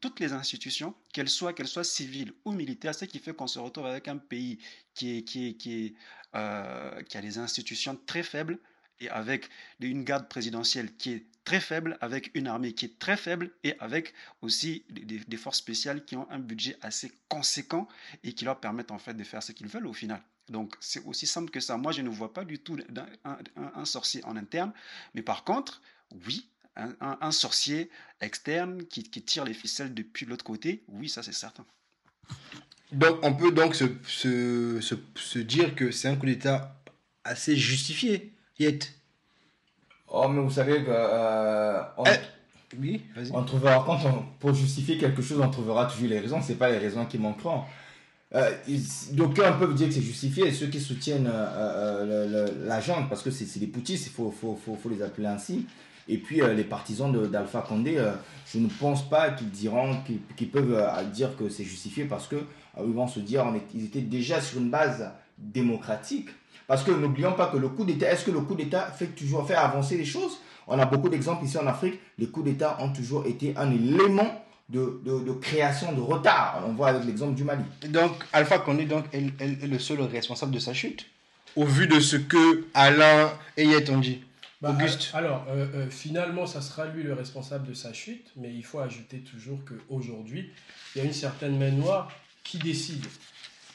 toutes 0.00 0.20
les 0.20 0.32
institutions, 0.32 0.94
qu'elles 1.12 1.28
soient, 1.28 1.52
qu'elles 1.52 1.68
soient 1.68 1.84
civiles 1.84 2.32
ou 2.44 2.52
militaires, 2.52 2.94
ce 2.94 3.04
qui 3.04 3.18
fait 3.18 3.34
qu'on 3.34 3.46
se 3.46 3.58
retrouve 3.58 3.86
avec 3.86 4.08
un 4.08 4.18
pays 4.18 4.58
qui, 4.94 5.96
euh, 6.34 7.02
a 7.14 7.20
des 7.20 7.38
institutions 7.38 7.98
très 8.06 8.22
faibles 8.22 8.58
et 9.00 9.08
avec 9.10 9.50
une 9.80 10.04
garde 10.04 10.28
présidentielle 10.28 10.94
qui 10.96 11.12
est 11.12 11.26
très 11.44 11.60
faible, 11.60 11.96
avec 12.00 12.30
une 12.34 12.46
armée 12.46 12.72
qui 12.72 12.86
est 12.86 12.98
très 12.98 13.16
faible 13.16 13.52
et 13.62 13.74
avec 13.78 14.14
aussi 14.42 14.84
des, 14.88 15.18
des 15.18 15.36
forces 15.36 15.58
spéciales 15.58 16.04
qui 16.04 16.16
ont 16.16 16.28
un 16.30 16.38
budget 16.38 16.76
assez 16.82 17.12
conséquent 17.28 17.88
et 18.24 18.32
qui 18.32 18.44
leur 18.44 18.58
permettent 18.58 18.90
en 18.90 18.98
fait 18.98 19.14
de 19.14 19.24
faire 19.24 19.42
ce 19.42 19.52
qu'ils 19.52 19.68
veulent 19.68 19.86
au 19.86 19.92
final. 19.92 20.22
Donc 20.48 20.74
c'est 20.80 21.04
aussi 21.04 21.26
simple 21.26 21.50
que 21.50 21.60
ça. 21.60 21.76
Moi, 21.76 21.92
je 21.92 22.02
ne 22.02 22.08
vois 22.08 22.32
pas 22.32 22.44
du 22.44 22.58
tout 22.58 22.76
un, 23.24 23.38
un, 23.56 23.84
sorcier 23.84 24.24
en 24.24 24.36
interne, 24.36 24.72
mais 25.14 25.22
par 25.22 25.44
contre, 25.44 25.82
oui, 26.26 26.48
un, 26.76 27.30
sorcier 27.32 27.90
externe 28.20 28.84
qui, 28.84 29.02
qui, 29.02 29.22
tire 29.22 29.44
les 29.44 29.54
ficelles 29.54 29.94
depuis 29.94 30.26
l'autre 30.26 30.44
côté, 30.44 30.84
oui, 30.88 31.08
ça 31.08 31.22
c'est 31.22 31.32
certain. 31.32 31.64
Donc 32.92 33.18
on 33.22 33.34
peut 33.34 33.50
donc 33.50 33.74
se, 33.74 33.84
se, 34.06 34.80
se, 35.16 35.38
dire 35.38 35.74
que 35.74 35.90
c'est 35.90 36.08
un 36.08 36.16
coup 36.16 36.26
d'État 36.26 36.80
assez 37.24 37.56
justifié, 37.56 38.32
Yet. 38.58 38.78
Oh, 40.08 40.28
mais 40.28 40.40
vous 40.40 40.50
savez 40.50 40.84
que... 40.84 40.90
Euh, 40.90 41.82
eh, 42.06 42.76
oui, 42.78 43.02
vas-y. 43.14 43.32
On 43.32 43.42
trouvera, 43.44 43.82
quand 43.84 43.98
on, 44.06 44.24
pour 44.38 44.54
justifier 44.54 44.98
quelque 44.98 45.22
chose, 45.22 45.40
on 45.40 45.50
trouvera 45.50 45.86
toujours 45.86 46.08
les 46.08 46.20
raisons. 46.20 46.40
C'est 46.40 46.54
pas 46.54 46.70
les 46.70 46.78
raisons 46.78 47.04
qui 47.06 47.18
manqueront. 47.18 47.64
Euh, 48.34 48.50
D'aucuns 49.12 49.52
peuvent 49.52 49.74
dire 49.74 49.88
que 49.88 49.94
c'est 49.94 50.00
justifié, 50.00 50.52
ceux 50.52 50.66
qui 50.66 50.80
soutiennent 50.80 51.30
euh, 51.32 51.46
euh 51.56 52.48
la 52.66 52.80
junte, 52.80 53.08
parce 53.08 53.22
que 53.22 53.30
c'est 53.30 53.60
des 53.60 53.68
poutistes, 53.68 54.06
il 54.06 54.12
faut, 54.12 54.90
les 54.90 55.02
appeler 55.02 55.26
ainsi. 55.26 55.66
Et 56.08 56.18
puis 56.18 56.40
les 56.40 56.64
partisans 56.64 57.12
d'Alpha 57.28 57.62
Condé, 57.62 58.00
je 58.46 58.58
ne 58.58 58.68
pense 58.68 59.08
pas 59.08 59.30
qu'ils 59.30 59.50
diront, 59.50 59.96
qu'ils 60.36 60.50
peuvent 60.50 61.10
dire 61.12 61.36
que 61.36 61.48
c'est 61.48 61.64
justifié 61.64 62.04
parce 62.04 62.28
que 62.28 62.36
ils 62.78 62.92
vont 62.92 63.08
se 63.08 63.18
dire 63.18 63.44
qu'ils 63.68 63.86
étaient 63.86 64.02
déjà 64.02 64.40
sur 64.40 64.60
une 64.60 64.70
base 64.70 65.10
démocratique. 65.36 66.28
Parce 66.66 66.82
que 66.82 66.90
n'oublions 66.90 67.32
pas 67.32 67.46
que 67.46 67.56
le 67.56 67.68
coup 67.68 67.84
d'État, 67.84 68.10
est-ce 68.10 68.24
que 68.24 68.30
le 68.30 68.40
coup 68.40 68.54
d'État 68.54 68.86
fait 68.86 69.06
toujours 69.06 69.46
faire 69.46 69.60
avancer 69.60 69.96
les 69.96 70.04
choses? 70.04 70.38
On 70.66 70.78
a 70.78 70.86
beaucoup 70.86 71.08
d'exemples 71.08 71.44
ici 71.44 71.58
en 71.58 71.66
Afrique. 71.66 72.00
Les 72.18 72.26
coups 72.26 72.46
d'État 72.46 72.76
ont 72.80 72.92
toujours 72.92 73.26
été 73.26 73.54
un 73.56 73.70
élément 73.70 74.42
de, 74.68 75.00
de, 75.04 75.32
création 75.32 75.92
de 75.92 76.00
retard. 76.00 76.62
On 76.66 76.72
voit 76.72 76.88
avec 76.88 77.04
l'exemple 77.04 77.34
du 77.34 77.44
Mali. 77.44 77.62
Donc, 77.88 78.12
Alpha 78.32 78.58
Condé 78.58 78.84
donc, 78.84 79.04
est, 79.12 79.40
est, 79.40 79.66
le 79.66 79.78
seul 79.78 80.00
responsable 80.00 80.52
de 80.52 80.58
sa 80.58 80.74
chute, 80.74 81.06
au 81.54 81.64
vu 81.64 81.86
de 81.86 82.00
ce 82.00 82.16
que 82.16 82.66
Alain 82.74 83.32
et 83.56 83.64
Yet 83.64 83.90
ont 83.90 83.98
dit. 83.98 84.22
Bah, 84.60 84.70
Auguste. 84.70 85.10
Alors, 85.14 85.44
euh, 85.50 85.66
euh, 85.74 85.90
finalement, 85.90 86.46
ça 86.46 86.60
sera 86.60 86.86
lui 86.86 87.02
le 87.02 87.12
responsable 87.12 87.68
de 87.68 87.74
sa 87.74 87.92
chute, 87.92 88.32
mais 88.36 88.52
il 88.52 88.64
faut 88.64 88.80
ajouter 88.80 89.18
toujours 89.18 89.58
qu'aujourd'hui, 89.64 90.50
il 90.94 90.98
y 90.98 91.02
a 91.02 91.04
une 91.04 91.12
certaine 91.12 91.58
main 91.58 91.70
noire 91.70 92.10
qui 92.42 92.58
décide. 92.58 93.04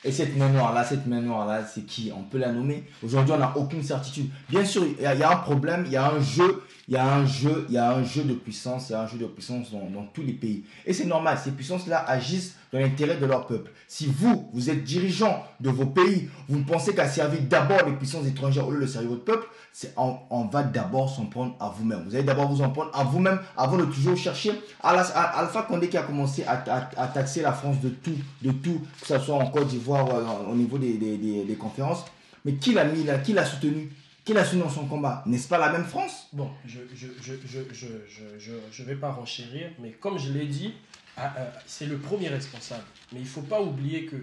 Et 0.04 0.12
cette 0.12 0.36
main 0.36 0.50
noire-là, 0.50 0.84
cette 0.84 1.06
main 1.06 1.22
noire-là, 1.22 1.64
c'est 1.64 1.86
qui? 1.86 2.12
On 2.16 2.24
peut 2.24 2.40
la 2.40 2.52
nommer 2.52 2.84
Aujourd'hui, 3.04 3.34
on 3.34 3.38
n'a 3.38 3.56
aucune 3.56 3.84
certitude. 3.84 4.30
Bien 4.50 4.66
sûr, 4.66 4.84
il 4.84 5.00
y, 5.00 5.06
a 5.06 5.32
un 5.32 5.36
problème, 5.36 5.84
il 5.86 5.92
y 5.92 5.98
a 5.98 6.10
un 6.10 6.20
jeu 6.20 6.64
il 6.92 6.96
y 6.96 6.98
a 6.98 7.16
un 7.16 7.26
jeu, 7.26 7.66
il 7.70 7.76
y 7.76 7.78
a 7.78 7.90
un 7.90 8.04
jeu 8.04 8.24
de 8.24 8.34
puissance, 8.34 8.90
il 8.90 8.96
un 8.96 9.08
jeu 9.08 9.18
de 9.18 9.26
puissance 9.26 9.72
dans, 9.72 10.04
tous 10.14 10.24
les 10.24 10.34
pays. 10.34 10.66
Et 10.86 10.92
c'est 10.92 11.06
normal, 11.06 11.40
ces 11.42 11.52
puissances-là 11.52 12.04
agissent 12.06 12.56
dans 12.74 12.80
l'intérêt 12.80 13.16
de 13.16 13.26
leur 13.26 13.48
peuple. 13.48 13.72
Si 13.88 14.08
vous, 14.08 14.50
vous 14.52 14.70
êtes 14.70 14.84
dirigeant 14.84 15.42
de 15.62 15.70
vos 15.70 15.86
pays, 15.86 16.28
vous 16.50 16.58
ne 16.58 16.66
pensez 16.66 16.94
qu'à 16.94 17.08
servir 17.08 17.40
d'abord 17.50 17.86
les 17.86 17.94
puissances 17.94 18.28
étrangères 18.28 18.68
au 18.68 18.72
lieu 18.72 18.82
de 18.82 18.88
servir 18.88 19.12
votre 19.12 19.24
peuple, 19.24 19.48
on, 19.96 20.46
va 20.52 20.64
d'abord 20.64 21.10
s'en 21.10 21.28
prendre 21.28 21.56
à 21.62 21.70
vous-même. 21.70 22.04
Vous 22.06 22.14
allez 22.14 22.26
d'abord 22.26 22.52
vous 22.52 22.62
en 22.62 22.72
prendre 22.72 22.92
à 22.94 23.06
vous-même 23.06 23.40
avant 23.56 23.78
de 23.78 23.86
toujours 23.86 24.18
chercher. 24.18 24.52
Alpha 24.84 25.62
Condé 25.62 25.88
qui 25.88 25.96
a 25.96 26.04
commencé 26.04 26.44
à, 26.44 26.62
à, 26.98 27.08
taxer 27.08 27.42
la 27.42 27.54
France 27.54 27.80
de 27.80 27.88
tout, 27.88 28.18
de 28.42 28.52
tout, 28.52 28.82
que 29.00 29.08
ce 29.08 29.18
soit 29.18 29.36
en 29.36 29.50
Côte 29.50 29.70
d'Ivoire, 29.70 30.10
euh, 30.14 30.52
au 30.52 30.56
niveau 30.56 30.78
des, 30.78 30.98
des 30.98 31.56
conférences. 31.56 32.04
Mais 32.44 32.56
qui 32.56 32.74
l'a 32.74 32.84
mis 32.84 33.06
là? 33.06 33.20
Qui 33.20 33.32
l'a 33.32 33.46
soutenu? 33.46 33.92
Qui 34.24 34.34
l'a 34.34 34.46
soutenu 34.46 34.62
dans 34.62 34.70
son 34.70 34.86
combat 34.86 35.24
N'est-ce 35.26 35.48
pas 35.48 35.58
la 35.58 35.72
même 35.72 35.86
France? 35.86 36.28
Bon, 36.34 36.50
je 36.66 36.80
ne 36.80 38.88
vais 38.88 38.96
pas 38.96 39.12
renchérir, 39.12 39.72
mais 39.80 39.92
comme 39.92 40.20
je 40.20 40.32
l'ai 40.32 40.46
dit, 40.46 40.74
ah, 41.18 41.34
euh, 41.38 41.50
c'est 41.66 41.86
le 41.86 41.98
premier 41.98 42.30
responsable. 42.30 42.84
Mais 43.12 43.20
il 43.20 43.24
ne 43.24 43.28
faut 43.28 43.42
pas 43.42 43.62
oublier 43.62 44.06
que 44.06 44.18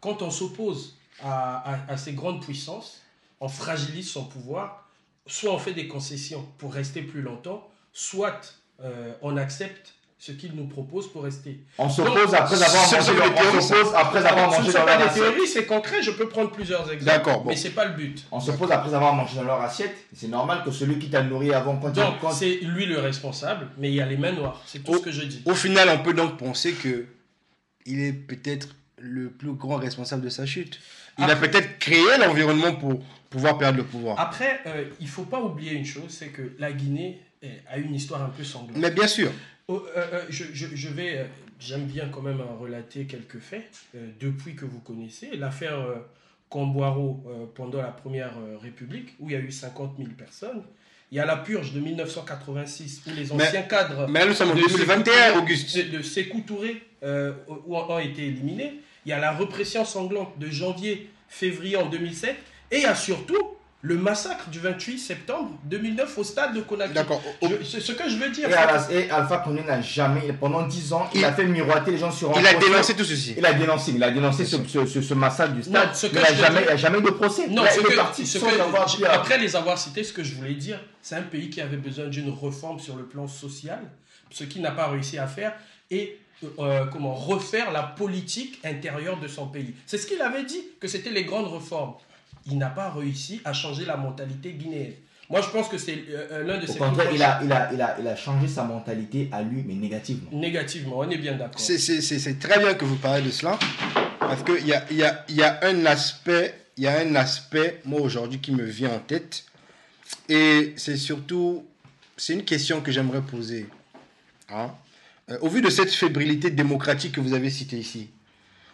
quand 0.00 0.22
on 0.22 0.30
s'oppose 0.30 0.98
à, 1.22 1.96
ces 1.96 2.12
grandes 2.12 2.42
puissances, 2.42 3.00
on 3.40 3.48
fragilise 3.48 4.10
son 4.10 4.24
pouvoir, 4.24 4.88
soit 5.26 5.52
on 5.52 5.58
fait 5.58 5.74
des 5.74 5.88
concessions 5.88 6.46
pour 6.58 6.74
rester 6.74 7.02
plus 7.02 7.22
longtemps, 7.22 7.68
soit 7.92 8.58
euh, 8.80 9.14
on 9.22 9.36
accepte 9.36 9.94
ce 10.24 10.32
qu'il 10.32 10.54
nous 10.54 10.66
propose 10.66 11.12
pour 11.12 11.24
rester. 11.24 11.60
On 11.76 11.90
s'oppose 11.90 12.32
après 12.32 12.62
avoir 12.62 12.90
mangé 12.90 13.12
dans, 13.14 13.58
on 13.58 13.60
s'oppose 13.60 13.94
après 13.94 14.24
avoir 14.24 14.50
mangé 14.50 14.72
dans 14.72 14.86
leur 14.86 15.00
assiette. 15.02 15.22
théories, 15.22 15.46
c'est 15.46 15.66
concret, 15.66 16.02
je 16.02 16.12
peux 16.12 16.30
prendre 16.30 16.50
plusieurs 16.50 16.90
exemples. 16.90 17.04
D'accord. 17.04 17.42
Bon. 17.42 17.50
Mais 17.50 17.56
c'est 17.56 17.74
pas 17.74 17.84
le 17.84 17.92
but. 17.92 18.24
On 18.32 18.40
s'oppose 18.40 18.72
après 18.72 18.94
avoir 18.94 19.12
mangé 19.12 19.36
dans 19.36 19.42
leur 19.42 19.60
assiette. 19.60 19.94
C'est 20.14 20.28
normal 20.28 20.62
que 20.64 20.70
celui 20.70 20.98
qui 20.98 21.10
t'a 21.10 21.22
nourri 21.22 21.52
avant 21.52 21.76
quand 21.76 21.90
Donc 21.90 22.14
c'est 22.32 22.54
lui 22.62 22.86
le 22.86 23.00
responsable, 23.00 23.68
mais 23.76 23.90
il 23.90 23.96
y 23.96 24.00
a 24.00 24.06
les 24.06 24.16
mains 24.16 24.32
noires. 24.32 24.62
C'est 24.64 24.82
tout 24.82 24.94
ce 24.94 25.02
que 25.02 25.12
je 25.12 25.24
dis. 25.24 25.42
Au 25.44 25.54
final, 25.54 25.90
on 25.90 26.02
peut 26.02 26.14
donc 26.14 26.38
penser 26.38 26.72
que 26.72 27.04
il 27.84 28.00
est 28.00 28.14
peut-être 28.14 28.68
le 28.98 29.28
plus 29.28 29.52
grand 29.52 29.76
responsable 29.76 30.22
de 30.22 30.30
sa 30.30 30.46
chute. 30.46 30.80
Il 31.18 31.24
a 31.24 31.36
peut-être 31.36 31.78
créé 31.78 32.16
l'environnement 32.18 32.74
pour 32.76 32.98
pouvoir 33.28 33.58
perdre 33.58 33.76
le 33.76 33.84
pouvoir. 33.84 34.18
Après, 34.18 34.60
euh, 34.64 34.84
il 35.00 35.08
faut 35.08 35.24
pas 35.24 35.42
oublier 35.42 35.72
une 35.72 35.84
chose, 35.84 36.08
c'est 36.08 36.28
que 36.28 36.54
la 36.58 36.72
Guinée 36.72 37.20
a 37.68 37.76
une 37.76 37.94
histoire 37.94 38.22
un 38.22 38.30
peu 38.30 38.42
sanglante. 38.42 38.78
Mais 38.78 38.90
bien 38.90 39.06
sûr. 39.06 39.30
Oh, 39.66 39.82
euh, 39.96 40.06
euh, 40.12 40.24
je, 40.28 40.44
je, 40.52 40.88
vais, 40.88 41.18
euh, 41.18 41.24
j'aime 41.58 41.86
bien 41.86 42.08
quand 42.08 42.20
même 42.20 42.42
relater 42.60 43.06
quelques 43.06 43.38
faits 43.38 43.70
depuis 44.20 44.54
que 44.54 44.66
vous 44.66 44.80
connaissez. 44.80 45.36
L'affaire 45.36 45.86
Camboiro 46.50 47.24
pendant 47.54 47.78
la 47.78 47.88
Première 47.88 48.34
République, 48.60 49.14
où 49.18 49.30
il 49.30 49.32
y 49.32 49.36
a 49.36 49.40
eu 49.40 49.50
50 49.50 49.94
000 49.98 50.10
personnes. 50.10 50.62
Il 51.10 51.16
y 51.16 51.20
a 51.20 51.26
la 51.26 51.36
purge 51.36 51.72
de 51.72 51.80
1986, 51.80 53.02
où 53.06 53.10
les 53.14 53.30
anciens 53.30 53.62
cadres 53.62 54.06
mais 54.08 54.26
nous 54.26 54.34
sommes 54.34 54.50
en 54.50 54.54
2021, 54.54 55.38
Auguste. 55.38 55.76
de, 55.76 55.98
de 55.98 56.02
Sékou 56.02 56.40
Touré 56.40 56.82
ont 57.02 57.98
été 57.98 58.26
éliminés. 58.26 58.80
Il 59.06 59.10
y 59.10 59.12
a 59.12 59.18
la 59.18 59.32
répression 59.32 59.84
sanglante 59.84 60.38
de 60.38 60.48
janvier-février 60.50 61.76
en 61.76 61.88
2007. 61.88 62.36
Et 62.70 62.76
il 62.78 62.82
y 62.82 62.86
a 62.86 62.94
surtout 62.94 63.56
le 63.84 63.98
massacre 63.98 64.48
du 64.48 64.60
28 64.60 64.98
septembre 64.98 65.50
2009 65.64 66.16
au 66.16 66.24
stade 66.24 66.54
de 66.54 66.62
Conakry. 66.62 66.94
D'accord. 66.94 67.22
C'est 67.62 67.80
ce 67.80 67.92
que 67.92 68.08
je 68.08 68.16
veux 68.16 68.30
dire. 68.30 68.48
Et, 68.90 69.10
Alpha 69.10 69.36
Condé 69.38 69.62
n'a 69.62 69.82
jamais, 69.82 70.32
pendant 70.32 70.66
10 70.66 70.94
ans, 70.94 71.10
il, 71.14 71.22
a 71.22 71.34
fait 71.34 71.44
miroiter 71.44 71.90
les 71.90 71.98
gens 71.98 72.10
sur 72.10 72.32
Il 72.38 72.46
a 72.46 72.54
dénoncé 72.54 72.96
tout 72.96 73.04
ceci. 73.04 73.34
Il 73.36 73.44
a 73.44 73.52
dénoncé, 73.52 73.92
il 73.94 74.02
a 74.02 74.10
dénoncé 74.10 74.46
ce, 74.46 74.56
ce, 74.66 75.02
ce, 75.02 75.14
massacre 75.14 75.52
du 75.52 75.62
stade. 75.62 75.88
Non, 75.88 76.08
il 76.10 76.18
n'a 76.18 76.34
jamais, 76.34 76.78
jamais 76.78 77.00
de 77.02 77.10
procès. 77.10 77.48
Non, 77.48 77.62
ce 77.66 78.38
que, 78.38 79.04
après 79.04 79.36
les 79.36 79.54
avoir 79.54 79.76
cités, 79.76 80.02
ce 80.02 80.14
que 80.14 80.24
je 80.24 80.34
voulais 80.34 80.54
dire, 80.54 80.80
c'est 81.02 81.16
un 81.16 81.22
pays 81.22 81.50
qui 81.50 81.60
avait 81.60 81.76
besoin 81.76 82.06
d'une 82.06 82.30
réforme 82.30 82.80
sur 82.80 82.96
le 82.96 83.04
plan 83.04 83.28
social, 83.28 83.80
ce 84.30 84.44
qu'il 84.44 84.62
n'a 84.62 84.70
pas 84.70 84.86
réussi 84.86 85.18
à 85.18 85.26
faire, 85.26 85.52
et 85.90 86.18
euh, 86.58 86.86
comment 86.86 87.12
refaire 87.12 87.70
la 87.70 87.82
politique 87.82 88.60
intérieure 88.64 89.20
de 89.20 89.28
son 89.28 89.46
pays. 89.46 89.74
C'est 89.84 89.98
ce 89.98 90.06
qu'il 90.06 90.22
avait 90.22 90.44
dit, 90.44 90.62
que 90.80 90.88
c'était 90.88 91.10
les 91.10 91.24
grandes 91.24 91.52
réformes 91.52 91.94
il 92.46 92.58
n'a 92.58 92.70
pas 92.70 92.90
réussi 92.90 93.40
à 93.44 93.52
changer 93.52 93.84
la 93.84 93.96
mentalité 93.96 94.52
guinéenne. 94.52 94.92
Moi, 95.30 95.40
je 95.40 95.48
pense 95.48 95.68
que 95.68 95.78
c'est 95.78 96.04
euh, 96.10 96.28
euh, 96.32 96.44
l'un 96.44 96.58
de 96.58 96.66
ses 96.66 96.78
contraire, 96.78 97.08
il 97.12 97.22
a, 97.22 97.40
il, 97.42 97.50
a, 97.50 97.72
il, 97.72 97.80
a, 97.80 97.96
il 97.98 98.06
a 98.06 98.14
changé 98.14 98.46
sa 98.46 98.64
mentalité 98.64 99.30
à 99.32 99.42
lui, 99.42 99.64
mais 99.66 99.74
négativement. 99.74 100.28
Négativement, 100.32 100.98
on 100.98 101.08
est 101.08 101.16
bien 101.16 101.34
d'accord. 101.34 101.58
C'est 101.58 102.38
très 102.38 102.58
bien 102.58 102.74
que 102.74 102.84
vous 102.84 102.96
parlez 102.96 103.22
de 103.22 103.30
cela, 103.30 103.58
parce 104.20 104.42
qu'il 104.42 104.66
y 104.66 104.74
a, 104.74 104.84
y, 104.92 105.02
a, 105.02 105.24
y 105.30 105.42
a 105.42 105.60
un 105.62 105.86
aspect, 105.86 106.54
il 106.76 106.84
y 106.84 106.86
a 106.86 107.00
un 107.00 107.14
aspect, 107.14 107.80
moi 107.86 108.02
aujourd'hui, 108.02 108.38
qui 108.38 108.52
me 108.52 108.64
vient 108.64 108.92
en 108.92 108.98
tête, 108.98 109.46
et 110.28 110.74
c'est 110.76 110.98
surtout, 110.98 111.64
c'est 112.18 112.34
une 112.34 112.44
question 112.44 112.82
que 112.82 112.92
j'aimerais 112.92 113.22
poser. 113.22 113.66
Hein. 114.50 114.72
Euh, 115.30 115.38
au 115.40 115.48
vu 115.48 115.62
de 115.62 115.70
cette 115.70 115.90
fébrilité 115.90 116.50
démocratique 116.50 117.12
que 117.12 117.20
vous 117.20 117.32
avez 117.32 117.48
citée 117.48 117.78
ici, 117.78 118.10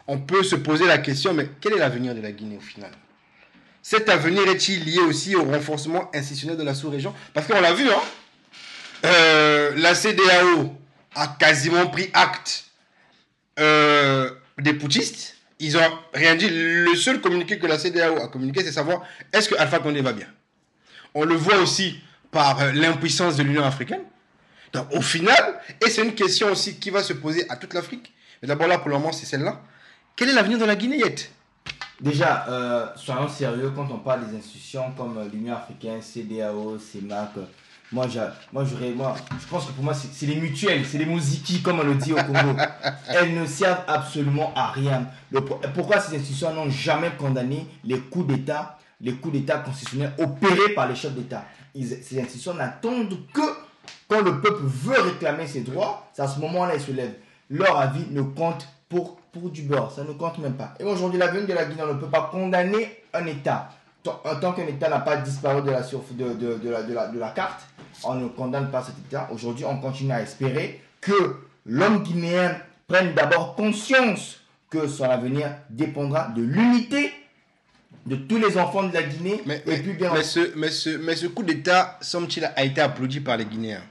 on 0.08 0.18
peut 0.18 0.42
se 0.42 0.56
poser 0.56 0.86
la 0.86 0.98
question, 0.98 1.32
mais 1.32 1.48
quel 1.60 1.74
est 1.74 1.78
l'avenir 1.78 2.12
de 2.12 2.20
la 2.20 2.32
Guinée 2.32 2.56
au 2.56 2.60
final? 2.60 2.90
Cet 3.82 4.08
avenir 4.08 4.46
est-il 4.48 4.84
lié 4.84 5.00
aussi 5.00 5.34
au 5.34 5.44
renforcement 5.44 6.10
institutionnel 6.14 6.58
de 6.58 6.62
la 6.62 6.74
sous-région? 6.74 7.14
Parce 7.32 7.46
qu'on 7.46 7.60
l'a 7.60 7.72
vu, 7.72 7.88
hein 7.88 8.02
euh, 9.06 9.72
la 9.76 9.94
CDAO 9.94 10.76
a 11.14 11.28
quasiment 11.38 11.86
pris 11.86 12.10
acte 12.12 12.66
euh, 13.58 14.30
des 14.58 14.74
poutistes. 14.74 15.36
Ils 15.58 15.76
ont 15.76 15.98
rien 16.14 16.34
dit. 16.34 16.48
Le 16.50 16.94
seul 16.94 17.20
communiqué 17.20 17.58
que 17.58 17.66
la 17.66 17.78
CDAO 17.78 18.18
a 18.18 18.28
communiqué, 18.28 18.62
c'est 18.62 18.72
savoir 18.72 19.02
est-ce 19.32 19.48
que 19.48 19.54
Alpha 19.56 19.78
Condé 19.78 20.02
va 20.02 20.12
bien? 20.12 20.28
On 21.14 21.24
le 21.24 21.34
voit 21.34 21.58
aussi 21.58 21.98
par 22.30 22.60
euh, 22.60 22.72
l'impuissance 22.72 23.36
de 23.36 23.42
l'Union 23.42 23.64
africaine. 23.64 24.02
Donc 24.72 24.86
au 24.92 25.00
final, 25.00 25.60
et 25.84 25.90
c'est 25.90 26.02
une 26.02 26.14
question 26.14 26.52
aussi 26.52 26.76
qui 26.76 26.90
va 26.90 27.02
se 27.02 27.12
poser 27.12 27.48
à 27.50 27.56
toute 27.56 27.74
l'Afrique, 27.74 28.12
mais 28.40 28.48
d'abord 28.48 28.68
là 28.68 28.78
pour 28.78 28.88
le 28.88 28.94
moment 28.94 29.10
c'est 29.10 29.26
celle-là, 29.26 29.60
quel 30.14 30.28
est 30.28 30.32
l'avenir 30.32 30.58
de 30.58 30.64
la 30.64 30.76
Guinéette 30.76 31.32
Déjà, 32.00 32.46
euh, 32.48 32.86
soyons 32.96 33.28
sérieux 33.28 33.72
quand 33.76 33.86
on 33.90 33.98
parle 33.98 34.26
des 34.26 34.36
institutions 34.36 34.90
comme 34.96 35.18
euh, 35.18 35.28
l'Union 35.30 35.54
africaine, 35.54 36.00
CDAO, 36.00 36.78
CEMAC. 36.78 37.36
euh, 37.36 37.44
moi, 37.92 38.06
moi, 38.52 38.64
moi, 38.94 39.14
je 39.38 39.46
pense 39.46 39.66
que 39.66 39.72
pour 39.72 39.84
moi, 39.84 39.92
c'est 39.94 40.26
les 40.26 40.36
mutuelles, 40.36 40.86
c'est 40.86 40.96
les 40.96 41.04
musiki, 41.04 41.60
comme 41.60 41.80
on 41.80 41.82
le 41.82 41.96
dit 41.96 42.12
au 42.12 42.16
Congo. 42.16 42.56
Elles 43.08 43.34
ne 43.34 43.44
servent 43.44 43.82
absolument 43.86 44.52
à 44.54 44.70
rien. 44.70 45.08
Pourquoi 45.74 46.00
ces 46.00 46.16
institutions 46.16 46.54
n'ont 46.54 46.70
jamais 46.70 47.10
condamné 47.18 47.66
les 47.84 47.98
coups 47.98 48.28
d'État, 48.28 48.78
les 49.00 49.12
coups 49.14 49.34
d'État 49.34 49.58
constitutionnels 49.58 50.12
opérés 50.18 50.72
par 50.74 50.88
les 50.88 50.94
chefs 50.94 51.14
d'État? 51.14 51.44
Ces 51.74 52.20
institutions 52.20 52.54
n'attendent 52.54 53.18
que 53.32 53.42
quand 54.08 54.22
le 54.22 54.40
peuple 54.40 54.62
veut 54.64 55.00
réclamer 55.00 55.46
ses 55.46 55.60
droits, 55.60 56.08
c'est 56.12 56.22
à 56.22 56.28
ce 56.28 56.38
moment-là 56.40 56.76
ils 56.76 56.80
se 56.80 56.92
lèvent. 56.92 57.16
Leur 57.50 57.76
avis 57.78 58.06
ne 58.10 58.22
compte 58.22 58.68
pour, 58.88 59.19
pour 59.32 59.50
du 59.50 59.62
beurre, 59.62 59.92
ça 59.92 60.02
ne 60.04 60.12
compte 60.12 60.38
même 60.38 60.54
pas. 60.54 60.74
Et 60.80 60.84
aujourd'hui, 60.84 61.18
l'avenir 61.18 61.46
de 61.46 61.52
la 61.52 61.64
Guinée, 61.64 61.82
on 61.88 61.94
ne 61.94 62.00
peut 62.00 62.06
pas 62.08 62.28
condamner 62.32 63.02
un 63.12 63.26
État. 63.26 63.70
Tant- 64.02 64.20
En 64.24 64.36
tant 64.36 64.52
qu'un 64.52 64.66
État 64.66 64.88
n'a 64.88 65.00
pas 65.00 65.16
disparu 65.18 65.62
de 65.62 65.70
la, 65.70 65.82
surf- 65.82 66.14
de, 66.16 66.32
de, 66.34 66.54
de 66.58 66.70
la, 66.70 66.82
de, 66.82 66.92
la, 66.94 67.06
de 67.08 67.18
la 67.18 67.30
carte, 67.30 67.60
on 68.04 68.14
ne 68.14 68.28
condamne 68.28 68.70
pas 68.70 68.82
cet 68.82 68.94
État. 68.98 69.28
Aujourd'hui, 69.32 69.64
on 69.66 69.76
continue 69.78 70.12
à 70.12 70.22
espérer 70.22 70.80
que 71.00 71.36
l'homme 71.66 72.02
guinéen 72.02 72.56
prenne 72.88 73.14
d'abord 73.14 73.54
conscience 73.54 74.40
que 74.70 74.86
son 74.88 75.04
avenir 75.04 75.50
dépendra 75.68 76.28
de 76.34 76.42
l'unité 76.42 77.12
de 78.06 78.16
tous 78.16 78.38
les 78.38 78.56
enfants 78.56 78.84
de 78.84 78.94
la 78.94 79.02
Guinée. 79.02 79.42
Mais, 79.46 79.56
et 79.58 79.62
mais- 79.70 79.78
puis 79.80 79.92
bien 79.92 80.10
mais 80.14 80.22
ce, 80.22 80.52
mais, 80.56 80.70
ce, 80.70 80.90
mais 80.90 81.14
ce 81.14 81.26
coup 81.26 81.42
d'État, 81.42 81.98
semble-t-il, 82.00 82.44
a 82.46 82.64
été 82.64 82.80
applaudi 82.80 83.20
par 83.20 83.36
les 83.36 83.44
Guinéens. 83.44 83.82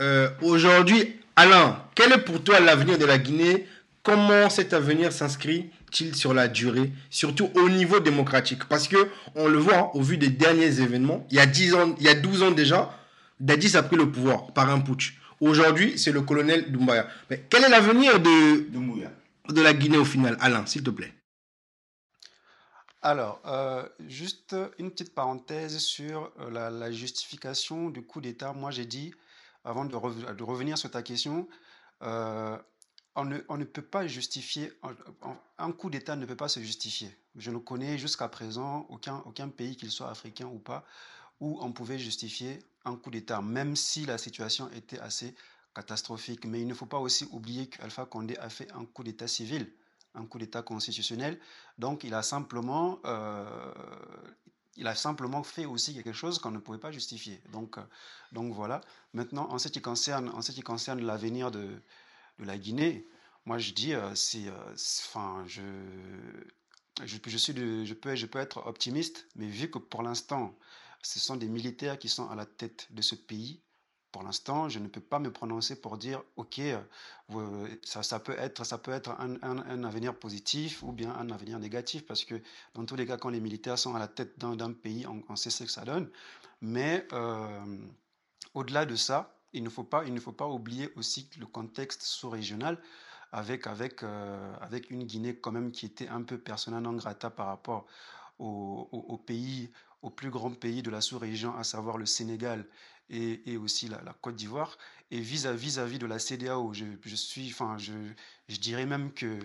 Euh, 0.00 0.28
Aujourd'hui, 0.42 1.16
Alain, 1.36 1.78
quel 1.94 2.12
est 2.12 2.18
pour 2.18 2.42
toi 2.44 2.60
l'avenir 2.60 2.98
de 2.98 3.04
la 3.06 3.18
Guinée 3.18 3.66
Comment 4.04 4.50
cet 4.50 4.74
avenir 4.74 5.14
s'inscrit-il 5.14 6.14
sur 6.14 6.34
la 6.34 6.46
durée, 6.46 6.92
surtout 7.08 7.50
au 7.54 7.70
niveau 7.70 8.00
démocratique? 8.00 8.66
Parce 8.66 8.86
que 8.86 9.08
on 9.34 9.48
le 9.48 9.56
voit 9.56 9.78
hein, 9.78 9.90
au 9.94 10.02
vu 10.02 10.18
des 10.18 10.28
derniers 10.28 10.78
événements. 10.80 11.26
Il 11.30 11.38
y 11.38 11.40
a 11.40 11.46
10 11.46 11.74
ans, 11.74 11.94
il 11.98 12.04
y 12.04 12.10
a 12.10 12.14
12 12.14 12.42
ans 12.42 12.50
déjà, 12.50 12.94
Dadis 13.40 13.78
a 13.78 13.82
pris 13.82 13.96
le 13.96 14.12
pouvoir 14.12 14.52
par 14.52 14.68
un 14.68 14.80
putsch. 14.80 15.18
Aujourd'hui, 15.40 15.98
c'est 15.98 16.12
le 16.12 16.20
colonel 16.20 16.70
Doumbaya. 16.70 17.08
Mais 17.30 17.46
quel 17.48 17.64
est 17.64 17.70
l'avenir 17.70 18.20
de, 18.20 18.68
Doumbouya. 18.68 19.10
de 19.48 19.62
la 19.62 19.72
Guinée 19.72 19.96
au 19.96 20.04
final? 20.04 20.36
Alain, 20.38 20.66
s'il 20.66 20.82
te 20.82 20.90
plaît. 20.90 21.14
Alors, 23.00 23.40
euh, 23.46 23.88
juste 24.06 24.54
une 24.78 24.90
petite 24.90 25.14
parenthèse 25.14 25.78
sur 25.78 26.30
euh, 26.40 26.50
la, 26.50 26.68
la 26.68 26.92
justification 26.92 27.88
du 27.88 28.02
coup 28.02 28.20
d'État. 28.20 28.52
Moi, 28.52 28.70
j'ai 28.70 28.84
dit, 28.84 29.14
avant 29.64 29.86
de 29.86 29.96
revenir 29.96 30.76
sur 30.76 30.90
ta 30.90 31.02
question, 31.02 31.48
euh, 32.02 32.58
on 33.16 33.24
ne, 33.24 33.64
peut 33.64 33.82
pas 33.82 34.06
justifier, 34.06 34.72
un- 34.82 35.36
un 35.58 35.72
coup 35.72 35.90
d'État 35.90 36.16
ne 36.16 36.26
peut 36.26 36.36
pas 36.36 36.48
se 36.48 36.60
justifier. 36.60 37.14
Je 37.36 37.50
ne 37.50 37.58
connais 37.58 37.98
jusqu'à 37.98 38.28
présent 38.28 38.86
aucun, 38.88 39.22
aucun 39.26 39.48
pays, 39.48 39.76
qu'il 39.76 39.90
soit 39.90 40.10
africain 40.10 40.46
ou 40.46 40.58
pas, 40.58 40.84
où 41.40 41.58
on 41.62 41.72
pouvait 41.72 41.98
justifier 41.98 42.58
un 42.84 42.96
coup 42.96 43.10
d'État, 43.10 43.40
même 43.40 43.76
si 43.76 44.04
la 44.06 44.18
situation 44.18 44.70
était 44.72 44.98
assez 44.98 45.34
catastrophique. 45.74 46.44
Mais 46.44 46.60
il 46.60 46.66
ne 46.66 46.74
faut 46.74 46.86
pas 46.86 46.98
aussi 46.98 47.26
oublier 47.30 47.68
qu'Alpha 47.68 48.04
Condé 48.04 48.36
a 48.38 48.48
fait 48.48 48.70
un 48.72 48.84
coup 48.84 49.04
d'État 49.04 49.28
civil, 49.28 49.70
un 50.14 50.26
coup 50.26 50.38
d'État 50.38 50.62
constitutionnel. 50.62 51.38
Donc 51.78 52.04
il 52.04 52.14
a 52.14 52.22
simplement, 52.22 52.98
euh, 53.04 53.72
il 54.76 54.86
a 54.86 54.94
simplement 54.94 55.42
fait 55.42 55.66
aussi 55.66 55.94
quelque 55.94 56.12
chose 56.12 56.38
qu'on 56.38 56.50
ne 56.50 56.58
pouvait 56.58 56.78
pas 56.78 56.90
justifier. 56.92 57.40
Donc, 57.52 57.78
euh, 57.78 57.82
donc 58.32 58.52
voilà. 58.52 58.80
Maintenant, 59.12 59.48
en 59.50 59.58
ce 59.58 59.68
qui 59.68 59.80
concerne, 59.80 60.28
en 60.30 60.42
ce 60.42 60.52
qui 60.52 60.62
concerne 60.62 61.00
l'avenir 61.04 61.50
de, 61.50 61.80
de 62.38 62.44
la 62.46 62.58
Guinée, 62.58 63.06
moi 63.46 63.58
je 63.58 63.72
dis, 63.72 63.94
euh, 63.94 64.10
euh, 64.10 64.14
c'est- 64.14 64.50
enfin, 65.08 65.44
je, 65.46 65.62
je, 67.04 67.16
je 67.26 67.36
suis, 67.38 67.54
je 67.86 67.94
peux, 67.94 68.14
je 68.14 68.26
peux 68.26 68.38
être 68.38 68.66
optimiste, 68.66 69.26
mais 69.36 69.46
vu 69.48 69.70
que 69.70 69.78
pour 69.78 70.02
l'instant, 70.02 70.56
ce 71.02 71.18
sont 71.20 71.36
des 71.36 71.48
militaires 71.48 71.98
qui 71.98 72.08
sont 72.08 72.28
à 72.30 72.34
la 72.34 72.46
tête 72.46 72.88
de 72.90 73.02
ce 73.02 73.14
pays. 73.14 73.60
Pour 74.12 74.22
l'instant, 74.22 74.68
je 74.68 74.78
ne 74.78 74.86
peux 74.86 75.00
pas 75.00 75.18
me 75.18 75.32
prononcer 75.32 75.80
pour 75.80 75.98
dire, 75.98 76.22
OK, 76.36 76.60
euh, 76.60 77.68
ça, 77.82 78.02
ça 78.04 78.20
peut 78.20 78.36
être, 78.38 78.64
ça 78.64 78.78
peut 78.78 78.92
être 78.92 79.10
un, 79.10 79.34
un- 79.42 79.58
un 79.58 79.84
avenir 79.84 80.16
positif 80.18 80.82
ou 80.84 80.92
bien 80.92 81.10
un 81.14 81.30
avenir 81.30 81.58
négatif, 81.58 82.06
parce 82.06 82.24
que 82.24 82.40
dans 82.74 82.84
tous 82.84 82.94
les 82.96 83.06
cas, 83.06 83.16
quand 83.16 83.30
les 83.30 83.40
militaires 83.40 83.78
sont 83.78 83.94
à 83.94 83.98
la 83.98 84.08
tête 84.08 84.38
d'un 84.38 84.72
pays, 84.72 85.04
on, 85.28 85.34
sait 85.36 85.50
ce 85.50 85.64
que 85.64 85.70
ça 85.70 85.84
donne. 85.84 86.08
Mais 86.60 87.06
au-delà 88.54 88.86
de 88.86 88.96
ça, 88.96 89.33
il 89.54 89.62
ne 89.62 89.70
faut 89.70 89.84
pas, 89.84 90.04
il 90.04 90.12
ne 90.12 90.20
faut 90.20 90.32
pas 90.32 90.46
oublier 90.48 90.90
aussi 90.96 91.28
le 91.38 91.46
contexte 91.46 92.02
sous-régional 92.02 92.78
avec, 93.32 93.66
avec, 93.66 94.02
euh, 94.02 94.54
avec 94.60 94.90
une 94.90 95.04
Guinée 95.04 95.34
quand 95.34 95.52
même 95.52 95.72
qui 95.72 95.86
était 95.86 96.08
un 96.08 96.22
peu 96.22 96.38
persona 96.38 96.80
non 96.80 96.92
grata 96.92 97.30
par 97.30 97.46
rapport 97.46 97.86
au, 98.38 99.20
pays, 99.24 99.70
au 100.02 100.10
plus 100.10 100.30
grand 100.30 100.50
pays 100.50 100.82
de 100.82 100.90
la 100.90 101.00
sous-région, 101.00 101.56
à 101.56 101.64
savoir 101.64 101.98
le 101.98 102.06
Sénégal 102.06 102.66
et, 103.10 103.56
aussi 103.56 103.88
la, 103.88 103.98
Côte 104.20 104.36
d'Ivoire. 104.36 104.76
Et 105.10 105.20
vis-à-vis 105.20 105.66
vis-à-vis 105.66 105.98
de 105.98 106.06
la 106.06 106.18
CDAO, 106.18 106.72
je, 106.72 106.84
je 107.04 107.14
suis, 107.16 107.48
enfin, 107.50 107.76
je, 107.78 107.92
je 108.48 108.56
dirais 108.58 108.86
même 108.86 109.12
que, 109.12 109.38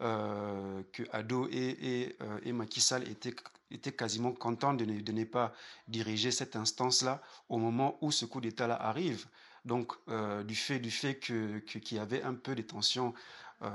euh, 0.00 0.82
que 0.92 1.02
Ado 1.12 1.48
et, 1.50 1.56
et, 2.02 2.16
euh, 2.22 2.52
Macky 2.52 2.80
Sall 2.80 3.08
étaient, 3.08 3.34
étaient 3.70 3.92
quasiment 3.92 4.32
contents 4.32 4.74
de 4.74 4.84
ne, 4.84 5.00
de 5.00 5.12
ne 5.12 5.24
pas 5.24 5.52
diriger 5.88 6.30
cette 6.30 6.56
instance-là 6.56 7.22
au 7.48 7.58
moment 7.58 7.98
où 8.00 8.10
ce 8.10 8.24
coup 8.24 8.40
d'État-là 8.40 8.80
arrive. 8.80 9.26
Donc, 9.64 9.92
euh, 10.08 10.42
du 10.42 10.56
fait, 10.56 10.78
du 10.80 10.90
fait 10.90 11.16
que, 11.18 11.58
qu'il 11.58 11.96
y 11.96 12.00
avait 12.00 12.22
un 12.22 12.34
peu 12.34 12.54
de 12.54 12.62
tensions 12.62 13.14
euh, 13.62 13.68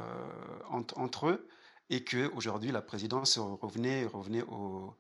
entre, 0.69 1.27
eux 1.29 1.47
et 1.89 2.03
que 2.03 2.29
aujourd'hui 2.35 2.71
la 2.71 2.81
présidence 2.81 3.37
revenait, 3.37 4.05
revenait 4.05 4.43
au, 4.43 4.93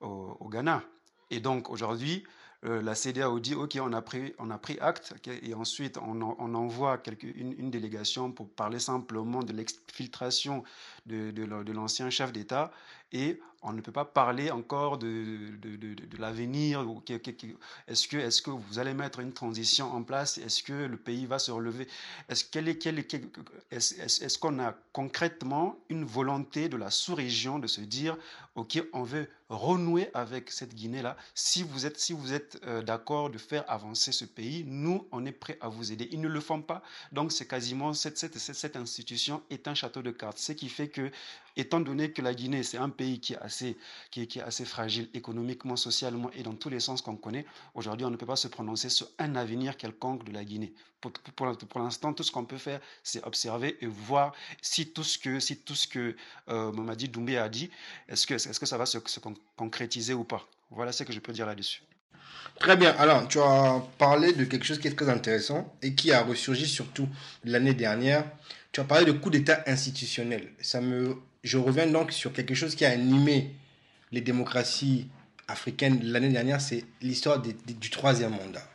au, 0.00 0.48
Ghana. 0.48 0.82
Et 1.30 1.38
donc 1.38 1.70
aujourd'hui, 1.70 2.24
euh, 2.64 2.82
la 2.82 2.94
CDAO 2.96 3.38
dit 3.38 3.54
ok, 3.54 3.78
on 3.80 3.92
a 3.92 4.02
pris, 4.02 4.34
on 4.38 4.50
a 4.50 4.58
pris 4.58 4.78
acte, 4.80 5.14
et 5.26 5.54
ensuite 5.54 5.98
on, 5.98 6.20
en- 6.22 6.36
on 6.38 6.54
envoie 6.54 7.00
une, 7.22 7.70
délégation 7.70 8.32
pour 8.32 8.50
parler 8.50 8.80
simplement 8.80 9.42
de 9.42 9.52
l'exfiltration 9.52 10.64
de, 11.06 11.30
de 11.30 11.72
l'ancien 11.72 12.10
chef 12.10 12.32
d'État, 12.32 12.72
et 13.12 13.40
on 13.62 13.72
ne 13.72 13.80
peut 13.80 13.92
pas 13.92 14.04
parler 14.04 14.50
encore 14.50 14.98
de, 14.98 15.56
de, 15.62 15.76
de, 15.76 16.16
l'avenir. 16.18 16.84
Est-ce 17.86 18.08
que, 18.08 18.16
est-ce 18.16 18.42
que 18.42 18.50
vous 18.50 18.78
allez 18.80 18.92
mettre 18.92 19.20
une 19.20 19.32
transition 19.32 19.92
en 19.92 20.02
place? 20.02 20.38
Est-ce 20.38 20.64
que 20.64 20.72
le 20.72 20.96
pays 20.96 21.26
va 21.26 21.38
se 21.38 21.52
relever? 21.52 21.86
Est-ce 22.28 22.44
quel 22.44 22.68
est, 22.68 22.84
est- 22.84 24.38
qu'on 24.40 24.58
a 24.58 24.74
concrètement 24.92 25.78
une 25.88 26.04
volonté 26.04 26.68
de 26.68 26.76
la 26.76 26.90
sous-région 26.90 27.60
de 27.60 27.68
se 27.68 27.80
dire, 27.80 28.16
ok, 28.56 28.82
on 28.92 29.04
veut 29.04 29.28
renouer 29.48 30.10
avec 30.12 30.50
cette 30.50 30.74
Guinée-là? 30.74 31.16
Si 31.34 31.62
vous 31.62 31.86
êtes, 31.86 32.00
si 32.00 32.12
vous 32.12 32.32
êtes 32.32 32.60
euh, 32.66 32.82
d'accord 32.82 33.30
de 33.30 33.38
faire 33.38 33.64
avancer 33.68 34.10
ce 34.10 34.24
pays, 34.24 34.64
nous, 34.66 35.06
on 35.12 35.24
est 35.24 35.32
prêt 35.32 35.58
à 35.60 35.68
vous 35.68 35.92
aider. 35.92 36.08
Ils 36.10 36.20
ne 36.20 36.28
le 36.28 36.40
font 36.40 36.62
pas. 36.62 36.82
Donc, 37.12 37.30
c'est 37.30 37.46
quasiment 37.46 37.94
cette, 37.94 38.18
cette, 38.18 38.38
cette 38.38 38.76
institution 38.76 39.40
est 39.50 39.68
un 39.68 39.74
château 39.74 40.02
de 40.02 40.10
cartes. 40.10 40.38
Ce 40.38 40.50
qui 40.52 40.68
fait 40.68 40.88
que, 40.88 41.12
étant 41.56 41.80
donné 41.80 42.12
que 42.12 42.22
la 42.22 42.34
Guinée, 42.34 42.62
c'est 42.62 42.78
un 42.78 42.88
pays 42.88 43.20
qui 43.20 43.34
est 43.34 43.38
assez, 43.38 43.76
qui 44.10 44.22
est, 44.22 44.26
qui 44.26 44.38
est 44.38 44.42
assez 44.42 44.64
fragile 44.64 45.08
économiquement, 45.14 45.76
socialement 45.76 46.30
et 46.32 46.42
dans 46.42 46.54
tous 46.54 46.68
les 46.68 46.80
sens 46.80 47.02
qu'on 47.02 47.16
connaît, 47.16 47.44
aujourd'hui, 47.74 48.06
on 48.06 48.10
ne 48.10 48.16
peut 48.16 48.26
pas 48.26 48.36
se 48.36 48.48
prononcer 48.48 48.88
sur 48.88 49.08
un 49.18 49.36
avenir 49.36 49.76
quelconque 49.76 50.24
de 50.24 50.32
la 50.32 50.44
Guinée. 50.44 50.72
Pour, 51.00 51.12
pour, 51.34 51.80
l'instant, 51.80 52.12
tout 52.12 52.22
ce 52.22 52.30
qu'on 52.30 52.44
peut 52.44 52.58
faire, 52.58 52.80
c'est 53.02 53.24
observer 53.24 53.76
et 53.80 53.86
voir 53.86 54.32
si 54.60 54.88
tout 54.88 55.02
ce 55.02 55.18
que, 55.18 55.40
si 55.40 55.56
tout 55.56 55.74
ce 55.74 55.88
que 55.88 56.14
euh, 56.48 56.72
Mamadi 56.72 57.08
Doumbé 57.08 57.38
a 57.38 57.48
dit, 57.48 57.70
est-ce 58.08 58.26
que, 58.26 58.34
est 58.34 58.58
que 58.58 58.66
ça 58.66 58.78
va 58.78 58.86
se, 58.86 58.98
se 59.04 59.20
con- 59.20 59.34
concrétiser 59.56 60.14
ou 60.14 60.24
pas 60.24 60.46
Voilà 60.70 60.92
ce 60.92 61.02
que 61.02 61.12
je 61.12 61.18
peux 61.18 61.32
dire 61.32 61.46
là-dessus. 61.46 61.82
Très 62.58 62.76
bien. 62.76 62.90
Alors, 62.98 63.26
tu 63.28 63.40
as 63.40 63.82
parlé 63.98 64.32
de 64.32 64.44
quelque 64.44 64.64
chose 64.64 64.78
qui 64.78 64.88
est 64.88 64.94
très 64.94 65.08
intéressant 65.08 65.74
et 65.82 65.94
qui 65.94 66.12
a 66.12 66.22
ressurgi 66.22 66.66
surtout 66.66 67.08
l'année 67.44 67.74
dernière. 67.74 68.24
Tu 68.70 68.80
as 68.80 68.84
parlé 68.84 69.04
de 69.04 69.12
coup 69.12 69.30
d'État 69.30 69.62
institutionnel. 69.66 70.52
Ça 70.60 70.80
me, 70.80 71.16
je 71.42 71.58
reviens 71.58 71.86
donc 71.86 72.12
sur 72.12 72.32
quelque 72.32 72.54
chose 72.54 72.74
qui 72.74 72.84
a 72.84 72.90
animé 72.90 73.50
les 74.12 74.20
démocraties 74.20 75.08
africaines 75.48 76.00
l'année 76.02 76.28
dernière, 76.28 76.60
c'est 76.60 76.84
l'histoire 77.00 77.40
du 77.40 77.90
troisième 77.90 78.30
mandat. 78.30 78.66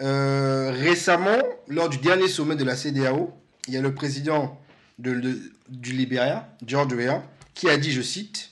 Euh, 0.00 0.70
récemment, 0.72 1.38
lors 1.68 1.88
du 1.88 1.98
dernier 1.98 2.28
sommet 2.28 2.56
de 2.56 2.64
la 2.64 2.76
CDAO, 2.76 3.32
il 3.68 3.74
y 3.74 3.76
a 3.76 3.80
le 3.80 3.94
président 3.94 4.58
de- 4.98 5.14
de- 5.20 5.52
du 5.68 5.92
Libéria, 5.92 6.48
George 6.66 6.92
Weah, 6.94 7.22
qui 7.54 7.68
a 7.68 7.76
dit, 7.76 7.92
je 7.92 8.00
cite, 8.02 8.50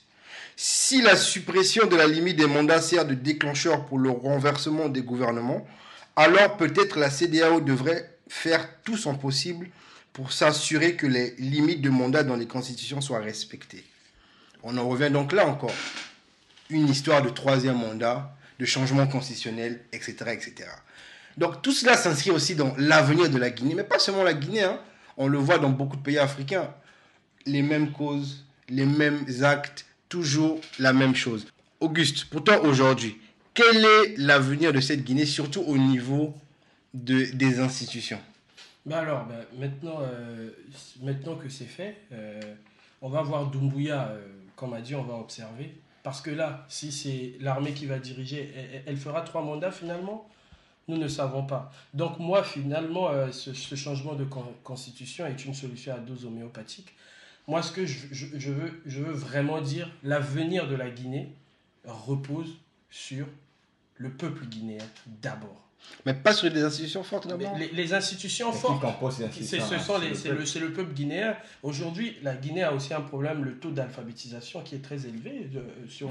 si 0.55 1.01
la 1.01 1.15
suppression 1.15 1.87
de 1.87 1.95
la 1.95 2.07
limite 2.07 2.37
des 2.37 2.45
mandats 2.45 2.81
sert 2.81 3.05
de 3.05 3.15
déclencheur 3.15 3.85
pour 3.87 3.97
le 3.97 4.11
renversement 4.11 4.87
des 4.87 5.01
gouvernements, 5.01 5.65
alors 6.15 6.57
peut-être 6.57 6.99
la 6.99 7.09
CDAO 7.09 7.59
devrait 7.61 8.15
faire 8.27 8.69
tout 8.83 8.97
son 8.97 9.15
possible 9.15 9.67
pour 10.13 10.31
s'assurer 10.31 10.95
que 10.95 11.07
les 11.07 11.35
limites 11.37 11.81
de 11.81 11.89
mandat 11.89 12.23
dans 12.23 12.35
les 12.35 12.47
constitutions 12.47 13.01
soient 13.01 13.19
respectées. 13.19 13.83
On 14.63 14.77
en 14.77 14.87
revient 14.87 15.09
donc 15.11 15.31
là 15.31 15.47
encore. 15.47 15.73
Une 16.69 16.87
histoire 16.87 17.21
de 17.21 17.29
troisième 17.29 17.77
mandat, 17.77 18.35
de 18.59 18.65
changement 18.65 19.07
constitutionnel, 19.07 19.81
etc. 19.91 20.53
Donc 21.37 21.61
tout 21.61 21.71
cela 21.71 21.95
s'inscrit 21.97 22.31
aussi 22.31 22.55
dans 22.55 22.75
l'avenir 22.77 23.29
de 23.29 23.37
la 23.37 23.49
Guinée, 23.49 23.73
mais 23.75 23.83
pas 23.83 23.99
seulement 23.99 24.23
la 24.23 24.33
Guinée. 24.33 24.63
hein. 24.63 24.79
On 25.17 25.27
le 25.27 25.37
voit 25.37 25.59
dans 25.59 25.69
beaucoup 25.69 25.97
de 25.97 26.01
pays 26.01 26.17
africains. 26.17 26.73
Les 27.45 27.61
mêmes 27.61 27.91
causes, 27.91 28.45
les 28.69 28.85
mêmes 28.85 29.25
actes, 29.41 29.85
toujours 30.09 30.59
la 30.79 30.93
même 30.93 31.15
chose. 31.15 31.47
Auguste, 31.79 32.25
pour 32.25 32.43
toi 32.43 32.61
aujourd'hui, 32.61 33.17
quel 33.53 33.83
est 33.83 34.17
l'avenir 34.17 34.71
de 34.71 34.79
cette 34.79 35.03
Guinée, 35.03 35.25
surtout 35.25 35.61
au 35.61 35.77
niveau 35.77 36.33
de, 36.93 37.25
des 37.33 37.59
institutions? 37.59 38.19
Bah 38.85 38.99
alors, 38.99 39.25
bah, 39.25 39.35
maintenant, 39.59 39.99
euh, 40.01 40.49
maintenant 41.01 41.35
que 41.35 41.49
c'est 41.49 41.65
fait, 41.65 41.97
euh, 42.11 42.39
on 43.01 43.09
va 43.09 43.21
voir 43.21 43.47
Doumbouya, 43.47 44.09
euh, 44.09 44.27
comme 44.55 44.73
a 44.73 44.81
dit, 44.81 44.95
on 44.95 45.03
va 45.03 45.15
observer. 45.15 45.75
Parce 46.03 46.19
que 46.21 46.31
là, 46.31 46.65
si 46.67 46.91
c'est 46.91 47.33
l'armée 47.39 47.73
qui 47.73 47.85
va 47.85 47.99
diriger, 47.99 48.51
elle, 48.87 48.97
fera 48.97 49.21
trois 49.21 49.43
mandats 49.43 49.71
finalement? 49.71 50.27
Nous 50.87 50.97
ne 50.97 51.07
savons 51.07 51.45
pas. 51.45 51.71
Donc 51.93 52.17
moi, 52.17 52.43
finalement, 52.43 53.09
euh, 53.09 53.31
ce, 53.31 53.75
changement 53.75 54.15
de 54.15 54.23
con- 54.25 54.53
constitution 54.63 55.27
est 55.27 55.45
une 55.45 55.53
solution 55.53 55.93
à 55.93 55.99
dose 55.99 56.25
homéopathique. 56.25 56.93
Moi, 57.47 57.61
ce 57.61 57.71
que 57.71 57.85
je 57.85 58.51
veux, 58.51 58.81
je 58.87 59.01
veux 59.01 59.13
vraiment 59.13 59.61
dire, 59.61 59.91
l'avenir 60.03 60.67
de 60.67 60.75
la 60.75 60.89
Guinée 60.89 61.31
repose 61.85 62.57
sur 62.89 63.27
le 64.01 64.09
peuple 64.09 64.45
guinéen 64.45 64.83
d'abord. 65.21 65.67
Mais 66.05 66.13
pas 66.13 66.33
sur 66.33 66.49
des 66.51 66.63
institutions 66.63 67.03
fortes 67.03 67.27
d'abord 67.27 67.57
Les, 67.57 67.69
les 67.71 67.93
institutions 67.93 68.51
fortes, 68.51 68.81
compose 68.81 69.15
ces 69.15 69.23
c'est 69.23 69.27
institutions, 69.27 69.65
ce 69.67 69.73
hein, 69.75 69.79
sont 69.79 69.97
les- 69.97 70.59
le 70.59 70.67
le, 70.67 70.73
peuple 70.73 70.93
guinéen. 70.93 71.35
Aujourd'hui, 71.63 72.17
la 72.21 72.35
Guinée 72.35 72.63
a 72.63 72.73
aussi 72.73 72.93
un 72.93 73.01
problème, 73.01 73.43
le 73.43 73.57
taux 73.57 73.71
d'alphabétisation 73.71 74.61
qui 74.61 74.75
est 74.75 74.83
très 74.83 75.05
élevé 75.07 75.49
de- 75.51 75.63
sur, 75.89 76.07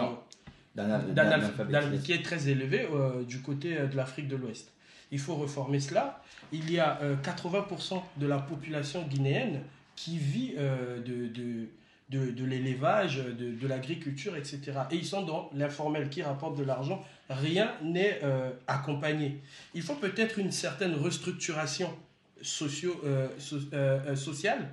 qui 2.03 2.12
est 2.12 2.22
très 2.24 2.49
élevé 2.49 2.86
euh, 2.93 3.22
du 3.24 3.41
côté 3.43 3.76
euh, 3.76 3.86
de 3.86 3.97
l'Afrique 3.97 4.28
de 4.28 4.36
l'Ouest. 4.36 4.72
Il 5.12 5.18
faut 5.18 5.34
reformer 5.34 5.80
cela. 5.80 6.22
Il 6.53 6.70
y 6.70 6.78
a 6.78 6.99
euh, 7.03 7.16
80% 7.16 8.01
de 8.16 8.26
la 8.26 8.38
population 8.38 9.03
guinéenne 9.03 9.62
qui 9.97 10.18
vit 10.18 10.55
euh, 10.59 10.99
de, 11.01 11.26
de, 11.28 11.68
de, 12.11 12.30
de 12.32 12.44
l'élevage, 12.44 13.18
de, 13.18 13.52
de 13.52 13.68
l'agriculture, 13.68 14.36
etc. 14.36 14.61
Et 14.90 14.96
ils 14.96 15.06
sont 15.06 15.22
dans 15.22 15.50
l'informel 15.54 16.08
qui 16.08 16.22
rapporte 16.22 16.58
de 16.58 16.64
l'argent. 16.64 17.04
Rien 17.28 17.72
n'est 17.82 18.20
euh, 18.24 18.50
accompagné. 18.66 19.40
Il 19.74 19.82
faut 19.82 19.94
peut-être 19.94 20.38
une 20.38 20.50
certaine 20.50 20.94
restructuration 20.94 21.94
socio, 22.42 23.00
euh, 23.04 23.28
euh, 23.72 24.16
sociale 24.16 24.68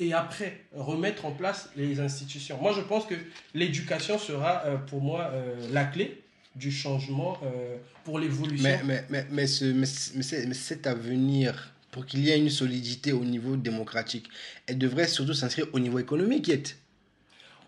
et 0.00 0.14
après 0.14 0.64
remettre 0.74 1.26
en 1.26 1.32
place 1.32 1.70
les 1.76 2.00
institutions. 2.00 2.58
Moi, 2.62 2.72
je 2.72 2.80
pense 2.80 3.04
que 3.04 3.16
l'éducation 3.52 4.16
sera 4.18 4.62
pour 4.86 5.02
moi 5.02 5.32
la 5.72 5.84
clé 5.84 6.22
du 6.54 6.70
changement 6.70 7.36
pour 8.04 8.20
l'évolution. 8.20 8.62
Mais, 8.62 8.80
mais, 8.84 9.04
mais, 9.10 9.26
mais, 9.28 9.46
ce, 9.48 9.64
mais 9.64 10.54
cet 10.54 10.86
avenir, 10.86 11.74
pour 11.90 12.06
qu'il 12.06 12.20
y 12.20 12.30
ait 12.30 12.38
une 12.38 12.50
solidité 12.50 13.12
au 13.12 13.24
niveau 13.24 13.56
démocratique, 13.56 14.28
elle 14.66 14.78
devrait 14.78 15.08
surtout 15.08 15.34
s'inscrire 15.34 15.66
au 15.72 15.78
niveau 15.78 15.98
économique. 15.98 16.48
Yet. 16.48 16.76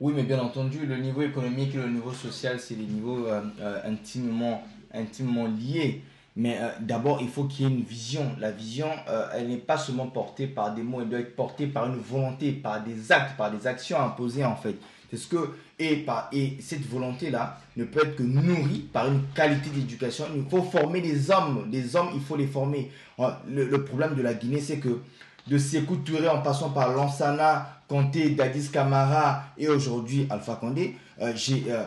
Oui, 0.00 0.14
mais 0.16 0.22
bien 0.22 0.38
entendu, 0.38 0.86
le 0.86 0.96
niveau 0.96 1.20
économique 1.20 1.74
et 1.74 1.78
le 1.78 1.88
niveau 1.88 2.12
social, 2.12 2.58
c'est 2.58 2.74
des 2.74 2.84
niveaux 2.84 3.26
euh, 3.26 3.42
euh, 3.60 3.80
intimement, 3.84 4.64
intimement 4.94 5.46
liés. 5.46 6.02
Mais 6.36 6.56
euh, 6.58 6.70
d'abord, 6.80 7.20
il 7.20 7.28
faut 7.28 7.44
qu'il 7.44 7.66
y 7.66 7.68
ait 7.68 7.72
une 7.72 7.82
vision. 7.82 8.34
La 8.38 8.50
vision, 8.50 8.88
elle 9.34 9.48
n'est 9.48 9.58
pas 9.58 9.76
seulement 9.76 10.06
portée 10.06 10.46
par 10.46 10.74
des 10.74 10.82
mots, 10.82 11.02
elle 11.02 11.10
doit 11.10 11.18
être 11.18 11.36
portée 11.36 11.66
par 11.66 11.86
une 11.86 12.00
volonté, 12.00 12.52
par 12.52 12.82
des 12.82 13.12
actes, 13.12 13.36
par 13.36 13.50
des 13.50 13.66
actions 13.66 14.00
imposées 14.00 14.44
en 14.44 14.56
fait. 14.56 14.76
C'est 15.10 15.18
ce 15.18 15.26
que 15.26 15.54
et 15.80 15.96
par 15.96 16.28
et 16.30 16.58
cette 16.60 16.86
volonté 16.86 17.30
là 17.30 17.58
ne 17.76 17.84
peut 17.84 18.00
être 18.04 18.16
que 18.16 18.22
nourrie 18.22 18.86
par 18.92 19.08
une 19.08 19.22
qualité 19.34 19.70
d'éducation. 19.70 20.26
Il 20.36 20.44
faut 20.48 20.62
former 20.62 21.00
des 21.00 21.30
hommes, 21.30 21.68
des 21.70 21.96
hommes, 21.96 22.10
il 22.14 22.20
faut 22.20 22.36
les 22.36 22.46
former. 22.46 22.90
Euh, 23.18 23.30
Le, 23.48 23.84
problème 23.84 24.14
de 24.14 24.22
la 24.22 24.34
Guinée, 24.34 24.60
c'est 24.60 24.78
que 24.78 25.00
de 25.46 25.58
Sékou 25.58 25.96
Touré 25.96 26.28
en 26.28 26.42
passant 26.42 26.70
par 26.70 26.92
Lansana, 26.92 27.80
Conté, 27.88 28.30
Dadis 28.30 28.68
Camara 28.70 29.44
et 29.58 29.68
aujourd'hui 29.68 30.26
Alpha 30.30 30.54
Condé, 30.56 30.96
euh, 31.20 31.32
euh, 31.68 31.84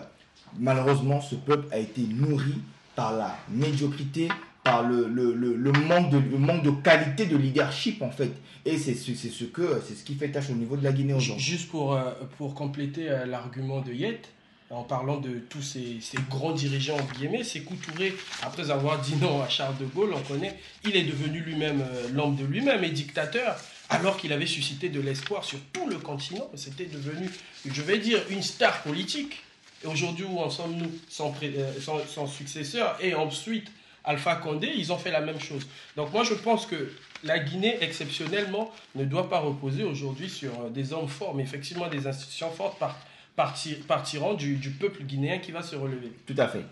malheureusement 0.60 1.22
ce 1.22 1.36
peuple 1.36 1.68
a 1.72 1.78
été 1.78 2.02
nourri 2.02 2.62
par 2.96 3.14
la 3.14 3.36
médiocrité, 3.50 4.28
par 4.64 4.84
le, 4.84 5.08
le, 5.08 5.34
le, 5.34 5.56
le 5.56 5.72
manque 5.72 6.10
de, 6.10 6.18
le 6.18 6.38
manque 6.38 6.64
de 6.64 6.72
qualité 6.72 7.26
de 7.26 7.36
leadership 7.36 8.02
en 8.02 8.12
fait. 8.12 8.32
Et 8.66 8.78
c'est 8.78 8.96
ce, 8.96 9.14
ce, 9.14 9.44
que, 9.44 9.82
c'est 9.86 9.94
ce 9.94 10.04
qui 10.04 10.16
fait 10.16 10.30
tâche 10.30 10.50
au 10.50 10.54
niveau 10.54 10.78
de 10.78 10.84
la 10.84 10.94
Guinée 10.94 11.14
aujourd'hui. 11.14 11.44
Juste 11.44 11.70
pour, 11.70 11.94
euh, 11.94 12.12
pour 12.38 12.56
compléter 12.56 13.10
euh, 13.10 13.26
l'argument 13.26 13.82
de 13.82 13.92
Yet, 13.92 14.22
en 14.70 14.84
parlant 14.84 15.18
de 15.18 15.40
tous 15.50 15.62
ces, 15.62 15.98
ces 16.02 16.18
grands 16.30 16.54
dirigeants, 16.54 16.96
entre 16.96 17.14
guillemets, 17.14 17.44
c'est 17.44 17.60
Touré, 17.60 18.16
après 18.42 18.72
avoir 18.72 19.00
dit 19.02 19.16
non 19.22 19.42
à 19.42 19.50
Charles 19.50 19.78
de 19.80 19.86
Gaulle, 19.86 20.14
on 20.16 20.22
connaît, 20.22 20.58
il 20.86 20.96
est 20.96 21.04
devenu 21.04 21.42
lui-même 21.42 21.82
euh, 21.82 22.08
l'homme 22.14 22.36
de 22.36 22.46
lui-même 22.46 22.84
et 22.84 22.90
dictateur, 22.90 23.60
alors 23.90 24.16
qu'il 24.18 24.32
avait 24.32 24.48
suscité 24.48 24.88
de 24.90 25.02
l'espoir 25.02 25.44
sur 25.44 25.60
tout 25.74 25.88
le 25.90 25.98
continent. 25.98 26.50
C'était 26.56 26.86
devenu, 26.86 27.30
je 27.70 27.82
vais 27.82 28.00
dire, 28.00 28.20
une 28.30 28.42
star 28.42 28.82
politique. 28.82 29.44
Et 29.84 29.88
aujourd'hui, 29.88 30.26
où 30.26 30.40
en 30.40 30.50
sommes-nous 30.50 30.90
sans, 31.10 31.36
sans, 31.82 32.00
sans 32.08 32.26
successeur? 32.26 32.98
Et 33.02 33.14
ensuite, 33.14 33.70
Alpha 34.04 34.36
Condé, 34.36 34.68
ils 34.76 34.92
ont 34.92 34.98
fait 34.98 35.12
la 35.12 35.22
même 35.22 35.40
chose. 35.40 35.66
Donc 35.96 36.12
moi, 36.12 36.24
je 36.24 36.34
pense 36.34 36.66
que 36.66 36.92
la 37.24 37.40
Guinée, 37.40 37.78
exceptionnellement, 37.82 38.72
ne 38.96 39.06
doit 39.06 39.30
pas 39.30 39.40
reposer 39.40 39.84
aujourd'hui 39.84 40.30
sur 40.30 40.52
euh, 40.60 40.70
des 40.70 40.92
hommes 40.92 41.08
forts, 41.08 41.34
mais 41.36 41.44
effectivement 41.44 41.88
des 41.88 42.06
institutions 42.08 42.52
fortes 42.52 42.78
par, 42.80 42.98
partir, 43.36 43.78
partiront 43.88 44.34
du, 44.34 44.56
du 44.58 44.72
peuple 44.72 45.04
guinéen 45.04 45.40
qui 45.40 45.52
va 45.52 45.64
se 45.64 45.76
relever. 45.76 46.12
Tout 46.26 46.36
à 46.38 46.48
fait. 46.48 46.66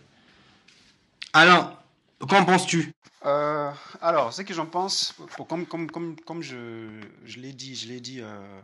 Alain, 1.34 1.78
qu'en 2.20 2.44
penses-tu? 2.46 2.94
Euh, 3.26 3.72
alors, 4.02 4.34
ce 4.34 4.42
que 4.42 4.54
j'en 4.54 4.66
pense, 4.66 5.14
pour- 5.38 5.48
comme, 5.48 5.66
comme, 5.66 5.90
comme, 5.90 6.20
comme 6.20 6.42
je, 6.42 6.90
je 7.26 7.40
l'ai 7.40 7.54
dit, 7.54 7.76
je 7.76 7.88
l'ai 7.88 8.02
dit 8.02 8.20
euh, 8.22 8.62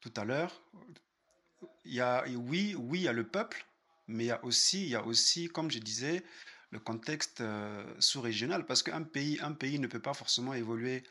tout 0.00 0.12
à 0.16 0.24
l'heure, 0.24 0.60
il 1.84 1.94
y 1.94 2.00
a, 2.00 2.24
oui, 2.26 2.74
oui, 2.78 3.00
il 3.00 3.04
y 3.04 3.08
a 3.08 3.12
le 3.12 3.24
peuple, 3.24 3.64
mais 4.08 4.24
il 4.24 4.28
y 4.28 4.32
a 4.32 4.44
aussi, 4.44 4.82
il 4.82 4.88
y 4.88 4.96
a 4.96 5.04
aussi, 5.04 5.48
comme 5.48 5.70
je 5.70 5.78
disais, 5.78 6.24
le 6.74 6.80
contexte 6.80 7.40
euh, 7.40 7.86
sous-régional, 8.00 8.66
parce 8.66 8.82
qu'un 8.82 9.04
pays, 9.04 9.38
un 9.40 9.52
pays 9.52 9.78
ne 9.78 9.86
peut 9.86 10.02
pas 10.02 10.12
forcément 10.12 10.54
évoluer, 10.54 11.04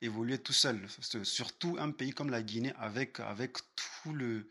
évoluer 0.00 0.38
tout 0.38 0.52
seul. 0.52 0.86
Surtout 1.24 1.76
un 1.80 1.90
pays 1.90 2.12
comme 2.12 2.30
la 2.30 2.42
Guinée, 2.42 2.72
avec, 2.78 3.18
avec 3.18 3.58
tout 3.74 4.12
le, 4.12 4.48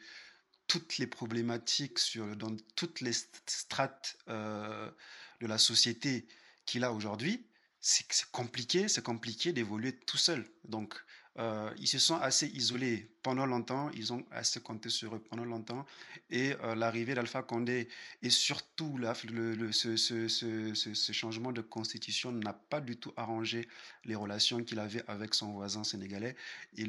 toutes 0.68 0.98
les 0.98 1.08
problématiques 1.08 1.98
sur, 1.98 2.36
dans 2.36 2.54
toutes 2.76 3.00
les 3.00 3.14
st- 3.14 3.42
strates 3.48 4.18
euh, 4.28 4.92
de 5.40 5.48
la 5.48 5.58
société 5.58 6.28
qu'il 6.66 6.84
a 6.84 6.92
aujourd'hui, 6.92 7.48
c'est 7.80 8.06
compliqué, 8.32 8.90
c'est 8.90 9.02
compliqué 9.02 9.54
d'évoluer 9.54 9.96
tout 9.96 10.18
seul. 10.18 10.46
Donc, 10.66 10.94
euh, 11.38 11.72
ils 11.78 11.88
se 11.88 12.00
sont 12.00 12.16
assez 12.18 12.48
isolés 12.48 13.12
pendant 13.24 13.46
longtemps, 13.46 13.90
ils 13.94 14.12
ont 14.14 14.26
assez 14.32 14.60
compté 14.62 14.90
sur 14.90 15.16
eux 15.16 15.20
pendant 15.20 15.46
longtemps, 15.46 15.86
et 16.30 16.54
euh, 16.64 16.76
l'arrivée 16.76 17.14
d'Alpha 17.14 17.44
Condé 17.44 17.88
et 18.22 18.30
surtout 18.30 18.98
le, 18.98 19.72
ce, 19.72 19.96
ce- 19.96 20.28
ce- 20.74 21.12
changement 21.14 21.52
de 21.52 21.62
constitution 21.62 22.32
n'a 22.32 22.54
pas 22.54 22.82
du 22.82 22.98
tout 22.98 23.14
arrangé 23.16 23.68
les 24.06 24.16
relations 24.16 24.64
qu'il 24.64 24.80
avait 24.80 25.04
avec 25.08 25.34
son 25.34 25.52
voisin 25.54 25.84
sénégalais 25.84 26.36
et, 26.78 26.84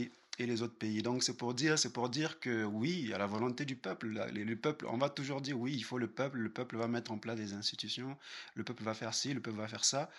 et- 0.00 0.12
les 0.46 0.62
autres 0.62 0.78
pays. 0.78 1.02
Donc 1.02 1.24
c'est 1.24 1.36
pour 1.36 1.52
dire, 1.52 1.78
c'est 1.80 1.92
pour 1.92 2.08
dire 2.08 2.38
que 2.38 2.64
oui, 2.64 3.12
a 3.12 3.18
la 3.18 3.26
volonté 3.26 3.64
du 3.64 3.74
peuple. 3.76 4.06
Le 4.32 4.54
peuple, 4.56 4.86
on 4.86 4.96
va 4.96 5.10
toujours 5.10 5.40
dire 5.40 5.58
oui, 5.58 5.74
il 5.74 5.82
faut 5.82 5.98
le 5.98 6.06
peuple, 6.06 6.38
le 6.38 6.52
peuple 6.52 6.76
va 6.76 6.86
mettre 6.86 7.10
en 7.10 7.18
place 7.18 7.36
des 7.36 7.54
institutions, 7.54 8.16
le 8.54 8.62
peuple 8.62 8.84
va 8.84 8.94
faire 8.94 9.14
ci, 9.14 9.34
le 9.34 9.40
peuple 9.42 9.58
va 9.58 9.66
faire 9.68 9.84
ça. 9.84 10.10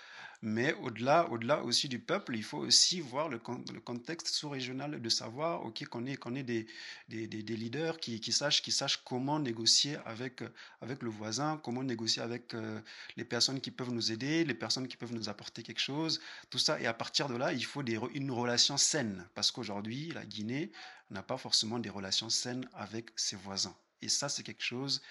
Mais 0.42 0.74
au-delà, 0.76 1.30
au-delà 1.32 1.64
aussi 1.64 1.90
du 1.90 2.00
peuple, 2.00 2.36
il 2.38 2.44
faut 2.44 2.60
aussi 2.60 3.02
voir 3.02 3.28
le, 3.28 3.40
con- 3.40 3.64
le 3.74 3.82
contexte 3.82 4.28
sous-régional 4.28 5.02
de 5.02 5.10
savoir, 5.10 5.66
ok, 5.66 5.86
qu'on 5.88 6.06
est, 6.06 6.16
qu'on 6.16 6.34
est 6.36 6.44
des, 6.44 6.66
des, 7.10 7.28
leaders 7.28 7.98
qui, 8.00 8.22
qui 8.22 8.32
sachent, 8.32 8.62
qui 8.62 8.72
sachent 8.72 9.04
comment 9.04 9.38
négocier 9.40 9.98
avec, 10.06 10.42
avec 10.80 11.04
le 11.04 11.10
voisin, 11.10 11.60
comment 11.62 11.84
négocier 11.84 12.22
avec 12.22 12.54
euh, 12.54 12.80
les 13.18 13.26
personnes 13.26 13.60
qui 13.60 13.70
peuvent 13.70 13.92
nous 13.92 14.14
aider, 14.14 14.46
les 14.46 14.54
personnes 14.54 14.88
qui 14.88 14.96
peuvent 14.96 15.14
nous 15.14 15.28
apporter 15.28 15.62
quelque 15.62 15.82
chose, 15.82 16.22
tout 16.50 16.60
ça. 16.60 16.80
Et 16.80 16.88
à 16.88 16.94
partir 16.94 17.28
de 17.28 17.36
là, 17.36 17.52
il 17.52 17.66
faut 17.66 17.84
une 17.84 18.32
relation 18.32 18.78
saine, 18.78 19.28
parce 19.36 19.52
qu'aujourd'hui, 19.52 20.12
la 20.12 20.26
Guinée 20.26 20.72
n'a 21.12 21.22
pas 21.22 21.38
forcément 21.38 21.80
des 21.80 21.90
relations 21.90 22.30
saines 22.30 22.66
avec 22.74 23.10
ses 23.18 23.36
voisins. 23.36 23.76
Et 24.02 24.08
ça, 24.08 24.30
c'est 24.30 24.44
quelque 24.44 24.64
chose 24.64 25.02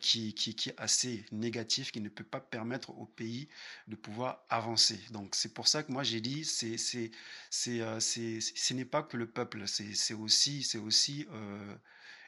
qui, 0.00 0.34
qui, 0.34 0.54
qui 0.54 0.68
est 0.68 0.80
assez 0.80 1.24
négatif, 1.32 1.90
qui 1.90 2.00
ne 2.00 2.08
peut 2.08 2.24
pas 2.24 2.40
permettre 2.40 2.90
au 2.90 3.06
pays 3.06 3.48
de 3.88 3.96
pouvoir 3.96 4.44
avancer. 4.48 5.00
Donc 5.10 5.34
c'est 5.34 5.52
pour 5.52 5.66
ça 5.68 5.82
que 5.82 5.92
moi 5.92 6.04
j'ai 6.04 6.20
dit, 6.20 6.44
c'est, 6.44 6.78
c'est, 6.78 7.10
c'est, 7.50 7.80
euh, 7.80 7.98
ce 8.00 8.74
n'est 8.74 8.84
pas 8.84 9.02
que 9.02 9.16
le 9.16 9.26
peuple, 9.26 9.66
c'est, 9.66 10.14
aussi, 10.14 10.62
c'est 10.62 10.78
aussi 10.78 11.26
euh, 11.32 11.74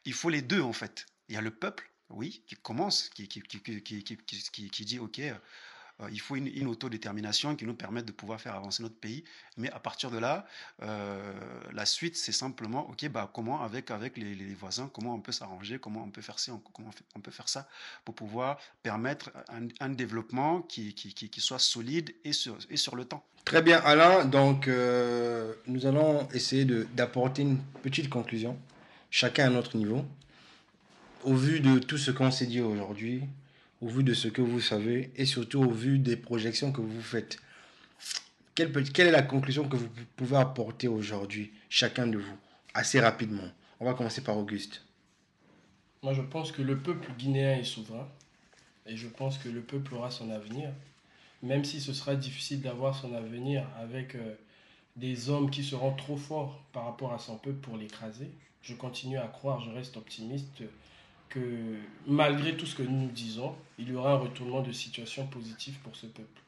il 0.05 0.12
faut 0.12 0.30
les 0.30 0.42
deux 0.42 0.61
en 0.61 0.72
fait. 0.72 1.07
Il 1.28 1.34
y 1.34 1.38
a 1.38 1.40
le 1.40 1.55
peuple, 1.55 1.90
oui, 2.11 2.42
qui 2.46 2.57
commence, 2.57 3.09
qui, 3.11 3.28
qui, 3.28 3.40
qui, 3.42 4.70
qui, 4.70 4.84
dit, 4.84 4.98
ok, 4.98 5.18
euh, 5.20 5.34
il 6.11 6.20
faut 6.20 6.36
une, 6.36 6.66
autodétermination 6.66 7.55
qui 7.55 7.64
nous 7.64 7.74
permette 7.74 8.05
de 8.05 8.12
pouvoir 8.12 8.40
faire 8.40 8.55
avancer 8.55 8.82
notre 8.82 8.97
pays. 8.97 9.24
Mais 9.57 9.70
à 9.70 9.78
partir 9.78 10.11
de 10.11 10.18
là, 10.18 10.47
euh, 10.82 11.32
la 11.72 11.86
suite, 11.86 12.16
c'est 12.16 12.32
simplement, 12.32 12.88
ok, 12.90 13.09
bah, 13.09 13.30
comment 13.32 13.62
avec, 13.62 13.90
avec 13.90 14.16
les, 14.16 14.34
voisins, 14.55 14.90
comment 14.92 15.14
on 15.14 15.20
peut 15.20 15.32
s'arranger, 15.32 15.78
comment 15.78 16.03
on 16.03 16.11
peut 16.11 16.22
faire 16.22 16.38
ça, 16.38 16.53
comment 16.72 16.90
on 17.14 17.20
peut 17.20 17.30
faire 17.30 17.49
ça 17.49 17.68
pour 18.05 18.14
pouvoir 18.14 18.59
permettre 18.82 19.30
un, 19.80 19.88
développement 19.88 20.62
qui, 20.62 20.95
qui, 20.95 21.14
qui, 21.14 21.40
soit 21.40 21.61
solide 21.61 22.14
et 22.24 22.32
sur, 22.32 22.59
et 22.70 22.76
sur 22.76 22.97
le 22.97 23.05
temps. 23.05 23.24
Très 23.45 23.62
bien, 23.62 23.78
Alain. 23.78 24.24
Donc, 24.24 24.68
euh, 24.68 25.55
nous 25.66 25.86
allons 25.86 26.26
essayer 26.32 26.64
d'apporter 26.64 27.42
une 27.42 27.59
petite 27.82 28.09
conclusion, 28.09 28.59
chacun 29.11 29.47
à 29.47 29.51
notre 29.51 29.76
niveau. 29.76 30.05
Au 31.22 31.34
vu 31.34 31.61
de 31.61 31.78
tout 31.78 31.99
ce 31.99 32.11
qu'on 32.11 32.30
s'est 32.30 32.47
dit 32.47 32.61
aujourd'hui, 32.61 33.22
au 33.81 33.89
vu 33.89 34.03
de 34.03 34.14
ce 34.14 34.29
que 34.29 34.43
vous 34.43 34.61
savez 34.61 35.12
et 35.16 35.27
surtout 35.27 35.62
au 35.62 35.70
vu 35.70 35.99
des 35.99 36.16
projections 36.16 36.72
que 36.72 36.81
vous 36.81 37.03
faites. 37.03 37.39
Quelle, 38.55 38.70
est 38.77 39.11
la 39.11 39.22
conclusion 39.22 39.68
que 39.68 39.77
vous 39.77 39.89
pouvez 40.16 40.37
apporter 40.37 40.87
aujourd'hui, 40.87 41.53
chacun 41.68 42.07
de 42.07 42.18
vous, 42.18 42.39
assez 42.72 43.01
rapidement? 43.01 43.49
On 43.81 43.85
va 43.85 43.95
commencer 43.95 44.22
par 44.22 44.39
Auguste. 44.39 44.85
Moi, 46.03 46.14
je 46.14 46.22
pense 46.22 46.53
que 46.53 46.62
le 46.62 46.79
peuple 46.79 47.11
guinéen 47.18 47.59
est 47.59 47.64
souverain 47.64 48.09
et 48.87 48.97
je 48.97 49.09
pense 49.09 49.39
que 49.39 49.49
le 49.49 49.61
peuple 49.61 49.95
aura 49.95 50.11
son 50.11 50.31
avenir, 50.31 50.70
même 51.43 51.64
si 51.64 51.81
ce 51.81 51.93
sera 51.93 52.14
difficile 52.14 52.61
d'avoir 52.61 52.95
son 52.95 53.12
avenir 53.12 53.66
avec 53.77 54.14
euh, 54.14 54.35
des 54.97 55.31
hommes 55.31 55.51
qui 55.51 55.64
seront 55.64 55.95
trop 55.95 56.16
forts 56.16 56.62
par 56.72 56.85
rapport 56.85 57.12
à 57.12 57.18
son 57.18 57.37
peuple 57.39 57.59
pour 57.59 57.77
l'écraser. 57.77 58.31
Je 58.62 58.75
continue 58.75 59.18
à 59.18 59.27
croire, 59.27 59.61
je 59.61 59.70
reste 59.70 59.97
optimiste 59.97 60.62
que 61.35 61.76
malgré 62.07 62.57
tout 62.57 62.64
ce 62.64 62.76
que 62.76 62.82
nous 62.82 63.09
disons, 63.09 63.57
il 63.78 63.91
y 63.91 63.95
aura 63.95 64.12
un 64.12 64.18
retournement 64.18 64.62
de 64.62 64.70
situation 64.70 65.26
positif 65.26 65.78
pour 65.80 65.97
ce 65.97 66.07
peuple. 66.07 66.41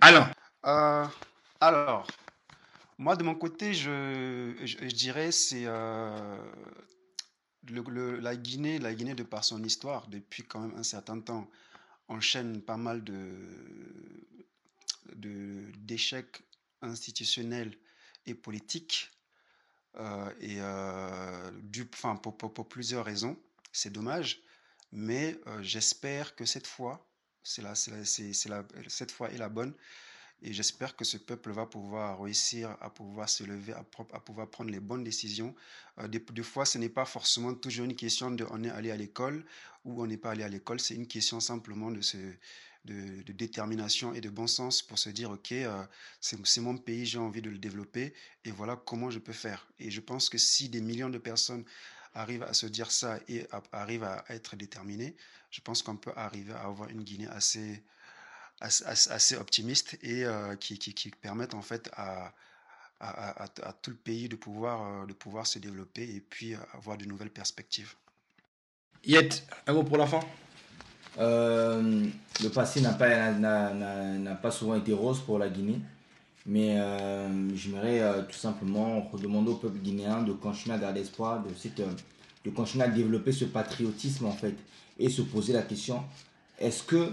Alors, 0.00 0.26
euh, 0.64 1.06
alors 1.60 2.06
moi 2.96 3.14
de 3.16 3.22
mon 3.22 3.34
côté, 3.34 3.74
je, 3.74 4.54
je, 4.64 4.86
dirais 4.86 5.32
c'est 5.32 5.64
euh, 5.66 6.38
le, 7.68 8.18
la 8.20 8.36
Guinée, 8.36 8.78
la 8.78 8.94
Guinée 8.94 9.14
de 9.14 9.22
par 9.22 9.44
son 9.44 9.62
histoire 9.62 10.06
depuis 10.08 10.44
quand 10.44 10.60
même 10.60 10.78
un 10.78 10.82
certain 10.82 11.20
temps 11.20 11.48
enchaîne 12.08 12.62
pas 12.62 12.76
mal 12.76 13.04
de 13.04 13.22
d'échecs 15.76 16.42
institutionnels 16.82 17.76
et 18.26 18.34
politiques 18.34 19.10
euh, 19.96 20.30
et 20.40 20.58
du, 21.62 21.88
enfin, 21.92 22.16
pour, 22.16 22.36
pour, 22.36 22.68
plusieurs 22.68 23.04
raisons. 23.04 23.36
C'est 23.74 23.90
dommage, 23.90 24.40
mais 24.92 25.36
euh, 25.48 25.60
j'espère 25.60 26.36
que 26.36 26.44
cette 26.44 26.68
fois, 26.68 27.04
c'est 27.42 27.60
la, 27.60 27.74
c'est 27.74 28.46
la, 28.48 28.64
cette 28.86 29.10
fois 29.10 29.32
est 29.32 29.36
la 29.36 29.48
bonne. 29.48 29.74
Et 30.42 30.52
j'espère 30.52 30.94
que 30.94 31.04
ce 31.04 31.16
peuple 31.16 31.50
va 31.50 31.66
pouvoir 31.66 32.20
réussir 32.20 32.76
à 32.80 32.90
pouvoir 32.90 33.28
se 33.28 33.42
lever, 33.42 33.72
à, 33.72 33.84
à 34.12 34.20
pouvoir 34.20 34.48
prendre 34.48 34.70
les 34.70 34.78
bonnes 34.78 35.02
décisions. 35.02 35.54
Euh, 35.98 36.06
des, 36.06 36.42
fois, 36.42 36.64
ce 36.64 36.78
n'est 36.78 36.88
pas 36.88 37.04
forcément 37.04 37.52
toujours 37.54 37.84
une 37.84 37.96
question 37.96 38.30
de 38.30 38.46
on 38.50 38.62
est 38.62 38.70
allé 38.70 38.92
à 38.92 38.96
l'école 38.96 39.44
ou 39.84 40.02
on 40.02 40.06
n'est 40.06 40.18
pas 40.18 40.30
allé 40.30 40.44
à 40.44 40.48
l'école. 40.48 40.78
C'est 40.78 40.94
une 40.94 41.08
question 41.08 41.40
simplement 41.40 41.90
de, 41.90 42.00
de, 42.84 43.32
détermination 43.32 44.14
et 44.14 44.20
de 44.20 44.28
bon 44.28 44.46
sens 44.46 44.82
pour 44.82 44.98
se 44.98 45.08
dire, 45.08 45.30
OK, 45.30 45.50
euh, 45.52 45.84
c'est 46.20 46.60
mon 46.60 46.76
pays, 46.76 47.06
j'ai 47.06 47.18
envie 47.18 47.42
de 47.42 47.50
le 47.50 47.58
développer 47.58 48.14
et 48.44 48.50
voilà 48.50 48.76
comment 48.76 49.10
je 49.10 49.18
peux 49.18 49.32
faire. 49.32 49.66
Et 49.80 49.90
je 49.90 50.00
pense 50.00 50.28
que 50.28 50.38
si 50.38 50.68
des 50.68 50.80
millions 50.80 51.10
de 51.10 51.18
personnes 51.18 51.64
arrive 52.14 52.42
à 52.44 52.54
se 52.54 52.66
dire 52.66 52.90
ça 52.90 53.18
et 53.28 53.46
arrive 53.72 54.04
à 54.04 54.24
être 54.28 54.56
déterminé, 54.56 55.16
je 55.50 55.60
pense 55.60 55.82
qu'on 55.82 55.96
peut 55.96 56.12
arriver 56.16 56.52
à 56.52 56.64
avoir 56.64 56.88
une 56.88 57.02
Guinée 57.02 57.28
assez, 57.28 57.82
assez, 58.60 59.36
optimiste 59.36 59.98
et 60.02 60.24
euh, 60.24 60.56
qui, 60.56 60.78
qui, 60.78 61.10
permette 61.10 61.54
en 61.54 61.62
fait 61.62 61.90
à, 61.96 62.32
à, 63.00 63.42
à, 63.42 63.72
tout 63.82 63.90
le 63.90 63.96
pays 63.96 64.28
de 64.28 64.36
pouvoir, 64.36 65.02
euh, 65.02 65.06
de 65.06 65.12
pouvoir 65.12 65.46
se 65.46 65.58
développer 65.58 66.02
et 66.02 66.20
puis 66.20 66.54
euh, 66.54 66.58
avoir 66.72 66.96
de 66.96 67.04
nouvelles 67.04 67.30
perspectives. 67.30 67.94
Yet, 69.04 69.44
un 69.66 69.74
mot 69.74 69.84
pour 69.84 69.98
la 69.98 70.06
fin 70.06 70.20
Le 71.18 72.48
passé 72.48 72.80
n'a 72.80 72.92
pas, 72.92 73.32
n'a 73.32 74.34
pas 74.36 74.50
souvent 74.50 74.76
été 74.76 74.92
rose 74.92 75.20
pour 75.20 75.38
la 75.38 75.48
Guinée. 75.48 75.80
Mais 76.46 76.78
euh, 76.78 77.54
j'aimerais 77.56 78.00
euh, 78.00 78.22
tout 78.22 78.36
simplement 78.36 79.00
redemander 79.12 79.50
au 79.50 79.56
peuple 79.56 79.78
guinéen 79.78 80.22
de 80.22 80.32
continuer 80.32 80.76
à 80.76 80.78
garder 80.78 81.00
espoir, 81.00 81.42
de, 81.42 81.48
euh, 81.48 81.86
de 82.44 82.50
continuer 82.50 82.84
à 82.84 82.88
développer 82.88 83.32
ce 83.32 83.46
patriotisme 83.46 84.26
en 84.26 84.32
fait 84.32 84.54
et 84.98 85.08
se 85.08 85.22
poser 85.22 85.52
la 85.54 85.62
question 85.62 86.04
est-ce 86.58 86.82
que 86.82 87.12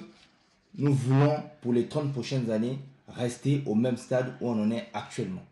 nous 0.78 0.94
voulons 0.94 1.44
pour 1.62 1.74
les 1.74 1.88
30 1.88 2.12
prochaines 2.14 2.52
années 2.52 2.80
rester 3.08 3.64
au 3.66 3.76
même 3.76 3.98
stade 3.98 4.34
où 4.40 4.50
on 4.50 4.62
en 4.62 4.72
est 4.72 4.88
actuellement? 4.94 5.44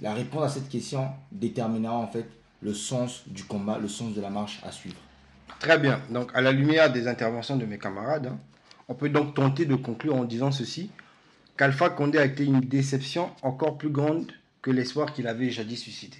La 0.00 0.14
réponse 0.14 0.44
à 0.44 0.48
cette 0.48 0.68
question 0.68 1.08
déterminera 1.30 1.94
en 1.94 2.06
fait 2.06 2.26
le 2.62 2.74
sens 2.74 3.22
du 3.26 3.44
combat, 3.44 3.78
le 3.78 3.88
sens 3.88 4.14
de 4.14 4.20
la 4.20 4.30
marche 4.30 4.60
à 4.64 4.72
suivre. 4.72 4.96
Très 5.58 5.78
bien. 5.78 6.00
Donc, 6.10 6.30
à 6.34 6.40
la 6.40 6.52
lumière 6.52 6.90
des 6.90 7.06
interventions 7.06 7.56
de 7.56 7.66
mes 7.66 7.78
camarades, 7.78 8.26
hein, 8.26 8.38
on 8.88 8.94
peut 8.94 9.10
donc 9.10 9.34
tenter 9.34 9.66
de 9.66 9.74
conclure 9.74 10.16
en 10.16 10.24
disant 10.24 10.50
ceci 10.50 10.90
qu'Alpha 11.60 11.90
Condé 11.90 12.16
a 12.16 12.24
été 12.24 12.42
une 12.42 12.60
déception 12.60 13.28
encore 13.42 13.76
plus 13.76 13.90
grande 13.90 14.32
que 14.62 14.70
l'espoir 14.70 15.12
qu'il 15.12 15.26
avait 15.26 15.50
jadis 15.50 15.78
suscité. 15.78 16.16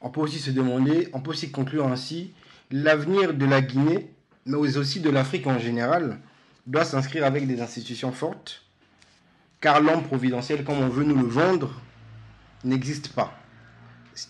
On 0.00 0.10
peut 0.10 0.20
aussi 0.20 0.40
se 0.40 0.50
demander, 0.50 1.08
on 1.12 1.20
peut 1.20 1.30
aussi 1.30 1.52
conclure 1.52 1.86
ainsi, 1.86 2.32
l'avenir 2.72 3.34
de 3.34 3.46
la 3.46 3.60
Guinée, 3.60 4.10
mais 4.46 4.56
aussi 4.56 4.98
de 4.98 5.10
l'Afrique 5.10 5.46
en 5.46 5.60
général, 5.60 6.18
doit 6.66 6.84
s'inscrire 6.84 7.24
avec 7.24 7.46
des 7.46 7.60
institutions 7.60 8.10
fortes, 8.10 8.64
car 9.60 9.80
l'homme 9.80 10.02
providentiel, 10.02 10.64
comme 10.64 10.80
on 10.80 10.88
veut 10.88 11.04
nous 11.04 11.22
le 11.22 11.28
vendre, 11.28 11.80
n'existe 12.64 13.12
pas. 13.12 13.38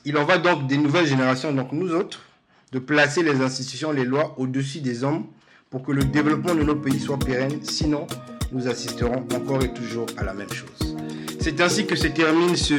Il 0.05 0.19
en 0.19 0.27
va 0.27 0.37
donc 0.37 0.67
des 0.67 0.77
nouvelles 0.77 1.07
générations, 1.07 1.55
donc 1.55 1.73
nous 1.73 1.91
autres, 1.91 2.27
de 2.73 2.81
placer 2.81 3.23
les 3.23 3.41
institutions, 3.41 3.93
les 3.93 4.05
lois 4.05 4.39
au-dessus 4.39 4.83
des 4.83 5.05
hommes 5.05 5.25
pour 5.71 5.83
que 5.83 5.93
le 5.93 6.05
développement 6.05 6.55
de 6.55 6.65
nos 6.65 6.77
pays 6.77 7.01
soit 7.01 7.19
pérenne. 7.19 7.65
Sinon, 7.65 8.07
nous 8.53 8.69
assisterons 8.69 9.25
encore 9.35 9.63
et 9.63 9.73
toujours 9.73 10.07
à 10.19 10.25
la 10.25 10.35
même 10.35 10.53
chose. 10.53 10.97
C'est 11.41 11.61
ainsi 11.61 11.87
que 11.87 11.97
se 11.97 12.07
termine 12.07 12.55
ce 12.55 12.75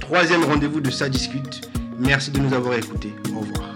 troisième 0.00 0.44
rendez-vous 0.44 0.80
de 0.80 0.90
Ça 0.90 1.08
discute. 1.08 1.68
Merci 1.98 2.30
de 2.30 2.38
nous 2.38 2.54
avoir 2.54 2.74
écoutés. 2.74 3.12
Au 3.34 3.40
revoir. 3.40 3.75